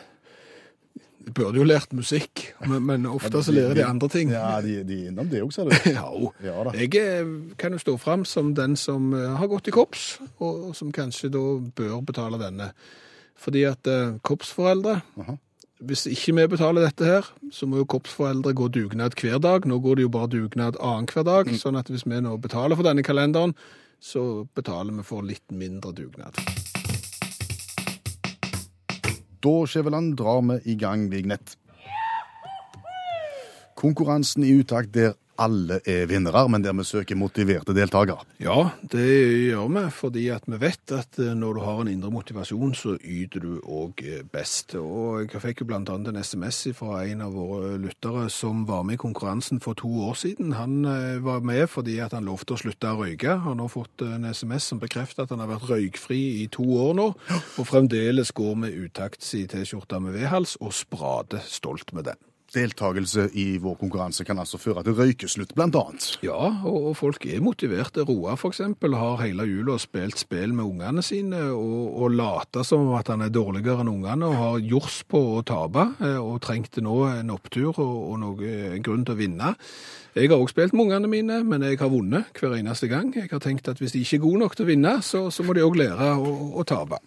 De 1.27 1.31
burde 1.35 1.59
jo 1.59 1.63
lært 1.67 1.91
musikk, 1.91 2.53
men, 2.63 2.85
men 2.87 3.05
ofte 3.05 3.41
så 3.43 3.51
lærer 3.51 3.73
de 3.75 3.83
andre 3.83 4.07
ting. 4.07 4.29
Ja, 4.31 4.61
de, 4.63 4.77
de 4.87 5.01
er 5.01 5.09
innom 5.09 5.27
det 5.27 5.41
òg, 5.43 5.51
ser 5.51 5.67
du. 5.67 5.73
Ja, 5.91 6.05
jo. 6.07 6.31
Ja. 6.43 6.63
Jeg 6.71 6.95
eh, 7.01 7.33
kan 7.59 7.75
jo 7.75 7.81
stå 7.83 7.97
fram 7.99 8.23
som 8.25 8.53
den 8.55 8.77
som 8.79 9.11
har 9.11 9.51
gått 9.51 9.67
i 9.67 9.75
korps, 9.75 10.21
og 10.39 10.71
som 10.75 10.93
kanskje 10.95 11.33
da 11.33 11.43
bør 11.75 11.99
betale 12.07 12.39
denne. 12.39 12.71
Fordi 13.37 13.63
at 13.69 13.87
eh, 13.87 14.15
korpsforeldre 14.25 15.01
Aha. 15.21 15.37
Hvis 15.77 16.07
ikke 16.09 16.33
vi 16.33 16.47
betaler 16.55 16.81
dette 16.87 17.05
her, 17.05 17.25
så 17.53 17.67
må 17.69 17.77
jo 17.77 17.85
korpsforeldre 17.85 18.49
gå 18.57 18.65
dugnad 18.73 19.13
hver 19.21 19.37
dag. 19.37 19.67
Nå 19.69 19.77
går 19.83 19.95
det 19.99 20.07
jo 20.07 20.09
bare 20.09 20.27
dugnad 20.33 20.79
annenhver 20.81 21.23
dag, 21.27 21.45
Mm. 21.51 21.59
sånn 21.61 21.77
at 21.77 21.91
hvis 21.93 22.01
vi 22.09 22.17
nå 22.19 22.31
betaler 22.41 22.75
for 22.75 22.81
denne 22.87 23.03
kalenderen, 23.05 23.53
så 24.01 24.47
betaler 24.57 24.97
vi 24.97 25.03
for 25.05 25.21
litt 25.21 25.45
mindre 25.53 25.93
dugnad. 25.93 26.33
Da, 29.43 29.53
Skjæveland, 29.69 30.15
drar 30.17 30.41
vi 30.41 30.71
i 30.73 30.75
gang 30.75 31.11
Vignett. 31.11 31.55
Konkurransen 33.77 34.43
i 34.43 34.55
utakt 34.57 34.91
der 34.97 35.13
alle 35.37 35.79
er 35.87 36.07
vinnere, 36.09 36.45
men 36.49 36.63
der 36.65 36.75
vi 36.77 36.85
søker 36.87 37.19
motiverte 37.19 37.75
deltakere. 37.77 38.25
Ja, 38.41 38.71
det 38.81 39.07
gjør 39.47 39.67
vi, 39.73 39.85
fordi 39.93 40.27
at 40.33 40.47
vi 40.47 40.59
vet 40.61 40.95
at 40.95 41.19
eh, 41.21 41.33
når 41.37 41.57
du 41.57 41.63
har 41.65 41.81
en 41.83 41.91
indre 41.91 42.11
motivasjon, 42.13 42.75
så 42.77 42.97
yter 43.01 43.43
du 43.43 43.51
òg 43.63 44.03
best. 44.31 44.75
Og 44.79 45.27
jeg 45.27 45.43
fikk 45.43 45.63
jo 45.63 45.69
annet 45.75 46.11
en 46.11 46.21
SMS 46.21 46.63
fra 46.77 47.03
en 47.05 47.23
av 47.25 47.35
våre 47.37 47.75
lyttere 47.81 48.27
som 48.33 48.65
var 48.67 48.85
med 48.87 48.97
i 48.97 49.01
konkurransen 49.01 49.61
for 49.63 49.77
to 49.77 49.89
år 50.07 50.17
siden. 50.19 50.55
Han 50.57 50.85
eh, 50.85 51.17
var 51.23 51.45
med 51.45 51.67
fordi 51.71 51.99
at 52.03 52.15
han 52.17 52.27
lovte 52.27 52.55
å 52.55 52.61
slutte 52.61 52.93
å 52.93 53.01
røyke. 53.03 53.37
Han 53.45 53.61
har 53.63 53.71
fått 53.71 54.05
en 54.05 54.27
SMS 54.31 54.71
som 54.71 54.81
bekrefter 54.81 55.25
at 55.25 55.33
han 55.33 55.43
har 55.43 55.51
vært 55.51 55.69
røykfri 55.71 56.21
i 56.43 56.47
to 56.53 56.65
år 56.77 56.95
nå, 56.97 57.09
og 57.13 57.67
fremdeles 57.67 58.33
går 58.37 58.55
med 58.63 58.77
utakts 58.87 59.33
i 59.37 59.45
T-skjorta 59.49 60.01
med 60.03 60.17
vedhals 60.17 60.57
og 60.61 60.73
sprader 60.75 61.43
stolt 61.47 61.93
med 61.95 62.09
den. 62.11 62.27
Deltakelse 62.55 63.27
i 63.35 63.57
vår 63.59 63.75
konkurranse 63.81 64.23
kan 64.27 64.39
altså 64.39 64.59
føre 64.61 64.83
til 64.85 64.95
røykeslutt, 64.95 65.51
annet. 65.59 66.07
Ja, 66.23 66.37
og, 66.63 66.93
folk 66.95 67.25
er 67.27 67.43
motiverte. 67.43 68.05
For 68.07 68.49
eksempel 68.49 68.95
har 68.95 69.21
hele 69.21 69.43
jula 69.49 69.77
spilt 69.81 70.21
spill 70.21 70.53
med 70.55 70.65
ungene 70.65 71.03
sine 71.03 71.41
og, 71.51 71.97
og 72.03 72.15
lata 72.15 72.63
som 72.63 72.93
at 72.95 73.11
han 73.11 73.25
er 73.25 73.33
dårligere 73.35 73.83
enn 73.83 73.91
ungene 73.91 74.29
og 74.31 74.39
har 74.39 74.59
jors 74.63 75.01
på 75.03 75.21
å 75.37 75.43
tape 75.47 75.89
eh, 75.99 76.17
og 76.17 76.39
trengte 76.45 76.83
nå 76.85 77.01
en 77.11 77.35
opptur 77.35 77.73
og, 77.73 77.95
og 78.13 78.19
noe, 78.23 78.53
en 78.71 78.85
grunn 78.85 79.03
til 79.05 79.17
å 79.17 79.19
vinne. 79.19 79.53
Jeg 80.17 80.31
har 80.31 80.39
også 80.41 80.55
spilt 80.55 80.73
med 80.73 80.87
ungene 80.87 81.07
mine, 81.11 81.35
men 81.45 81.61
jeg 81.61 81.77
har 81.77 81.89
vunnet 81.93 82.25
hver 82.39 82.55
eneste 82.57 82.87
gang. 82.89 83.11
Jeg 83.13 83.29
har 83.29 83.41
tenkt 83.43 83.67
at 83.69 83.77
hvis 83.77 83.93
de 83.93 83.99
ikke 84.01 84.17
er 84.17 84.21
gode 84.23 84.39
nok 84.41 84.55
til 84.57 84.65
å 84.65 84.69
vinne, 84.71 84.93
så, 85.05 85.27
så 85.29 85.43
må 85.45 85.53
de 85.53 85.61
òg 85.61 85.75
lære 85.77 86.07
å, 86.17 86.31
å 86.57 86.63
tape. 86.65 86.97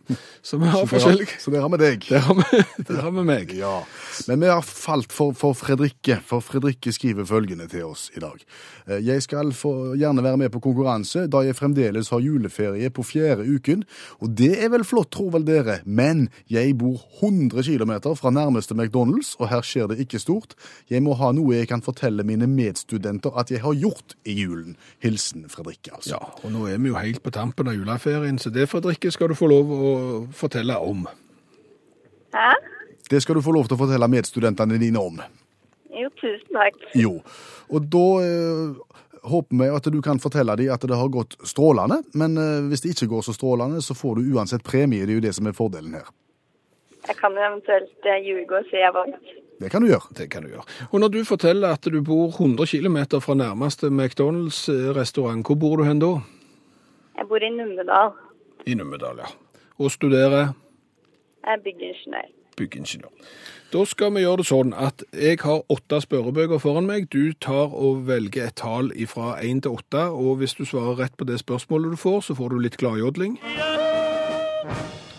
Så 0.47 0.61
vi 0.63 0.69
har 0.71 0.87
forskjellige 0.87 1.41
Så 1.43 1.51
der 1.51 1.65
har 1.65 1.73
vi 1.75 1.81
deg. 1.83 2.07
Der 2.11 2.23
har 2.29 2.39
vi, 2.39 2.61
der 2.87 3.01
har 3.03 3.11
vi 3.17 3.25
meg. 3.27 3.51
Ja, 3.61 3.81
men 4.29 4.41
vi 4.45 4.49
har 4.53 4.63
falt 4.65 5.11
for, 5.13 5.35
for 5.37 5.57
Fredrikke, 5.59 6.21
for 6.27 6.45
Fredrikke 6.45 6.93
skriver 6.95 7.27
følgende 7.29 7.67
til 7.73 7.89
oss 7.89 8.07
i 8.17 8.23
dag. 8.23 8.39
Eh, 8.87 9.01
Jeg 9.07 9.25
skal 9.27 9.51
få 9.57 9.97
gjerne 9.99 10.23
være 10.25 10.39
med 10.45 10.53
på 10.55 10.63
konkurranse, 10.63 11.27
da 11.33 11.43
jeg 11.47 11.59
fremdeles 11.59 12.13
har 12.15 12.23
juleferie 12.23 12.93
på 12.95 13.05
fjerde 13.07 13.49
uken, 13.49 13.83
og 14.23 14.37
det 14.39 14.53
er 14.63 14.71
vel 14.73 14.87
flott, 14.87 15.11
tror 15.17 15.33
vel 15.35 15.49
dere, 15.49 15.81
men 15.85 16.29
jeg 16.53 16.77
bor 16.79 17.01
100 17.25 17.67
kilometer 17.67 18.15
fra 18.19 18.31
nærmeste 18.35 18.77
McDonalds, 18.79 19.35
og 19.41 19.51
her 19.51 19.67
skjer 19.67 19.91
det 19.91 19.99
ikke 20.07 20.23
stort. 20.23 20.55
Jeg 20.91 21.03
må 21.03 21.19
ha 21.19 21.33
noe 21.35 21.59
jeg 21.59 21.71
kan 21.73 21.83
fortelle 21.85 22.23
mine 22.27 22.47
medstudenter 22.51 23.00
at 23.07 23.51
jeg 23.51 23.63
har 23.65 23.75
gjort 23.75 24.17
i 24.25 24.35
julen. 24.43 24.77
Hilsen 25.03 25.49
Fredrikke, 25.49 25.95
altså. 25.95 26.17
Ja, 26.17 26.21
og 26.45 26.53
nå 26.53 26.67
er 26.69 26.79
vi 26.79 26.93
jo 26.93 26.99
helt 26.99 27.23
på 27.23 27.33
tampen 27.35 27.69
av 27.69 27.79
juleferien, 27.79 28.39
så 28.39 28.53
det, 28.55 28.69
Fredrikke, 28.71 29.11
skal 29.11 29.33
du 29.33 29.39
få 29.39 29.51
lov 29.51 29.73
å 29.73 29.93
fortelle 30.37 30.77
om. 30.79 31.07
Hæ? 32.35 32.51
Det 33.11 33.23
skal 33.23 33.41
du 33.41 33.43
få 33.43 33.55
lov 33.57 33.67
til 33.67 33.75
å 33.75 33.83
fortelle 33.83 34.07
medstudentene 34.11 34.79
dine 34.79 35.03
om. 35.03 35.19
Jo, 35.91 36.11
tusen 36.21 36.55
takk. 36.55 36.79
Jo, 36.95 37.17
og 37.71 37.89
da 37.91 38.07
eh, 38.23 39.01
håper 39.27 39.59
vi 39.59 39.69
at 39.75 39.89
du 39.93 39.99
kan 40.05 40.21
fortelle 40.23 40.55
dem 40.57 40.71
at 40.73 40.87
det 40.87 40.97
har 40.97 41.13
gått 41.13 41.37
strålende, 41.49 42.01
men 42.15 42.39
eh, 42.39 42.69
hvis 42.71 42.85
det 42.85 42.95
ikke 42.95 43.11
går 43.17 43.27
så 43.27 43.35
strålende, 43.37 43.83
så 43.83 43.97
får 43.99 44.21
du 44.21 44.33
uansett 44.37 44.65
premie. 44.67 45.07
Det 45.07 45.17
er 45.17 45.21
jo 45.21 45.27
det 45.27 45.35
som 45.37 45.51
er 45.51 45.57
fordelen 45.57 45.99
her. 45.99 46.09
Jeg 47.09 47.17
kan 47.19 47.35
jo 47.35 47.43
eventuelt 47.43 48.09
eh, 48.09 48.23
ljuge 48.25 48.61
og 48.61 48.71
si 48.71 48.79
jeg 48.79 48.95
vant. 48.95 49.33
Det 49.61 49.69
kan 49.71 49.83
du 49.85 49.89
gjøre. 49.91 50.09
Det 50.17 50.31
kan 50.33 50.43
du 50.43 50.49
gjøre. 50.49 50.65
Og 50.91 51.01
når 51.01 51.09
du 51.13 51.19
forteller 51.29 51.75
at 51.77 51.85
du 51.85 52.01
bor 52.03 52.29
100 52.33 52.67
km 52.67 52.97
fra 53.21 53.35
nærmeste 53.37 53.91
McDonald's-restaurant, 53.93 55.45
hvor 55.47 55.55
bor 55.61 55.77
du 55.77 55.85
hen 55.85 55.99
da? 56.01 56.15
Jeg 57.19 57.29
bor 57.29 57.37
i 57.45 57.51
Numedal. 57.53 58.13
I 58.67 58.75
Numedal, 58.75 59.17
ja. 59.21 59.29
Og 59.79 59.91
studerer 59.91 60.53
Jeg 61.45 61.53
er 61.55 61.61
byggingeniør. 61.65 62.31
byggingeniør. 62.57 63.11
Da 63.73 63.85
skal 63.85 64.11
vi 64.15 64.21
gjøre 64.25 64.37
det 64.41 64.47
sånn 64.49 64.73
at 64.75 65.05
jeg 65.15 65.39
har 65.45 65.61
åtte 65.71 66.01
spørrebøker 66.03 66.59
foran 66.59 66.87
meg. 66.89 67.07
Du 67.13 67.33
tar 67.33 67.71
og 67.73 68.07
velger 68.09 68.49
et 68.49 68.57
tall 68.59 68.91
fra 69.07 69.37
én 69.41 69.61
til 69.63 69.77
åtte, 69.77 70.09
og 70.11 70.37
hvis 70.41 70.55
du 70.59 70.65
svarer 70.65 70.99
rett 70.99 71.17
på 71.17 71.25
det 71.29 71.39
spørsmålet 71.41 71.91
du 71.93 71.97
får, 71.97 72.21
så 72.21 72.35
får 72.35 72.49
du 72.51 72.59
litt 72.59 72.77
gladjodling. 72.81 73.39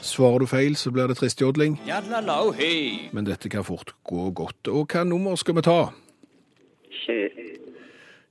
Svarer 0.01 0.39
du 0.41 0.47
feil, 0.49 0.75
så 0.75 0.91
blir 0.91 1.07
det 1.07 1.17
tristjodling. 1.19 1.77
Men 3.13 3.25
dette 3.27 3.49
kan 3.49 3.63
fort 3.63 3.93
gå 4.03 4.29
godt. 4.33 4.67
Og 4.67 4.87
hva 4.89 5.03
nummer 5.05 5.37
skal 5.37 5.55
vi 5.59 5.63
ta? 5.65 5.79
Sju. 7.03 7.19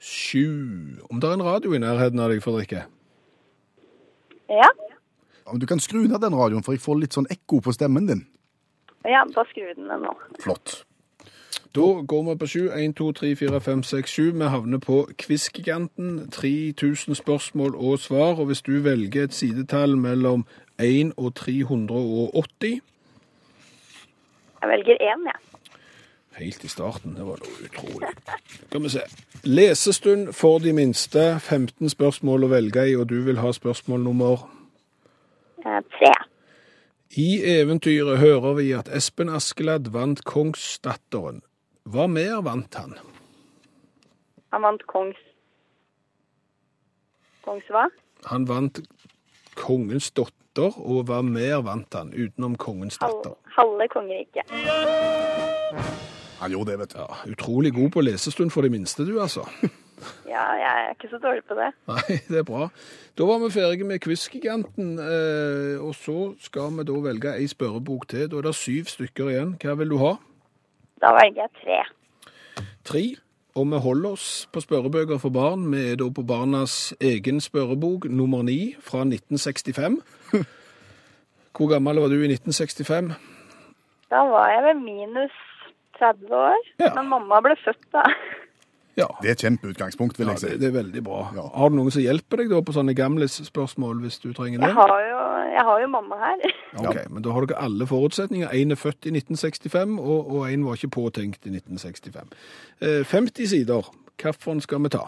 Sju. 0.01 0.47
Om 1.11 1.21
det 1.21 1.29
er 1.31 1.39
en 1.39 1.47
radio 1.47 1.75
i 1.77 1.83
nærheten 1.83 2.21
av 2.21 2.33
deg, 2.33 2.43
Fredrikke? 2.43 2.85
Ja. 4.51 4.69
Ja, 5.47 5.59
Du 5.59 5.67
kan 5.67 5.81
skru 5.81 6.03
ned 6.07 6.21
den 6.21 6.35
radioen, 6.35 6.63
for 6.63 6.75
jeg 6.75 6.83
får 6.83 7.01
litt 7.01 7.15
sånn 7.17 7.31
ekko 7.31 7.61
på 7.63 7.75
stemmen 7.75 8.07
din. 8.11 8.27
Ja, 9.07 9.25
da 9.35 9.45
skrur 9.51 9.75
den 9.75 9.87
ned 9.89 10.03
nå. 10.03 10.15
Flott. 10.43 10.85
Da 11.75 11.87
går 12.03 12.23
vi 12.27 12.35
på 12.39 12.47
sju. 12.51 12.63
1, 12.75 12.97
2, 12.99 13.13
3, 13.15 13.37
4, 13.39 13.61
5, 13.63 13.83
6, 13.87 14.11
7. 14.11 14.33
Vi 14.41 14.49
havner 14.51 14.79
på 14.83 15.05
Quiz-giganten. 15.19 16.27
3000 16.35 17.15
spørsmål 17.15 17.77
og 17.79 17.99
svar. 18.03 18.41
Og 18.43 18.47
hvis 18.51 18.63
du 18.67 18.81
velger 18.83 19.25
et 19.29 19.35
sidetall 19.35 19.95
mellom 19.97 20.47
1 20.85 21.12
og 21.16 21.35
380 21.35 22.81
Jeg 24.61 24.69
velger 24.69 24.97
én, 25.01 25.25
jeg. 25.27 25.38
Helt 26.40 26.64
i 26.64 26.69
starten. 26.69 27.14
Det 27.16 27.27
var 27.27 27.40
noe 27.43 27.66
utrolig. 27.66 28.09
Skal 28.66 28.83
vi 28.83 28.88
se. 28.88 29.01
Lesestund 29.45 30.33
for 30.33 30.59
de 30.59 30.73
minste. 30.73 31.38
15 31.40 31.88
spørsmål 31.93 32.45
å 32.45 32.51
velge 32.53 32.87
i, 32.88 32.95
og 32.97 33.09
du 33.11 33.21
vil 33.27 33.38
ha 33.40 33.53
spørsmål 33.53 34.01
nummer 34.09 34.47
Eh, 35.66 35.81
Tre. 35.93 36.12
I 37.16 37.43
eventyret 37.61 38.19
hører 38.19 38.55
vi 38.57 38.71
at 38.73 38.88
Espen 38.97 39.29
Askeladd 39.29 39.90
vant 39.93 40.23
Kongsdatteren. 40.25 41.43
Hva 41.85 42.07
mer 42.07 42.40
vant 42.47 42.75
han? 42.79 42.95
Han 44.53 44.62
vant 44.62 44.87
kongs... 44.87 45.19
Kongs 47.45 47.64
hva? 47.69 47.88
Han 48.31 48.47
vant 48.49 48.81
Kongens 49.57 50.11
datter, 50.16 50.33
og 50.68 51.05
hva 51.09 51.20
mer 51.25 51.62
vant 51.66 51.94
han 51.96 52.12
utenom 52.12 52.57
Kongens 52.61 52.99
datter? 53.01 53.35
halve 53.57 53.87
kongeriket. 53.92 54.46
Han 56.40 56.51
gjorde 56.55 56.70
det, 56.73 56.79
vet 56.81 56.94
du. 56.94 56.99
Ja, 56.99 57.07
utrolig 57.33 57.73
god 57.77 57.90
på 57.92 58.01
lesestund 58.05 58.51
for 58.55 58.62
de 58.64 58.70
minste, 58.73 59.05
du 59.09 59.20
altså. 59.20 59.46
Ja, 60.25 60.40
jeg 60.57 60.68
er 60.81 60.94
ikke 60.94 61.09
så 61.11 61.18
dårlig 61.20 61.42
på 61.44 61.55
det. 61.59 61.66
Nei, 61.90 62.14
det 62.33 62.38
er 62.40 62.44
bra. 62.49 62.70
Da 63.18 63.27
var 63.29 63.42
vi 63.42 63.51
ferdige 63.53 63.85
med 63.85 63.99
Quiz-giganten, 64.01 64.94
eh, 64.96 65.75
og 65.77 65.92
så 65.99 66.31
skal 66.40 66.70
vi 66.79 66.87
da 66.88 66.94
velge 67.05 67.35
ei 67.37 67.44
spørrebok 67.51 68.07
til. 68.09 68.23
Da 68.33 68.38
er 68.38 68.46
det 68.46 68.55
syv 68.57 68.88
stykker 68.88 69.29
igjen. 69.29 69.51
Hva 69.61 69.75
vil 69.77 69.92
du 69.92 69.99
ha? 70.01 70.14
Da 71.05 71.11
velger 71.18 71.42
jeg 71.44 71.53
tre. 71.61 72.64
Tre. 72.88 73.03
Og 73.61 73.68
vi 73.75 73.83
holder 73.85 74.14
oss 74.16 74.49
på 74.55 74.62
spørrebøker 74.64 75.20
for 75.20 75.35
barn. 75.37 75.66
Vi 75.75 75.83
er 75.90 76.01
da 76.01 76.09
på 76.09 76.25
barnas 76.25 76.94
egen 76.96 77.42
spørrebok 77.44 78.09
nummer 78.09 78.40
ni 78.46 78.73
fra 78.81 79.03
1965. 79.05 80.01
Hvor 81.57 81.69
gammel 81.73 82.01
var 82.01 82.09
du 82.13 82.19
i 82.23 82.29
1965? 82.31 83.11
Da 84.11 84.21
var 84.27 84.51
jeg 84.51 84.63
ved 84.69 84.83
minus 84.85 85.35
30 85.99 86.31
år. 86.35 86.63
Ja. 86.81 86.95
Men 86.97 87.09
mamma 87.13 87.41
ble 87.45 87.57
født 87.65 87.85
da. 87.95 88.05
Ja, 88.99 89.07
Det 89.23 89.29
er 89.31 89.33
et 89.37 89.43
kjempeutgangspunkt, 89.45 90.19
vil 90.19 90.27
ja 90.27 90.33
jeg 90.35 90.41
si. 90.43 90.49
det, 90.51 90.61
det 90.61 90.69
er 90.69 90.73
veldig 90.83 91.03
bra. 91.07 91.21
Ja. 91.37 91.45
Har 91.57 91.71
du 91.71 91.77
noen 91.79 91.93
som 91.95 92.03
hjelper 92.03 92.41
deg 92.43 92.51
da 92.51 92.59
på 92.67 92.75
sånne 92.75 92.93
gamle 92.99 93.29
spørsmål 93.31 94.01
hvis 94.03 94.19
du 94.21 94.33
trenger 94.37 94.61
det? 94.61 94.69
Jeg 94.73 94.77
har 94.77 95.05
jo, 95.07 95.21
jeg 95.55 95.65
har 95.69 95.81
jo 95.85 95.87
mamma 95.93 96.19
her. 96.21 96.43
Ok, 96.83 96.99
men 97.15 97.23
da 97.25 97.33
har 97.37 97.47
dere 97.47 97.63
alle 97.69 97.87
forutsetninger. 97.89 98.51
En 98.61 98.75
er 98.75 98.81
født 98.81 99.07
i 99.09 99.15
1965, 99.15 99.95
og, 100.03 100.35
og 100.35 100.51
en 100.51 100.67
var 100.67 100.77
ikke 100.77 100.93
påtenkt 100.99 101.47
i 101.49 101.55
1965. 101.55 102.35
Eh, 102.83 103.01
50 103.07 103.51
sider. 103.55 103.91
Hvilken 104.21 104.61
skal 104.67 104.83
vi 104.85 104.93
ta? 104.93 105.07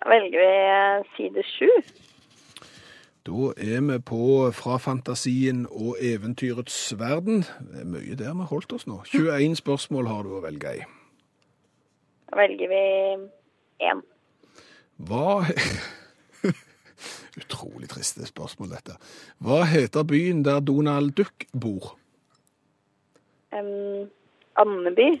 Da 0.00 0.10
velger 0.10 0.42
vi 0.42 0.52
eh, 0.74 1.08
side 1.16 1.46
sju. 1.54 1.70
Da 3.26 3.52
er 3.56 3.80
vi 3.84 3.98
på 4.00 4.50
Fra 4.56 4.78
fantasien 4.80 5.66
og 5.70 5.96
eventyrets 6.00 6.98
verden. 6.98 7.44
Det 7.60 7.82
er 7.82 7.88
mye 7.88 8.16
der 8.16 8.32
vi 8.34 8.46
holdt 8.48 8.72
oss 8.72 8.86
nå. 8.88 9.02
21 9.12 9.56
spørsmål 9.60 10.08
har 10.08 10.24
du 10.24 10.32
å 10.38 10.40
velge 10.44 10.72
i. 10.78 10.80
Da 12.30 12.40
velger 12.40 12.72
vi 12.72 12.80
én. 13.90 14.00
Hva 14.96 15.44
Utrolig 17.40 17.88
triste 17.88 18.26
spørsmål, 18.26 18.72
dette. 18.74 18.96
Hva 19.38 19.62
heter 19.68 20.02
byen 20.04 20.42
der 20.44 20.60
Donald 20.60 21.12
Duck 21.16 21.46
bor? 21.52 21.94
Um, 23.52 24.08
Andeby. 24.56 25.12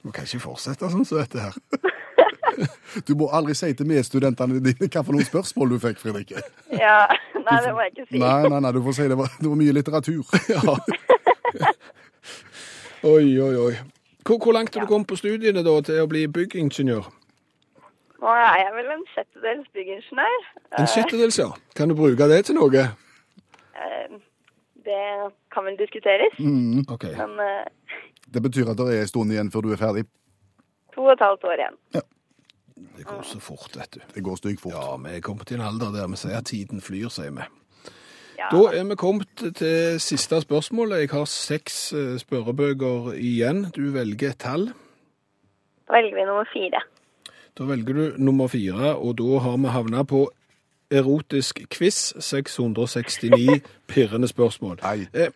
Du 0.00 0.08
kan 0.16 0.24
ikke 0.24 0.40
fortsette 0.40 0.88
sånn 0.88 1.04
som 1.04 1.18
dette 1.20 1.42
her. 1.44 1.56
Du 3.08 3.14
må 3.18 3.28
aldri 3.34 3.54
si 3.58 3.70
til 3.78 3.86
medstudentene 3.90 4.60
dine 4.64 4.88
hva 4.88 5.02
for 5.06 5.12
noen 5.16 5.26
spørsmål 5.28 5.74
du 5.74 5.78
fikk, 5.82 5.98
Fredrikke. 6.02 6.42
Ja, 6.76 7.06
nei, 7.36 7.58
det 7.64 7.72
må 7.76 7.84
jeg 7.86 7.92
ikke 7.94 8.06
si. 8.10 8.18
Nei, 8.22 8.48
nei, 8.48 8.60
nei, 8.66 8.72
du 8.76 8.80
får 8.86 8.96
si 9.00 9.08
det 9.12 9.18
var, 9.20 9.30
det 9.40 9.48
var 9.52 9.60
mye 9.62 9.76
litteratur. 9.78 10.24
Ja. 10.54 11.70
Oi, 13.02 13.40
oi, 13.40 13.54
oi. 13.56 13.72
Hvor, 14.26 14.38
hvor 14.44 14.52
langt 14.52 14.74
har 14.76 14.84
du 14.84 14.90
kommet 14.90 15.08
på 15.08 15.16
studiene 15.16 15.62
da 15.64 15.72
til 15.86 16.02
å 16.02 16.08
bli 16.10 16.26
byggingeniør? 16.30 17.06
Nå 18.20 18.32
er 18.36 18.58
jeg 18.60 18.72
vel 18.76 18.90
en 18.92 19.04
sjettedels 19.14 19.70
byggingeniør. 19.76 20.42
En 20.78 20.90
sjettedels, 20.92 21.38
ja. 21.40 21.46
Kan 21.78 21.88
du 21.88 21.96
bruke 21.96 22.28
det 22.28 22.42
til 22.50 22.58
noe? 22.60 22.82
Eh, 23.80 24.18
Det 24.84 25.00
kan 25.54 25.64
vel 25.66 25.76
diskuteres. 25.80 26.36
Ok. 26.92 27.08
Men 27.16 27.40
eh, 27.46 27.98
Det 28.30 28.42
betyr 28.44 28.68
at 28.74 28.78
det 28.78 28.86
er 28.98 29.02
en 29.06 29.10
stund 29.10 29.32
igjen 29.32 29.50
før 29.52 29.64
du 29.66 29.72
er 29.72 29.80
ferdig. 29.80 30.04
to 30.94 31.06
og 31.06 31.12
et 31.16 31.24
halvt 31.24 31.44
år 31.48 31.56
igjen. 31.64 31.76
Det 32.96 33.06
går 33.06 33.22
så 33.24 33.40
fort, 33.40 33.76
vet 33.76 33.94
du. 33.94 34.00
Det 34.14 34.22
går 34.24 34.36
stygg 34.36 34.60
fort. 34.60 34.72
Ja, 34.76 34.96
vi 34.96 35.16
er 35.16 35.20
kommet 35.24 35.46
til 35.48 35.60
en 35.60 35.66
alder 35.66 35.92
der 35.94 36.06
vi 36.08 36.16
sier 36.20 36.36
at 36.38 36.46
tiden 36.50 36.80
flyr, 36.84 37.08
sier 37.08 37.30
vi. 37.36 37.46
Ja, 38.38 38.48
Da 38.52 38.60
er 38.78 38.84
vi 38.88 38.96
kommet 38.96 39.28
til 39.56 40.00
siste 40.00 40.40
spørsmål. 40.40 40.92
Jeg 41.00 41.10
har 41.12 41.24
seks 41.28 41.92
eh, 41.92 42.18
spørrebøker 42.18 43.12
igjen. 43.16 43.66
Du 43.76 43.90
velger 43.92 44.30
et 44.30 44.38
tall. 44.38 44.70
da 45.88 45.96
velger 45.96 46.14
vi 46.16 46.24
nummer 46.24 46.44
fire. 46.52 46.80
Da 47.58 47.64
velger 47.64 47.94
du 47.94 48.14
nummer 48.18 48.46
fire, 48.48 48.94
og 48.96 49.18
da 49.18 49.38
har 49.44 49.56
vi 49.56 49.68
havna 49.68 50.02
på 50.02 50.30
erotisk 50.90 51.60
quiz. 51.70 52.14
669 52.20 53.60
pirrende 53.90 54.28
spørsmål. 54.28 54.78
Nei. 54.82 55.28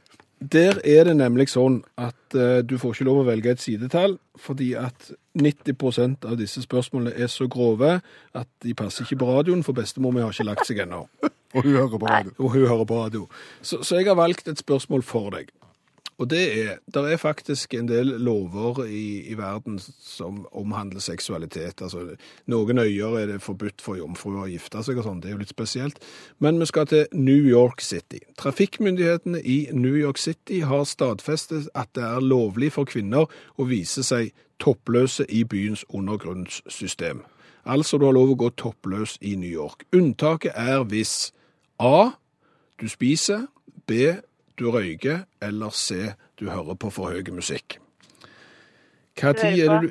Der 0.53 0.81
er 0.85 1.07
det 1.09 1.15
nemlig 1.17 1.47
sånn 1.53 1.79
at 2.01 2.37
uh, 2.37 2.61
du 2.67 2.77
får 2.81 2.97
ikke 2.97 3.07
lov 3.07 3.21
å 3.23 3.27
velge 3.29 3.55
et 3.55 3.63
sidetall, 3.63 4.17
fordi 4.41 4.73
at 4.77 5.13
90% 5.39 6.27
av 6.29 6.37
disse 6.41 6.63
spørsmålene 6.65 7.15
er 7.17 7.31
så 7.33 7.47
grove 7.51 7.97
at 8.35 8.51
de 8.65 8.75
passer 8.77 9.07
ikke 9.07 9.23
på 9.23 9.31
radioen, 9.31 9.65
for 9.67 9.77
bestemor 9.77 10.15
mi 10.15 10.25
har 10.25 10.35
ikke 10.35 10.49
lagt 10.51 10.69
seg 10.69 10.83
ennå. 10.85 11.05
Og 11.55 11.63
hun 11.63 11.77
hører 11.77 12.01
på 12.03 12.11
radio. 12.11 12.33
Og 12.39 12.51
hun 12.51 12.67
hører 12.67 12.89
på 12.91 12.99
radio. 12.99 13.27
Så, 13.63 13.85
så 13.87 14.01
jeg 14.01 14.11
har 14.11 14.19
valgt 14.19 14.49
et 14.51 14.59
spørsmål 14.59 15.07
for 15.07 15.31
deg. 15.37 15.53
Og 16.19 16.31
det 16.31 16.43
er, 16.63 16.77
der 16.95 17.09
er 17.11 17.17
faktisk 17.19 17.75
en 17.75 17.89
del 17.89 18.07
lover 18.07 18.85
i, 18.85 19.27
i 19.27 19.35
verden 19.39 19.81
som 20.01 20.47
omhandler 20.53 21.03
seksualitet. 21.03 21.83
Altså, 21.83 22.15
noen 22.47 22.79
øyer 22.79 23.19
er 23.19 23.27
det 23.33 23.43
forbudt 23.43 23.83
for 23.83 23.99
jomfruer 23.99 24.45
å 24.45 24.51
gifte 24.51 24.83
seg 24.87 25.01
og 25.01 25.09
sånn, 25.09 25.21
det 25.23 25.33
er 25.33 25.35
jo 25.35 25.43
litt 25.43 25.51
spesielt. 25.51 25.99
Men 26.39 26.61
vi 26.63 26.69
skal 26.71 26.87
til 26.91 27.07
New 27.13 27.49
York 27.51 27.83
City. 27.83 28.23
Trafikkmyndighetene 28.39 29.43
i 29.43 29.59
New 29.75 29.97
York 29.99 30.23
City 30.23 30.63
har 30.63 30.87
stadfestet 30.87 31.67
at 31.75 31.91
det 31.99 32.07
er 32.07 32.23
lovlig 32.23 32.71
for 32.77 32.87
kvinner 32.87 33.27
å 33.59 33.67
vise 33.67 34.07
seg 34.07 34.31
toppløse 34.63 35.27
i 35.29 35.43
byens 35.45 35.83
undergrunnssystem. 35.91 37.25
Altså 37.65 37.99
du 37.99 38.07
har 38.07 38.15
lov 38.15 38.35
å 38.35 38.39
gå 38.39 38.53
toppløs 38.61 39.17
i 39.25 39.35
New 39.41 39.51
York. 39.51 39.83
Unntaket 39.97 40.53
er 40.55 40.85
hvis 40.87 41.33
A. 41.83 42.15
Du 42.81 42.87
spiser. 42.89 43.49
B. 43.87 44.15
Du 44.59 44.71
røyker. 44.71 45.25
Eller 45.43 45.71
C. 45.71 46.15
Du 46.41 46.51
hører 46.51 46.75
på 46.75 46.91
for 46.91 47.11
høy 47.11 47.31
musikk. 47.31 47.79
Hva 49.21 49.33
tid 49.33 49.61
er 49.63 49.71
det 49.71 49.91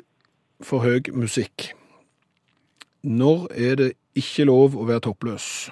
For 0.64 0.80
høy 0.80 1.10
musikk. 1.12 1.72
Når 3.02 3.48
er 3.52 3.74
det 3.76 3.90
ikke 4.16 4.46
lov 4.48 4.76
å 4.78 4.86
være 4.88 5.02
toppløs? 5.04 5.70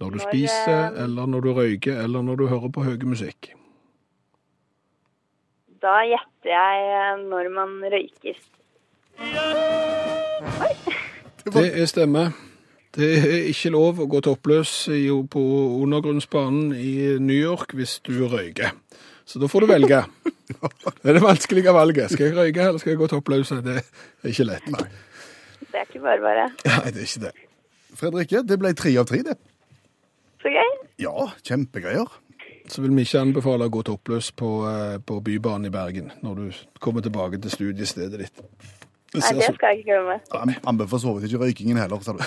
Når 0.00 0.10
du 0.10 0.18
spiser, 0.18 0.90
eh, 0.90 1.04
eller 1.04 1.26
når 1.26 1.40
du 1.40 1.52
røyker, 1.52 2.00
eller 2.02 2.22
når 2.22 2.36
du 2.36 2.46
hører 2.46 2.68
på 2.68 2.82
høy 2.82 3.04
musikk? 3.04 3.52
Da 5.80 6.00
gjetter 6.08 6.50
jeg 6.50 6.88
eh, 6.96 7.22
når 7.28 7.52
man 7.54 7.78
røyker. 7.92 8.42
Det 11.46 11.80
er 11.80 11.86
stemme. 11.86 12.32
Det 12.96 13.08
er 13.20 13.48
ikke 13.50 13.70
lov 13.74 13.98
å 14.00 14.06
gå 14.08 14.20
toppløs 14.24 14.70
på 15.32 15.42
undergrunnsbanen 15.84 16.70
i 16.80 16.92
New 17.20 17.36
York 17.36 17.74
hvis 17.76 17.98
du 18.06 18.14
røyker. 18.30 18.72
Så 19.26 19.40
da 19.42 19.48
får 19.50 19.66
du 19.66 19.72
velge. 19.74 20.02
Det 21.02 21.10
er 21.10 21.16
det 21.18 21.22
vanskelige 21.24 21.72
valget. 21.74 22.12
Skal 22.14 22.28
jeg 22.28 22.36
røyke, 22.36 22.62
eller 22.70 22.78
skal 22.78 22.92
jeg 22.92 23.00
gå 23.00 23.08
toppløs? 23.10 23.50
Det 23.66 23.80
er 23.80 24.30
ikke 24.30 24.46
lett. 24.46 24.68
Nei, 24.70 24.84
Det 25.66 25.80
er 25.80 25.88
ikke 25.88 26.02
bare 26.04 26.22
bare. 26.22 26.44
det 26.62 26.92
er 26.92 27.02
ikke 27.02 27.24
det. 27.24 27.32
Fredrikke, 27.96 28.42
det 28.46 28.58
ble 28.62 28.70
tre 28.78 28.92
av 29.00 29.08
tre, 29.10 29.22
det. 29.26 29.34
Så 30.44 30.52
gøy. 30.54 30.70
Ja, 31.02 31.26
kjempegreier. 31.48 32.14
Så 32.70 32.82
vil 32.82 32.94
vi 32.94 33.02
ikke 33.06 33.24
anbefale 33.26 33.66
å 33.66 33.72
gå 33.74 33.82
toppløs 33.86 34.30
på, 34.38 34.50
eh, 34.70 34.96
på 35.02 35.18
Bybanen 35.26 35.66
i 35.68 35.74
Bergen 35.74 36.12
når 36.22 36.38
du 36.38 36.62
kommer 36.82 37.02
tilbake 37.02 37.38
til 37.42 37.50
studiestedet 37.50 38.22
ditt. 38.22 38.42
Det 39.12 39.20
Nei, 39.22 39.32
det 39.38 39.54
skal 39.54 39.68
jeg 39.72 39.78
ikke 39.78 39.90
glemme. 39.92 40.16
Han 40.66 40.78
bør 40.78 40.86
for 40.90 40.98
så 41.02 41.10
vidt 41.14 41.24
ikke 41.30 41.42
røykingen 41.44 41.76
heller, 41.78 42.00
sa 42.02 42.12
du. 42.12 42.18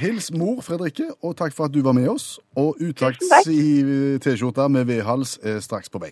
Hils 0.00 0.32
mor, 0.34 0.58
Fredrikke, 0.66 1.06
og 1.22 1.36
takk 1.38 1.52
for 1.54 1.64
at 1.68 1.74
du 1.74 1.78
var 1.86 1.94
med 1.94 2.08
oss. 2.10 2.40
Og 2.58 2.74
utakts 2.82 3.30
i 3.46 3.82
T-skjorta 4.18 4.66
med 4.68 4.84
V-hals 4.90 5.38
er 5.46 5.60
straks 5.62 5.88
på 5.92 5.98
vei. 6.02 6.10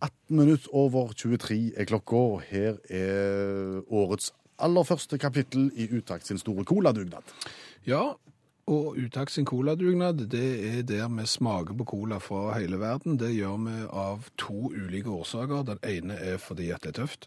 18 0.00 0.36
minutter 0.36 0.68
over 0.76 1.12
23 1.16 1.72
er 1.76 1.84
klokka, 1.88 2.16
og 2.36 2.42
her 2.50 2.76
er 2.92 3.80
årets 3.88 4.32
aller 4.60 4.84
første 4.84 5.18
kapittel 5.18 5.70
i 5.74 5.88
Utakt 5.96 6.26
sin 6.28 6.38
store 6.38 6.64
coladugnad. 6.68 7.22
Ja, 7.88 8.12
og 8.70 8.98
Utakt 9.02 9.34
sin 9.34 9.46
coladugnad, 9.48 10.26
det 10.30 10.48
er 10.70 10.82
der 10.86 11.08
vi 11.10 11.26
smaker 11.26 11.74
på 11.80 11.84
cola 11.90 12.18
fra 12.22 12.52
hele 12.58 12.78
verden. 12.80 13.18
Det 13.18 13.32
gjør 13.34 13.56
vi 13.66 13.78
av 13.90 14.28
to 14.38 14.70
ulike 14.70 15.10
årsaker. 15.10 15.64
Den 15.72 15.80
ene 15.82 16.18
er 16.20 16.38
fordi 16.38 16.70
at 16.70 16.84
det 16.86 16.94
er 16.94 17.02
tøft. 17.02 17.26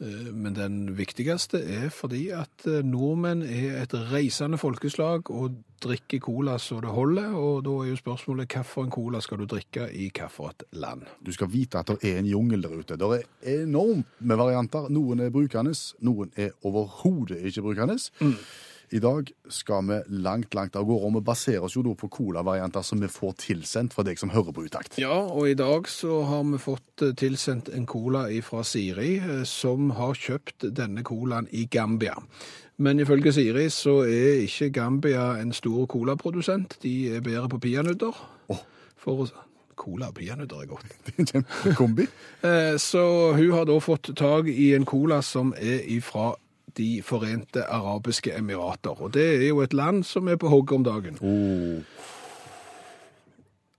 Eh, 0.00 0.30
Men 0.32 0.54
den 0.56 0.96
viktigste 0.96 1.60
er 1.60 1.90
fordi 1.92 2.30
at 2.32 2.64
eh, 2.66 2.80
nordmenn 2.82 3.42
er 3.44 3.82
et 3.82 3.92
reisende 4.12 4.56
folkeslag 4.58 5.28
og 5.30 5.58
drikker 5.84 6.20
cola 6.24 6.56
så 6.60 6.80
det 6.80 6.92
holder. 6.96 7.34
Og 7.36 7.60
da 7.64 7.76
er 7.82 7.90
jo 7.90 8.00
spørsmålet 8.00 8.48
hvilken 8.48 8.90
cola 8.90 9.20
skal 9.20 9.38
du 9.42 9.46
drikke 9.48 9.90
i 9.92 10.08
hvilket 10.08 10.64
land? 10.72 11.04
Du 11.24 11.32
skal 11.32 11.52
vite 11.52 11.78
at 11.78 11.92
det 11.92 12.08
er 12.14 12.18
en 12.22 12.32
jungel 12.32 12.62
der 12.64 12.78
ute. 12.80 12.96
Det 12.96 13.12
er 13.44 13.62
enormt 13.66 14.06
med 14.20 14.36
varianter. 14.40 14.88
Noen 14.88 15.20
er 15.20 15.30
brukende, 15.30 15.76
noen 16.00 16.32
er 16.36 16.56
overhodet 16.64 17.44
ikke 17.44 17.62
brukende. 17.68 17.98
I 18.92 18.98
dag 18.98 19.28
skal 19.48 19.84
vi 19.86 19.96
langt, 20.18 20.54
langt 20.54 20.74
av 20.76 20.84
gårde, 20.88 21.06
og 21.06 21.14
vi 21.14 21.20
baserer 21.28 21.62
oss 21.62 21.76
jo 21.76 21.82
da 21.86 21.92
på 21.94 22.08
colavarianter 22.10 22.82
som 22.82 22.98
vi 23.02 23.06
får 23.10 23.36
tilsendt 23.44 23.94
fra 23.94 24.02
deg 24.06 24.18
som 24.18 24.32
hører 24.34 24.54
på 24.56 24.64
Utakt. 24.66 24.96
Ja, 24.98 25.14
og 25.30 25.46
i 25.46 25.54
dag 25.54 25.86
så 25.88 26.24
har 26.26 26.42
vi 26.48 26.58
fått 26.58 27.04
eh, 27.06 27.12
tilsendt 27.14 27.70
en 27.70 27.86
cola 27.86 28.24
fra 28.42 28.64
Siri, 28.66 29.12
eh, 29.22 29.44
som 29.46 29.92
har 29.94 30.18
kjøpt 30.18 30.66
denne 30.74 31.04
colaen 31.06 31.46
i 31.54 31.68
Gambia. 31.70 32.16
Men 32.82 32.98
ifølge 32.98 33.32
Siri 33.36 33.68
så 33.70 34.00
er 34.08 34.42
ikke 34.48 34.72
Gambia 34.80 35.36
en 35.38 35.54
stor 35.54 35.86
colaprodusent. 35.86 36.80
De 36.82 37.14
er 37.14 37.22
bedre 37.22 37.46
på 37.52 37.62
peanøtter. 37.62 38.20
Oh. 38.50 38.66
For. 38.98 39.30
Cola 39.80 40.10
og 40.10 40.18
peanøtter 40.18 40.60
er 40.60 40.68
godt. 40.68 40.90
Det 41.06 41.14
er 41.14 41.22
en 41.22 41.30
kjempekombi. 41.30 42.04
Eh, 42.44 42.74
Så 42.82 43.32
hun 43.38 43.52
har 43.54 43.64
da 43.70 43.78
fått 43.80 44.10
tak 44.18 44.50
i 44.50 44.74
en 44.74 44.84
cola 44.84 45.22
som 45.22 45.54
er 45.56 45.86
ifra 45.88 46.34
De 46.76 47.02
forente 47.02 47.64
arabiske 47.64 48.34
emirater. 48.36 49.02
Og 49.02 49.14
det 49.14 49.26
er 49.44 49.48
jo 49.48 49.60
et 49.64 49.74
land 49.74 50.04
som 50.04 50.28
er 50.28 50.36
på 50.36 50.48
hogget 50.48 50.76
om 50.76 50.84
dagen. 50.84 51.18
Oh. 51.20 51.82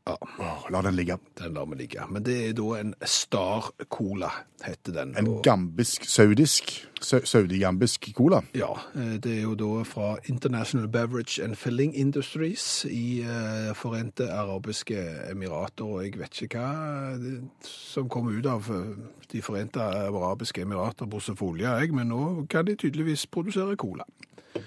Ja. 0.08 0.16
Åh, 0.40 0.64
la 0.74 0.82
den 0.82 0.96
ligge. 0.96 1.18
Den 1.38 1.54
lar 1.54 1.66
vi 1.70 1.76
ligge. 1.78 2.02
Men 2.10 2.24
det 2.26 2.36
er 2.50 2.54
da 2.58 2.80
en 2.80 2.94
Star 3.06 3.68
Cola, 3.90 4.32
heter 4.66 4.92
den. 4.96 5.12
En 5.18 5.28
Og- 5.28 5.44
gambisk, 5.46 6.04
saudisk, 6.10 6.72
sau- 7.02 7.22
saudi-gambisk 7.26 8.10
cola. 8.18 8.42
Ja, 8.58 8.72
eh, 8.96 9.20
det 9.22 9.38
er 9.38 9.42
jo 9.42 9.54
da 9.56 9.84
fra 9.84 10.16
International 10.26 10.88
Beverage 10.88 11.44
and 11.44 11.56
Filling 11.56 11.94
Industries 11.96 12.86
i 12.90 13.22
eh, 13.22 13.74
Forente 13.76 14.26
Arabiske 14.32 14.98
Emirater, 15.32 15.86
og 15.86 16.04
jeg 16.04 16.18
vet 16.20 16.42
ikke 16.42 16.58
hva 16.58 17.18
det, 17.22 17.44
som 17.64 18.10
kom 18.10 18.28
ut 18.34 18.46
av 18.46 18.72
eh, 18.74 18.96
De 19.32 19.42
Forente 19.42 19.80
Arabiske 19.82 20.62
Emirater, 20.66 21.06
bortsett 21.06 21.38
fra 21.38 21.46
olje, 21.46 21.68
jeg, 21.78 21.94
men 21.94 22.08
nå 22.10 22.48
kan 22.50 22.66
de 22.66 22.76
tydeligvis 22.76 23.28
produsere 23.28 23.76
cola. 23.78 24.04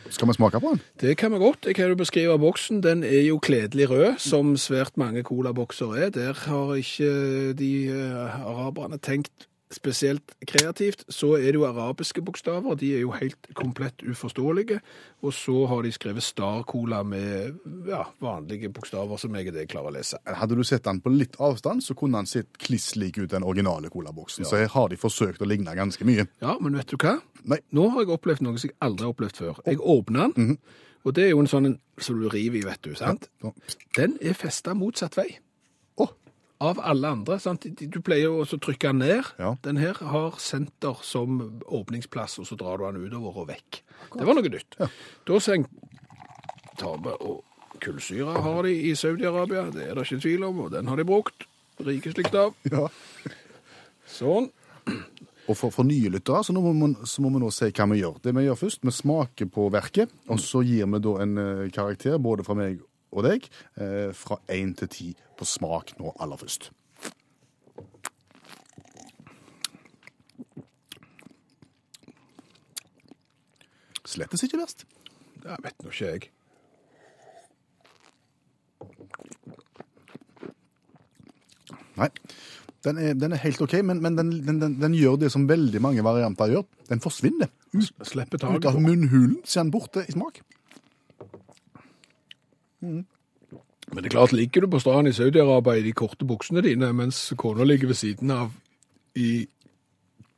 Skal 0.09 0.28
vi 0.28 0.37
smake 0.37 0.61
på 0.61 0.74
den? 0.74 0.80
Det 1.01 1.16
kan 1.16 1.32
vi 1.32 1.39
godt. 1.39 1.66
Jeg 1.66 1.74
kan 1.74 1.89
jo 1.89 1.97
beskrive 1.99 2.39
boksen. 2.39 2.82
Den 2.82 3.03
er 3.05 3.26
jo 3.26 3.39
kledelig 3.39 3.91
rød, 3.91 4.18
som 4.18 4.57
svært 4.57 4.97
mange 4.97 5.22
colabokser 5.22 5.95
er. 5.95 6.11
Der 6.11 6.32
har 6.32 6.74
ikke 6.74 7.53
de 7.53 7.72
eh, 7.89 8.47
araberne 8.47 8.99
tenkt 8.99 9.49
spesielt 9.75 10.35
kreativt. 10.49 11.05
Så 11.12 11.35
er 11.39 11.51
det 11.51 11.59
jo 11.59 11.66
arabiske 11.68 12.22
bokstaver. 12.25 12.77
De 12.81 12.93
er 12.97 13.03
jo 13.05 13.12
helt 13.16 13.51
komplett 13.59 14.05
uforståelige. 14.07 14.81
Og 15.25 15.35
så 15.35 15.55
har 15.70 15.85
de 15.85 15.93
skrevet 15.95 16.25
Star 16.25 16.62
Cola 16.68 17.03
med 17.07 17.59
ja, 17.89 18.05
vanlige 18.22 18.70
bokstaver 18.75 19.20
som 19.20 19.37
jeg 19.39 19.53
er 19.53 19.68
klarer 19.70 19.91
å 19.91 19.97
lese. 19.97 20.20
Hadde 20.27 20.59
du 20.59 20.64
sett 20.66 20.87
den 20.87 21.03
på 21.05 21.12
litt 21.12 21.39
avstand, 21.43 21.85
så 21.85 21.97
kunne 21.99 22.22
den 22.22 22.31
sett 22.31 22.59
kliss 22.61 22.93
lik 23.01 23.18
ut 23.18 23.33
den 23.33 23.47
originale 23.47 23.91
colaboksen. 23.93 24.47
Så 24.49 24.61
her 24.61 24.72
har 24.75 24.91
de 24.93 25.01
forsøkt 25.01 25.43
å 25.43 25.49
ligne 25.49 25.77
ganske 25.77 26.07
mye. 26.07 26.29
Ja, 26.45 26.57
men 26.61 26.79
vet 26.79 26.93
du 26.93 26.99
hva? 27.01 27.18
Nei. 27.51 27.61
Nå 27.77 27.91
har 27.93 28.05
jeg 28.05 28.14
opplevd 28.14 28.45
noe 28.45 28.61
som 28.61 28.70
jeg 28.70 28.79
aldri 28.85 29.07
har 29.07 29.14
opplevd 29.14 29.41
før. 29.43 29.62
Jeg 29.68 29.81
åpna 29.81 30.31
den, 30.37 30.59
og 31.05 31.16
det 31.16 31.27
er 31.27 31.35
jo 31.35 31.43
en 31.43 31.51
sånn 31.51 31.68
en 31.68 31.81
som 32.01 32.20
du 32.20 32.29
river 32.33 32.62
i, 32.62 32.64
vet 32.64 32.81
du, 32.87 32.95
sant? 32.99 33.29
Ja. 33.45 33.53
Den 33.99 34.16
er 34.25 34.37
festa 34.39 34.72
motsatt 34.77 35.18
vei. 35.18 35.29
Av 36.63 36.79
alle 36.79 37.09
andre. 37.17 37.39
Sant? 37.43 37.67
Du 37.67 37.99
pleier 38.05 38.29
jo 38.29 38.43
også 38.45 38.61
å 38.61 38.63
trykke 38.69 38.93
den 38.93 39.03
ned. 39.03 39.33
Ja. 39.43 39.55
Den 39.67 39.81
her 39.83 39.99
har 39.99 40.37
senter 40.43 41.01
som 41.03 41.41
åpningsplass, 41.67 42.39
og 42.43 42.47
så 42.49 42.59
drar 42.61 42.79
du 42.79 42.87
den 42.87 43.09
utover 43.09 43.43
og 43.43 43.49
vekk. 43.51 43.81
Det 44.15 44.29
var 44.29 44.39
noe 44.39 44.55
nytt. 44.55 44.79
Da 45.27 45.41
senk... 45.43 45.69
Tabe 46.75 47.13
og 47.23 47.45
Kullsyre 47.83 48.41
har 48.43 48.67
de 48.67 48.73
i 48.89 48.95
Saudi-Arabia, 48.99 49.69
det 49.71 49.85
er 49.87 49.95
det 49.95 50.07
ikke 50.09 50.25
tvil 50.25 50.47
om, 50.49 50.65
og 50.65 50.73
den 50.73 50.89
har 50.91 50.99
de 50.99 51.07
brukt. 51.07 51.47
Rikeslikt 51.85 52.35
av. 52.39 52.55
ja. 52.71 52.89
Sånn. 54.11 54.49
Og 55.45 55.59
for, 55.59 55.73
for 55.75 55.85
nye 55.85 56.11
lyttere 56.13 56.41
så, 56.47 56.55
nå 56.57 56.63
må 56.65 56.73
man, 56.77 56.95
så 57.09 57.23
må 57.23 57.33
vi 57.35 57.43
nå 57.43 57.51
si 57.53 57.69
hva 57.69 57.87
vi 57.91 58.01
gjør. 58.01 58.19
Det 58.25 58.33
vi 58.37 58.47
gjør 58.47 58.59
først, 58.63 58.83
vi 58.87 58.95
smaker 58.95 59.51
på 59.53 59.69
verket, 59.75 60.13
og 60.31 60.41
så 60.41 60.63
gir 60.65 60.89
vi 60.95 61.03
da 61.05 61.15
en 61.25 61.41
eh, 61.41 61.65
karakter, 61.75 62.17
både 62.23 62.47
fra 62.47 62.57
meg 62.59 62.81
og 63.15 63.27
deg, 63.27 63.47
eh, 63.79 64.09
fra 64.17 64.41
én 64.51 64.73
til 64.79 64.91
ti 64.91 65.11
på 65.45 65.51
smak 65.53 65.92
nå 66.01 66.14
aller 66.24 66.40
først. 66.40 66.70
Slettes 74.14 74.45
ikke 74.47 74.61
verst. 74.62 74.86
Det 75.42 75.59
vet 75.64 75.84
nå 75.84 75.92
ikke 75.92 76.09
jeg. 76.09 76.30
Nei. 81.95 82.11
Den 82.84 82.99
er, 83.01 83.14
den 83.16 83.32
er 83.32 83.40
helt 83.40 83.62
OK, 83.64 83.78
men, 83.86 84.01
men 84.05 84.16
den, 84.18 84.30
den, 84.45 84.61
den, 84.76 84.95
gjør 84.97 85.16
det 85.22 85.30
som 85.32 85.47
veldig 85.49 85.80
mange 85.80 86.05
varianter 86.05 86.51
gjør. 86.53 86.66
Den 86.90 87.01
forsvinner. 87.01 87.49
Ut, 87.72 87.95
ut 87.97 88.66
av 88.68 88.76
munnhulen 88.76 89.38
så 89.45 89.61
er 89.61 89.64
den 89.64 89.72
borte 89.72 90.05
i 90.05 90.12
smak. 90.12 90.42
Er 92.84 93.01
klart, 94.15 94.33
ligger 94.37 94.65
du 94.65 94.71
på 94.73 94.81
stranden 94.83 95.11
i 95.12 95.17
Saudi-Arabia 95.17 95.79
i 95.81 95.85
de 95.89 95.93
korte 95.97 96.27
buksene 96.29 96.62
dine, 96.65 96.93
mens 96.97 97.21
kona 97.41 97.67
ligger 97.69 97.91
ved 97.93 97.99
siden 98.01 98.31
av 98.35 98.51
i 99.19 99.45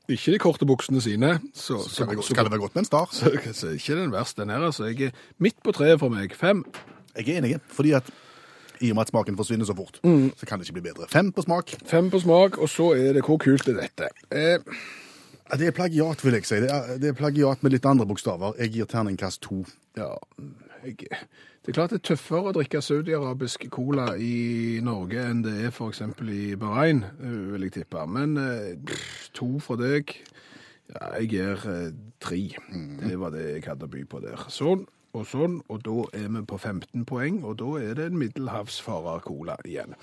ikke 0.09 0.33
de 0.37 0.39
korte 0.39 0.67
buksene 0.69 1.01
sine, 1.03 1.33
så, 1.55 1.81
så, 1.83 1.91
Skal 2.05 2.13
det, 2.13 2.21
så, 2.23 2.35
skal 2.35 2.47
det 2.47 2.53
være 2.53 2.61
godt 2.63 2.77
med 2.77 2.85
en 2.85 2.91
star? 2.91 3.09
så, 3.11 3.31
så 3.59 3.73
ikke 3.75 3.97
den 3.99 4.13
verste, 4.15 4.43
den 4.45 4.53
her. 4.55 4.67
Altså, 4.69 4.85
jeg 4.93 5.09
er 5.11 5.17
midt 5.43 5.57
på 5.67 5.73
treet 5.75 5.99
for 5.99 6.13
meg. 6.15 6.35
Fem. 6.39 6.61
Jeg 7.17 7.27
er 7.33 7.41
enig, 7.41 7.57
fordi 7.75 7.91
at 7.99 8.07
i 8.85 8.91
og 8.93 8.99
med 8.99 9.07
at 9.07 9.11
smaken 9.11 9.37
forsvinner 9.41 9.65
så 9.67 9.75
fort, 9.75 9.99
så 10.05 10.47
kan 10.47 10.61
det 10.61 10.69
ikke 10.69 10.77
bli 10.79 10.85
bedre. 10.91 11.09
Fem 11.11 11.33
på 11.33 11.43
smak. 11.43 11.73
Fem 11.91 12.11
på 12.13 12.21
smak, 12.23 12.59
og 12.61 12.69
så 12.71 12.91
er 12.95 13.17
det 13.17 13.25
hvor 13.27 13.41
kult 13.41 13.67
er 13.73 13.81
dette. 13.81 14.11
Eh, 14.31 14.61
Det 15.59 15.67
er 15.67 15.75
plagiat, 15.75 16.25
vil 16.25 16.35
jeg 16.35 16.45
si. 16.47 16.57
Det 16.61 16.71
er, 16.71 16.97
det 17.03 17.09
er 17.09 17.17
plagiat 17.17 17.63
med 17.63 17.73
litt 17.73 17.85
andre 17.87 18.07
bokstaver. 18.07 18.55
Jeg 18.59 18.73
gir 18.75 18.85
terningkast 18.91 19.41
to. 19.47 19.65
ja, 19.97 20.13
jeg, 20.85 21.07
det 21.67 21.73
er 21.73 21.75
klart 21.81 21.91
det 21.91 21.97
er 21.99 22.03
tøffere 22.13 22.47
å 22.47 22.55
drikke 22.55 22.79
saudi-arabisk 22.79 23.65
cola 23.75 24.13
i 24.23 24.79
Norge 24.87 25.19
enn 25.19 25.41
det 25.43 25.55
er 25.67 25.73
for 25.75 25.91
eksempel 25.91 26.29
i 26.31 26.45
Bahrain, 26.55 27.01
eh, 27.19 27.33
vil 27.51 27.65
jeg 27.67 27.73
tippe. 27.81 28.05
Men 28.07 28.37
eh, 28.39 28.77
pff, 28.87 29.33
to 29.35 29.49
fra 29.59 29.75
deg. 29.81 30.13
Ja, 30.93 31.09
jeg 31.17 31.33
gir 31.33 31.65
eh, 31.73 31.89
tre. 32.23 32.39
Det 33.03 33.19
var 33.19 33.35
det 33.35 33.49
jeg 33.49 33.65
hadde 33.67 33.89
å 33.89 33.91
by 33.91 34.05
på 34.07 34.23
der. 34.23 34.47
Sånn 34.47 34.87
og 35.17 35.27
sånn, 35.31 35.59
og 35.73 35.83
da 35.87 36.05
er 36.17 36.29
vi 36.35 36.43
på 36.49 36.59
15 36.59 37.05
poeng, 37.09 37.41
og 37.47 37.59
da 37.61 37.73
er 37.81 37.99
det 37.99 38.09
en 38.11 38.19
middelhavsfarer-cola 38.21 39.59
igjen. 39.65 39.97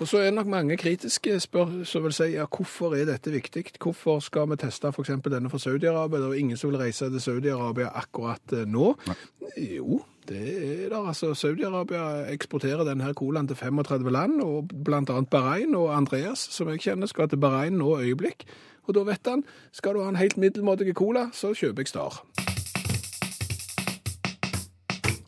Og 0.00 0.08
så 0.08 0.20
er 0.20 0.30
det 0.30 0.36
nok 0.38 0.50
mange 0.52 0.78
kritiske 0.80 1.38
spør 1.40 1.80
som 1.88 2.06
vil 2.06 2.16
si 2.16 2.30
ja, 2.34 2.46
hvorfor 2.50 2.96
er 2.98 3.08
dette 3.08 3.32
viktig? 3.34 3.66
Hvorfor 3.80 4.22
skal 4.24 4.48
vi 4.50 4.60
teste 4.60 4.92
f.eks. 4.92 5.12
denne 5.26 5.50
fra 5.52 5.60
Saudi-Arabia? 5.62 6.22
Det 6.22 6.30
er 6.30 6.40
ingen 6.44 6.60
som 6.60 6.72
vil 6.72 6.80
reise 6.82 7.10
til 7.10 7.22
Saudi-Arabia 7.22 7.92
akkurat 8.00 8.56
nå. 8.66 8.94
nå. 9.06 9.18
Jo, 9.56 10.00
det 10.28 10.40
er 10.40 10.88
der. 10.88 11.06
Altså, 11.08 11.34
Saudi-Arabia 11.34 12.32
eksporterer 12.32 12.84
denne 12.88 13.14
colaen 13.14 13.48
til 13.48 13.56
35 13.56 14.10
land, 14.10 14.40
og 14.42 14.70
annet 14.92 15.30
Bahrain 15.30 15.74
og 15.74 15.96
Andreas, 15.96 16.48
som 16.50 16.68
jeg 16.68 16.80
kjenner, 16.80 17.10
skal 17.10 17.28
til 17.28 17.40
Bahrain 17.40 17.78
nå 17.78 17.98
øyeblikk. 18.00 18.46
Og 18.88 18.94
da 18.96 19.04
vet 19.06 19.28
han, 19.30 19.44
skal 19.72 19.94
du 19.94 20.02
ha 20.02 20.08
en 20.10 20.18
helt 20.18 20.38
middelmådig 20.40 20.94
cola, 20.98 21.28
så 21.36 21.52
kjøper 21.54 21.84
jeg 21.84 21.92
Star. 21.92 22.22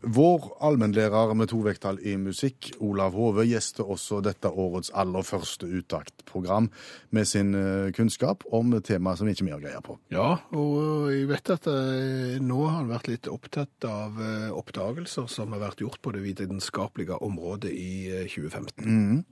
Vår 0.02 0.46
allmennlærer 0.66 1.30
med 1.38 1.52
to 1.52 1.60
vekttall 1.62 2.00
i 2.02 2.16
musikk, 2.18 2.72
Olav 2.82 3.14
Hove, 3.14 3.44
gjester 3.46 3.86
også 3.86 4.18
dette 4.24 4.50
årets 4.50 4.90
aller 4.98 5.22
første 5.22 5.68
uttaktprogram 5.68 6.66
med 7.14 7.28
sin 7.28 7.54
eh, 7.54 7.92
kunnskap 7.94 8.42
om 8.50 8.74
temaer 8.82 9.20
som 9.20 9.30
ikke 9.30 9.46
vi 9.46 9.54
har 9.54 9.62
greie 9.62 9.82
på. 9.84 9.98
Ja, 10.14 10.40
og 10.58 11.12
jeg 11.14 11.28
vet 11.30 11.52
at 11.54 11.68
eh, 11.70 12.40
nå 12.42 12.64
har 12.64 12.80
han 12.80 12.90
vært 12.90 13.12
litt 13.12 13.30
opptatt 13.30 13.86
av 13.86 14.18
eh, 14.18 14.48
oppdagelser 14.50 15.30
som 15.30 15.54
har 15.54 15.62
vært 15.68 15.84
gjort 15.84 16.02
på 16.02 16.14
det 16.16 16.24
vitenskapelige 16.26 17.20
området 17.22 17.70
i 17.70 17.92
eh, 18.10 18.26
2015. 18.26 19.22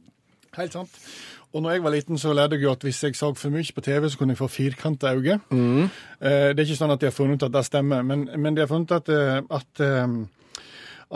Helt 0.57 0.73
sant. 0.73 0.91
Og 1.53 1.63
når 1.63 1.71
jeg 1.77 1.83
var 1.83 1.91
liten, 1.95 2.19
så 2.19 2.33
lærte 2.35 2.55
jeg 2.55 2.63
jo 2.63 2.73
at 2.73 2.83
hvis 2.87 3.03
jeg 3.05 3.17
så 3.19 3.33
for 3.35 3.51
mye 3.51 3.73
på 3.75 3.83
TV, 3.83 4.09
så 4.11 4.19
kunne 4.19 4.35
jeg 4.35 4.39
få 4.39 4.47
firkanta 4.51 5.11
øyne. 5.17 5.41
Eh, 5.51 6.53
det 6.55 6.59
er 6.61 6.67
ikke 6.67 6.79
sånn 6.79 6.95
at 6.95 7.01
de 7.03 7.09
har 7.11 7.15
funnet 7.17 7.41
ut 7.43 7.47
at 7.49 7.55
det 7.57 7.65
stemmer, 7.67 8.03
men, 8.07 8.29
men 8.39 8.55
de 8.55 8.63
har 8.63 8.71
funnet 8.71 8.93
at, 8.95 9.09
eh, 9.11 9.41
at, 9.51 9.83
eh, 9.83 10.63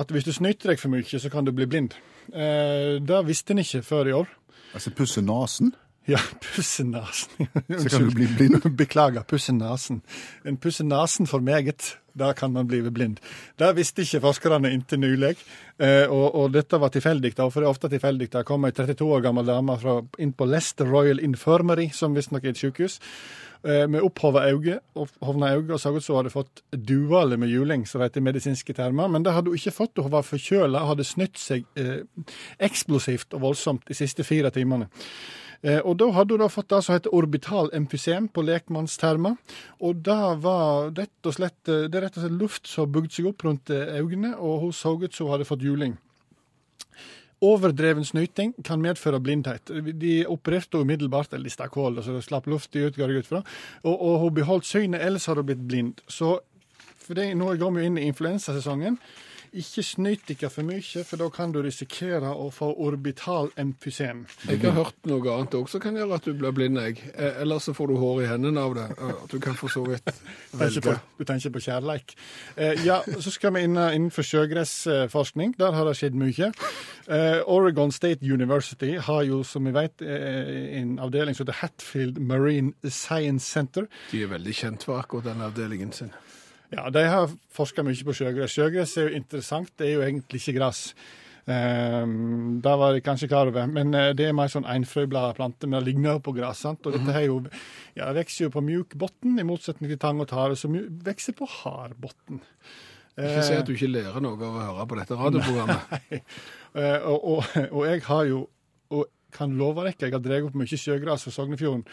at 0.02 0.10
hvis 0.10 0.26
du 0.26 0.32
snyter 0.34 0.72
deg 0.72 0.80
for 0.82 0.90
mye, 0.90 1.06
så 1.22 1.30
kan 1.30 1.46
du 1.46 1.52
bli 1.54 1.66
blind. 1.70 1.94
Eh, 2.34 2.98
det 3.04 3.20
visste 3.28 3.54
en 3.54 3.62
ikke 3.62 3.82
før 3.86 4.10
i 4.10 4.16
år. 4.18 4.30
Altså 4.74 4.90
pusse 4.90 5.22
nesen, 5.22 5.74
Ja, 6.08 6.18
pusse 6.44 6.84
nesen. 6.84 7.46
så 7.78 7.88
kan 7.88 8.02
du 8.08 8.10
bli 8.14 8.26
blind. 8.36 8.58
Beklager, 8.76 9.22
pusse 9.24 9.54
nesen. 9.56 10.02
En 10.44 10.56
pusse 10.60 10.84
nesen 10.84 11.26
for 11.30 11.40
meget, 11.40 11.94
da 12.14 12.32
kan 12.32 12.52
man 12.52 12.66
bli 12.66 12.80
blind. 12.90 13.20
Det 13.58 13.70
visste 13.76 14.04
ikke 14.04 14.22
forskerne 14.24 14.70
inntil 14.72 15.00
nylig, 15.02 15.34
eh, 15.82 16.04
og, 16.06 16.26
og 16.34 16.52
dette 16.54 16.78
var 16.80 16.92
tilfeldig, 16.94 17.34
da, 17.36 17.48
for 17.50 17.62
det 17.62 17.68
er 17.68 17.74
ofte 17.74 17.90
tilfeldig. 17.92 18.30
Det 18.32 18.44
kom 18.46 18.66
ei 18.66 18.74
32 18.74 19.08
år 19.16 19.24
gammel 19.24 19.48
dame 19.48 19.76
fra, 19.80 19.98
inn 20.22 20.34
på 20.36 20.48
Leicester 20.48 20.88
Royal 20.90 21.22
Infirmary, 21.22 21.88
som 21.94 22.14
visstnok 22.14 22.46
er 22.46 22.54
et 22.54 22.62
sykehus, 22.62 23.00
eh, 23.66 23.84
med 23.90 24.06
opphova 24.06 24.46
øyne, 24.46 24.78
og 24.94 25.10
så 25.10 25.94
ut 25.94 26.04
som 26.04 26.14
hun 26.14 26.22
hadde 26.22 26.34
fått 26.34 26.62
duale 26.72 27.38
med 27.40 27.50
juling, 27.50 27.86
som 27.86 28.00
det 28.00 28.12
heter 28.12 28.22
i 28.22 28.28
medisinske 28.30 28.78
termer. 28.78 29.10
Men 29.10 29.26
det 29.26 29.34
hadde 29.34 29.50
hun 29.50 29.58
ikke 29.58 29.74
fått, 29.74 29.98
hun 29.98 30.14
var 30.14 30.26
forkjøla 30.26 30.84
og 30.84 30.94
hadde 30.94 31.08
snytt 31.10 31.40
seg 31.40 31.66
eh, 31.76 32.04
eksplosivt 32.62 33.34
og 33.34 33.48
voldsomt 33.50 33.88
de 33.90 33.98
siste 33.98 34.26
fire 34.26 34.54
timene. 34.54 34.90
Eh, 35.64 35.80
og 35.80 35.96
da 36.00 36.10
hadde 36.12 36.36
hun 36.36 36.44
da 36.44 36.50
fått 36.52 36.68
det 36.74 36.82
som 36.84 36.96
heter 36.96 37.14
orbital 37.16 37.70
emfysem 37.76 38.28
på 38.28 38.44
lekmannstermer. 38.44 39.38
Og 39.80 40.02
det 40.04 40.22
var 40.44 40.90
rett 40.92 41.28
og 41.28 41.36
slett, 41.38 41.60
eh, 41.72 41.86
det 41.88 41.98
er 41.98 42.08
rett 42.08 42.18
og 42.20 42.26
slett 42.26 42.40
luft 42.40 42.68
som 42.68 42.92
bygde 42.92 43.16
seg 43.16 43.30
opp 43.32 43.46
rundt 43.46 43.72
eh, 43.72 43.96
øynene, 44.00 44.34
og 44.36 44.66
hun 44.66 44.74
så 44.76 44.96
ut 45.00 45.14
som 45.14 45.26
hun 45.26 45.36
hadde 45.38 45.48
fått 45.48 45.64
juling. 45.64 45.96
Overdreven 47.44 48.04
snyting 48.04 48.54
kan 48.64 48.80
medføre 48.80 49.20
blindhet. 49.20 49.72
De 50.00 50.14
opererte 50.30 50.80
umiddelbart, 50.80 51.32
eller 51.32 51.48
de 51.48 51.52
stakk 51.52 51.76
hull, 51.76 51.98
så 52.00 52.14
det 52.14 52.24
slapp 52.24 52.46
luft 52.48 52.72
ut, 52.76 52.96
går 52.96 53.10
jeg 53.10 53.24
ut 53.24 53.32
fra. 53.32 53.42
Og, 53.82 53.94
og 53.94 54.18
hun 54.22 54.34
beholdt 54.38 54.68
synet, 54.68 55.02
ellers 55.04 55.26
har 55.28 55.40
hun 55.40 55.48
blitt 55.48 55.64
blind. 55.68 56.00
Så 56.08 56.38
for 57.04 57.18
det, 57.18 57.32
nå 57.36 57.50
går 57.60 57.74
vi 57.74 57.88
inn 57.88 58.00
i 58.00 58.06
influensasesongen. 58.08 58.96
Ikke 59.54 59.84
snyt 59.86 60.24
dere 60.26 60.48
for 60.50 60.66
mye, 60.66 61.02
for 61.06 61.20
da 61.20 61.28
kan 61.30 61.52
du 61.54 61.60
risikere 61.62 62.26
å 62.34 62.48
få 62.50 62.72
orbital 62.82 63.52
emfysem. 63.60 64.24
Jeg 64.48 64.58
har 64.64 64.72
hørt 64.74 64.96
noe 65.06 65.22
annet 65.30 65.54
òg 65.54 65.68
som 65.70 65.78
kan 65.84 65.94
gjøre 65.94 66.16
at 66.18 66.24
du 66.26 66.32
blir 66.34 66.50
blind, 66.56 66.80
jeg. 66.82 66.98
Eh, 67.14 67.38
Eller 67.44 67.62
så 67.62 67.70
får 67.76 67.92
du 67.92 67.94
hår 68.00 68.22
i 68.24 68.26
hendene 68.32 68.58
av 68.66 68.74
det. 68.74 68.88
Eh, 68.98 69.12
At 69.22 69.30
du 69.30 69.38
kan 69.38 69.54
for 69.54 69.70
så 69.70 69.84
vidt 69.86 70.10
velge. 70.58 70.96
du 71.18 71.24
tenker 71.28 71.54
på 71.54 71.62
kjærleik. 71.68 72.16
Eh, 72.56 72.82
ja, 72.84 72.98
så 73.20 73.30
skal 73.30 73.54
vi 73.54 73.62
inn 73.68 73.78
innenfor 73.78 74.26
sjøgressforskning. 74.26 75.54
Der 75.58 75.72
har 75.78 75.86
det 75.86 75.94
skjedd 76.00 76.18
mye. 76.18 76.50
Eh, 77.06 77.40
Oregon 77.46 77.92
State 77.94 78.26
University 78.26 78.96
har 78.98 79.22
jo, 79.22 79.44
som 79.46 79.64
vi 79.70 79.76
vet, 79.76 80.02
eh, 80.02 80.80
en 80.80 80.98
avdeling 80.98 81.34
som 81.38 81.46
heter 81.46 81.60
Hatfield 81.62 82.18
Marine 82.18 82.72
Science 82.90 83.46
Center. 83.46 83.86
De 84.10 84.22
er 84.26 84.34
veldig 84.34 84.54
kjent 84.54 84.82
for 84.82 84.98
akkurat 84.98 85.30
den 85.30 85.46
avdelingen 85.46 85.92
sin. 85.94 86.10
Ja, 86.74 86.88
de 86.90 87.04
har 87.06 87.34
forska 87.54 87.84
mye 87.86 88.06
på 88.06 88.14
sjøgress. 88.16 88.54
Sjøgress 88.56 88.96
er 88.98 89.08
jo 89.08 89.20
interessant, 89.20 89.70
det 89.78 89.88
er 89.88 89.94
jo 89.98 90.06
egentlig 90.06 90.40
ikke 90.42 90.56
gress. 90.58 90.88
Um, 91.44 92.62
det 92.64 92.72
var 92.80 92.94
jeg 92.96 93.04
kanskje 93.04 93.28
klar 93.28 93.50
over, 93.50 93.66
men 93.68 93.92
eh, 93.92 94.14
det 94.16 94.30
er 94.30 94.36
mer 94.36 94.48
sånn 94.48 94.64
enfrøbladet 94.64 95.36
plante, 95.36 95.68
men 95.68 95.76
det 95.76 95.90
ligner 95.90 96.22
på 96.24 96.32
gress. 96.36 96.62
sant? 96.64 96.86
Og 96.88 96.96
dette 96.96 97.14
her 97.14 97.26
jo, 97.28 97.36
ja, 97.98 98.08
vokser 98.16 98.46
jo 98.46 98.54
på 98.54 98.64
mjuk 98.64 98.96
bunn, 98.98 99.36
i 99.38 99.44
motsetning 99.46 99.92
til 99.92 100.00
tang 100.00 100.22
og 100.24 100.30
tare, 100.32 100.56
som 100.56 100.74
vokser 101.04 101.36
på 101.36 101.48
hard 101.60 101.98
bunn. 102.00 102.40
Ikke 103.14 103.44
si 103.46 103.54
at 103.54 103.68
du 103.68 103.76
ikke 103.76 103.92
lærer 103.92 104.24
noe 104.24 104.34
av 104.40 104.56
å 104.56 104.64
høre 104.64 104.88
på 104.90 104.98
dette 105.02 105.20
radioprogrammet. 105.20 106.20
Eh, 106.74 107.04
og, 107.06 107.20
og, 107.22 107.58
og 107.70 107.84
jeg 107.86 108.00
har 108.02 108.24
jo, 108.26 108.38
og 108.90 109.04
kan 109.30 109.52
love 109.54 109.84
dere, 109.84 109.94
jeg 109.94 110.10
har 110.10 110.22
drevet 110.24 110.48
opp 110.48 110.56
mye 110.58 110.78
sjøgras 110.78 111.22
fra 111.22 111.30
Sognefjorden. 111.30 111.84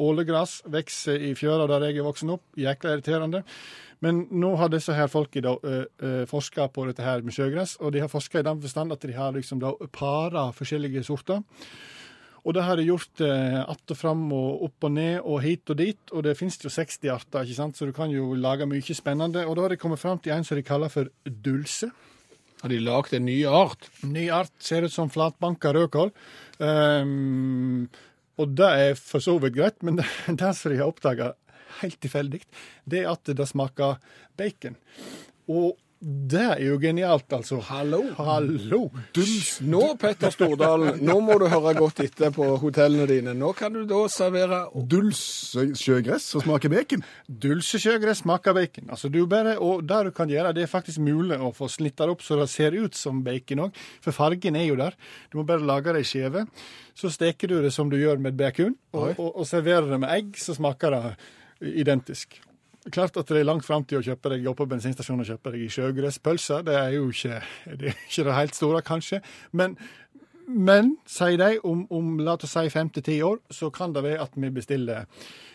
Ålegras 0.00 0.54
vokser 0.64 1.20
i 1.28 1.34
fjøra 1.36 1.66
der 1.68 1.84
jeg 1.90 1.98
er 2.00 2.06
voksen 2.06 2.32
opp. 2.32 2.46
Jækla 2.56 2.94
irriterende. 2.94 3.42
Men 4.00 4.24
nå 4.32 4.54
har 4.56 4.70
disse 4.72 4.94
her 4.96 5.10
folka 5.12 5.42
da 5.44 5.54
forska 6.28 6.70
på 6.72 6.86
dette 6.88 7.04
her 7.04 7.20
med 7.20 7.36
sjøgress, 7.36 7.74
og 7.84 7.92
de 7.92 8.00
har 8.00 8.08
forska 8.08 8.40
i 8.40 8.46
den 8.46 8.62
forstand 8.62 8.94
at 8.94 9.04
de 9.04 9.12
har 9.12 9.34
liksom 9.36 9.60
da 9.60 9.74
para 9.92 10.46
forskjellige 10.56 11.04
sorter. 11.04 11.42
Og 12.40 12.56
det 12.56 12.64
har 12.64 12.78
de 12.80 12.86
gjort 12.88 13.20
uh, 13.20 13.60
att 13.68 13.90
og 13.92 13.98
fram 13.98 14.22
og 14.32 14.62
opp 14.64 14.86
og 14.88 14.92
ned 14.96 15.20
og 15.20 15.42
hit 15.44 15.70
og 15.70 15.76
dit, 15.76 16.00
og 16.12 16.24
det 16.24 16.36
finnes 16.38 16.56
jo 16.62 16.72
60 16.72 17.10
arter, 17.12 17.44
ikke 17.44 17.58
sant, 17.58 17.76
så 17.76 17.88
du 17.88 17.92
kan 17.92 18.12
jo 18.12 18.32
lage 18.34 18.68
mye 18.68 18.96
spennende. 18.96 19.44
Og 19.46 19.56
da 19.56 19.66
har 19.66 19.74
de 19.74 19.80
kommet 19.80 20.00
fram 20.00 20.18
til 20.18 20.32
en 20.32 20.46
som 20.46 20.56
de 20.56 20.64
kaller 20.64 20.92
for 20.92 21.10
dulse. 21.24 21.90
Har 22.62 22.72
de 22.72 22.80
lagd 22.80 23.14
en 23.16 23.26
ny 23.28 23.42
art? 23.48 23.88
Ny 24.04 24.28
art 24.32 24.52
ser 24.60 24.84
ut 24.84 24.92
som 24.92 25.12
flatbanka 25.12 25.72
rødkål. 25.76 26.12
Um, 26.60 27.88
og 28.40 28.56
det 28.56 28.72
er 28.88 28.96
for 28.96 29.20
så 29.20 29.36
vidt 29.40 29.56
greit, 29.56 29.82
men 29.84 29.96
det, 30.00 30.08
det 30.28 30.54
som 30.56 30.72
de 30.72 30.80
har 30.80 30.88
oppdaga 30.88 31.34
helt 31.80 32.00
tilfeldig, 32.02 32.42
det 32.90 33.04
er 33.04 33.12
at 33.12 33.32
det 33.36 33.48
smaker 33.48 34.00
bacon. 34.38 34.76
Og 35.50 35.78
det 36.00 36.40
er 36.40 36.60
jo 36.64 36.78
genialt, 36.80 37.28
altså. 37.36 37.58
Hallo? 37.68 37.98
Hallo! 38.16 38.78
Nå, 39.68 39.80
Petter 40.00 40.32
Stordalen, 40.32 41.02
nå 41.04 41.18
må 41.20 41.34
du 41.36 41.44
høre 41.52 41.74
godt 41.76 41.98
etter 42.00 42.30
på 42.32 42.46
hotellene 42.62 43.04
dine. 43.10 43.34
Nå 43.36 43.50
kan 43.58 43.74
du 43.74 43.82
da 43.88 43.98
servere 44.08 44.62
Dulsesjøgress 44.72 46.30
og 46.30 46.40
som 46.40 46.46
smaker 46.46 46.72
bacon. 46.72 47.04
Dulsesjøgress 47.28 48.22
smaker 48.24 48.56
bacon. 48.56 48.88
Altså, 48.88 49.10
du 49.12 49.26
bare, 49.28 49.58
og 49.60 49.84
det 49.90 49.98
du 50.06 50.10
kan 50.16 50.32
gjøre, 50.32 50.54
det 50.56 50.64
er 50.64 50.72
faktisk 50.72 51.02
mulig 51.04 51.36
å 51.36 51.52
få 51.52 51.68
snitta 51.68 52.08
det 52.08 52.14
opp 52.14 52.24
så 52.24 52.38
det 52.40 52.48
ser 52.48 52.78
ut 52.80 52.96
som 52.96 53.20
bacon 53.26 53.66
òg, 53.66 53.82
for 54.00 54.16
fargen 54.16 54.56
er 54.56 54.70
jo 54.70 54.78
der. 54.80 54.96
Du 55.28 55.36
må 55.42 55.44
bare 55.50 55.68
lage 55.68 55.92
det 55.92 56.06
i 56.06 56.08
skive. 56.08 56.46
Så 56.96 57.12
steker 57.12 57.52
du 57.52 57.58
det 57.60 57.74
som 57.76 57.92
du 57.92 57.98
gjør 58.00 58.16
med 58.24 58.40
bacon, 58.40 58.72
og, 58.96 59.12
og, 59.18 59.28
og 59.34 59.44
serverer 59.52 59.92
det 59.92 60.00
med 60.00 60.16
egg, 60.16 60.32
så 60.40 60.56
smaker 60.56 60.96
det 60.96 61.12
identisk. 61.60 62.40
Klart 62.88 63.16
at 63.20 63.28
det 63.28 63.42
er 63.42 63.44
langt 63.44 63.66
fram 63.66 63.84
til 63.84 64.00
å 64.00 64.04
kjøpe 64.04 64.32
deg 64.32 64.46
oppe 64.48 64.64
på 64.64 64.70
bensinstasjonen 64.72 65.24
og 65.24 65.28
kjøpe 65.28 65.52
deg 65.52 65.64
i 65.66 65.72
sjøgresspølser. 65.74 66.62
Det 66.64 66.76
er 66.78 66.94
jo 66.96 67.10
ikke 67.12 67.40
det, 67.76 67.92
er 67.92 68.06
ikke 68.06 68.24
det 68.24 68.36
helt 68.38 68.56
store, 68.56 68.80
kanskje. 68.86 69.20
Men, 69.52 69.76
men 70.48 70.94
sier 71.08 71.36
de, 71.40 71.58
om, 71.68 71.84
om 71.92 72.14
la 72.24 72.38
oss 72.38 72.56
si 72.56 72.72
fem 72.72 72.88
til 72.94 73.04
ti 73.04 73.18
år, 73.26 73.42
så 73.52 73.68
kan 73.74 73.92
det 73.92 74.04
være 74.06 74.24
at 74.24 74.38
vi 74.40 74.52
bestiller 74.54 75.04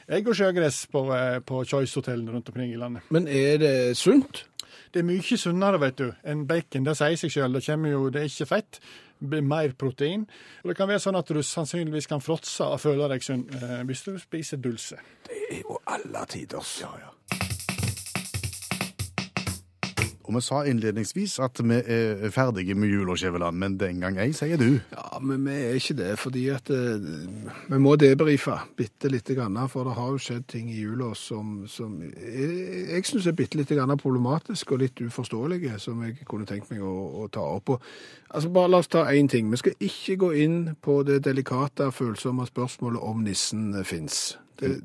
egg 0.06 0.30
og 0.30 0.38
sjøgress 0.38 0.84
på, 0.94 1.08
eh, 1.16 1.40
på 1.42 1.64
Choice-hotellene 1.66 2.36
rundt 2.36 2.52
omkring 2.54 2.76
i 2.76 2.78
landet. 2.78 3.10
Men 3.10 3.28
er 3.28 3.58
det 3.64 3.76
sunt? 3.98 4.46
Det 4.94 5.02
er 5.02 5.08
mye 5.10 5.38
sunnere, 5.38 5.82
vet 5.82 5.98
du, 6.00 6.06
enn 6.24 6.46
bacon. 6.48 6.86
Det 6.86 6.94
sier 6.96 7.18
seg 7.20 7.34
sjøl. 7.34 7.58
Det 7.58 7.66
kommer 7.66 7.92
jo, 7.92 8.06
det 8.14 8.22
er 8.22 8.30
ikke 8.30 8.48
fett. 8.54 8.80
Mer 9.26 9.74
protein. 9.80 10.28
Og 10.62 10.70
det 10.70 10.78
kan 10.78 10.90
være 10.92 11.02
sånn 11.02 11.18
at 11.18 11.32
du 11.32 11.42
sannsynligvis 11.44 12.08
kan 12.12 12.22
fråtse 12.22 12.68
og 12.68 12.80
føle 12.84 13.10
deg 13.10 13.24
sunn 13.26 13.48
eh, 13.58 13.82
hvis 13.88 14.06
du 14.06 14.14
spiser 14.22 14.62
dulse. 14.62 15.00
Er 15.52 15.62
jo 15.62 15.80
alle 15.88 16.26
tiders. 16.30 16.82
Ja, 16.82 16.94
ja. 17.00 17.16
Og 20.26 20.34
vi 20.34 20.42
sa 20.42 20.64
innledningsvis 20.66 21.36
at 21.44 21.60
vi 21.62 21.76
er 21.78 22.32
ferdige 22.34 22.74
med 22.76 22.90
jula, 22.90 23.14
Skjæveland, 23.18 23.58
men 23.62 23.76
den 23.78 24.00
gang 24.02 24.18
ei, 24.18 24.32
sier 24.34 24.58
du. 24.58 24.80
Ja, 24.94 25.20
men 25.22 25.46
vi 25.46 25.54
er 25.54 25.78
ikke 25.78 25.98
det, 26.00 26.08
fordi 26.20 26.48
at 26.50 26.72
uh, 26.74 27.06
vi 27.70 27.80
må 27.82 27.94
debrife 28.02 28.58
bitte 28.78 29.12
lite 29.14 29.36
grann, 29.38 29.60
for 29.70 29.86
det 29.86 29.94
har 30.00 30.10
jo 30.16 30.24
skjedd 30.26 30.48
ting 30.50 30.72
i 30.74 30.80
jula 30.80 31.12
som, 31.20 31.60
som 31.70 32.00
jeg, 32.02 32.50
jeg 32.90 33.06
syns 33.06 33.30
er 33.30 33.38
bitte 33.38 33.62
lite 33.62 33.78
grann 33.78 33.94
problematisk 34.02 34.74
og 34.74 34.82
litt 34.82 35.06
uforståelige, 35.06 35.78
som 35.80 36.02
jeg 36.08 36.18
kunne 36.26 36.50
tenkt 36.50 36.74
meg 36.74 36.82
å, 36.82 36.96
å 37.22 37.30
ta 37.30 37.46
opp. 37.46 37.76
Og, 37.76 37.88
altså, 38.32 38.50
bare 38.50 38.74
la 38.74 38.82
oss 38.82 38.90
ta 38.90 39.06
én 39.14 39.30
ting. 39.30 39.54
Vi 39.54 39.62
skal 39.62 39.78
ikke 39.78 40.20
gå 40.26 40.34
inn 40.42 40.60
på 40.82 41.04
det 41.06 41.22
delikate, 41.30 41.92
følsomme 41.94 42.50
spørsmålet 42.50 43.06
om 43.14 43.22
nissen 43.30 43.76
fins. 43.86 44.40
Det, 44.58 44.80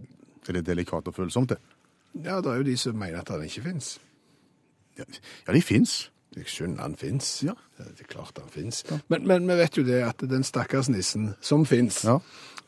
Er 0.51 0.59
det 0.59 0.65
delikat 0.67 1.07
og 1.07 1.15
følsomt, 1.17 1.53
det? 1.55 1.59
ja, 2.27 2.41
det 2.43 2.51
er 2.51 2.57
jo 2.59 2.65
de 2.67 2.77
som 2.81 2.97
mener 2.99 3.21
at 3.23 3.29
den 3.31 3.45
ikke 3.47 3.63
fins. 3.69 3.93
Ja, 4.99 5.05
ja 5.47 5.55
de 5.55 5.61
fins. 5.63 6.11
Jeg 6.37 6.47
skjønner 6.51 6.83
han 6.85 6.95
fins. 6.99 7.29
Ja. 7.47 7.55
Det 7.79 8.05
er 8.05 8.09
klart 8.11 8.39
han 8.39 8.51
fins. 8.51 8.85
Men, 9.11 9.25
men 9.27 9.47
vi 9.51 9.57
vet 9.59 9.79
jo 9.79 9.83
det 9.87 10.01
at 10.07 10.23
den 10.31 10.45
stakkars 10.47 10.91
nissen 10.91 11.33
som 11.43 11.65
fins, 11.67 12.05
Ja. 12.07 12.19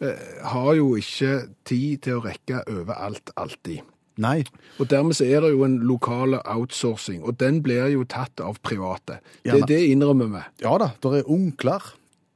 eh, 0.03 0.23
har 0.51 0.73
jo 0.79 0.95
ikke 0.99 1.49
tid 1.69 2.03
til 2.07 2.19
å 2.19 2.25
rekke 2.25 2.63
overalt 2.71 3.31
alltid. 3.39 3.83
Nei. 4.23 4.43
Og 4.83 4.91
dermed 4.91 5.15
så 5.19 5.25
er 5.27 5.41
det 5.41 5.53
jo 5.55 5.63
en 5.65 5.79
lokal 5.89 6.35
outsourcing, 6.43 7.23
og 7.25 7.39
den 7.41 7.63
blir 7.65 7.87
jo 7.95 8.03
tatt 8.05 8.43
av 8.45 8.59
private. 8.63 9.21
Det, 9.43 9.55
er 9.55 9.67
det 9.67 9.79
innrømmer 9.91 10.29
vi. 10.35 10.43
Ja 10.67 10.75
da, 10.83 10.91
det 11.03 11.23
er 11.23 11.31
onkler, 11.33 11.87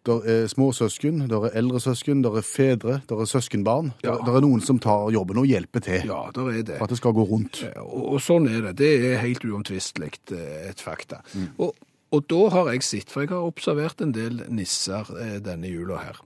der 0.07 0.21
er 0.31 0.47
småsøsken, 0.49 1.25
der 1.31 1.45
er 1.49 1.57
eldre 1.59 1.81
søsken, 1.81 2.21
der 2.25 2.37
er 2.39 2.45
fedre, 2.47 3.01
der 3.09 3.21
er 3.21 3.25
søskenbarn. 3.27 3.93
Der, 4.03 4.13
Ja. 4.13 4.17
der 4.27 4.37
er 4.37 4.41
noen 4.45 4.61
som 4.63 4.79
tar 4.79 5.11
jobben 5.11 5.39
og 5.39 5.47
hjelper 5.47 5.81
til 5.81 6.07
Ja, 6.07 6.31
der 6.35 6.49
er 6.53 6.63
det. 6.63 6.77
for 6.79 6.85
at 6.85 6.91
det 6.91 6.99
skal 6.99 7.13
gå 7.13 7.25
rundt. 7.27 7.65
Og, 7.77 8.13
og 8.15 8.21
sånn 8.21 8.47
er 8.49 8.61
det. 8.69 8.77
Det 8.79 8.93
er 9.13 9.19
helt 9.25 9.45
uomtvistelig 9.45 10.13
eh, 10.33 10.71
et 10.71 10.81
fakta. 10.81 11.21
Og, 11.59 11.75
og 12.13 12.27
da 12.31 12.49
har 12.55 12.71
jeg 12.73 12.83
sett, 12.87 13.11
for 13.11 13.21
jeg 13.27 13.31
har 13.35 13.43
observert 13.45 14.01
en 14.01 14.13
del 14.15 14.45
nisser 14.49 15.11
eh, 15.21 15.39
denne 15.43 15.67
jula 15.69 15.97
her. 16.05 16.23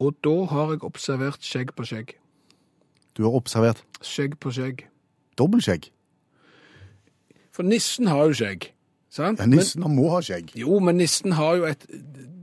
Og 0.00 0.14
da 0.24 0.44
har 0.52 0.70
jeg 0.76 0.84
observert 0.84 1.42
skjegg 1.42 1.74
på 1.74 1.84
skjegg. 1.88 2.14
Du 3.16 3.22
har 3.24 3.32
observert 3.34 3.82
Skjegg 4.04 4.38
på 4.38 4.50
skjegg. 4.52 4.86
dobbeltskjegg. 5.38 5.90
For 7.56 7.62
nissen 7.64 8.06
har 8.12 8.26
jo 8.28 8.34
skjegg, 8.36 8.66
sant? 9.08 9.40
Ja, 9.40 9.46
nissen 9.48 9.80
men, 9.82 9.94
må 9.96 10.10
ha 10.12 10.20
skjegg. 10.24 10.50
Jo, 10.58 10.78
men 10.84 10.98
nissen 11.00 11.32
har 11.38 11.56
jo 11.56 11.64
et 11.70 11.86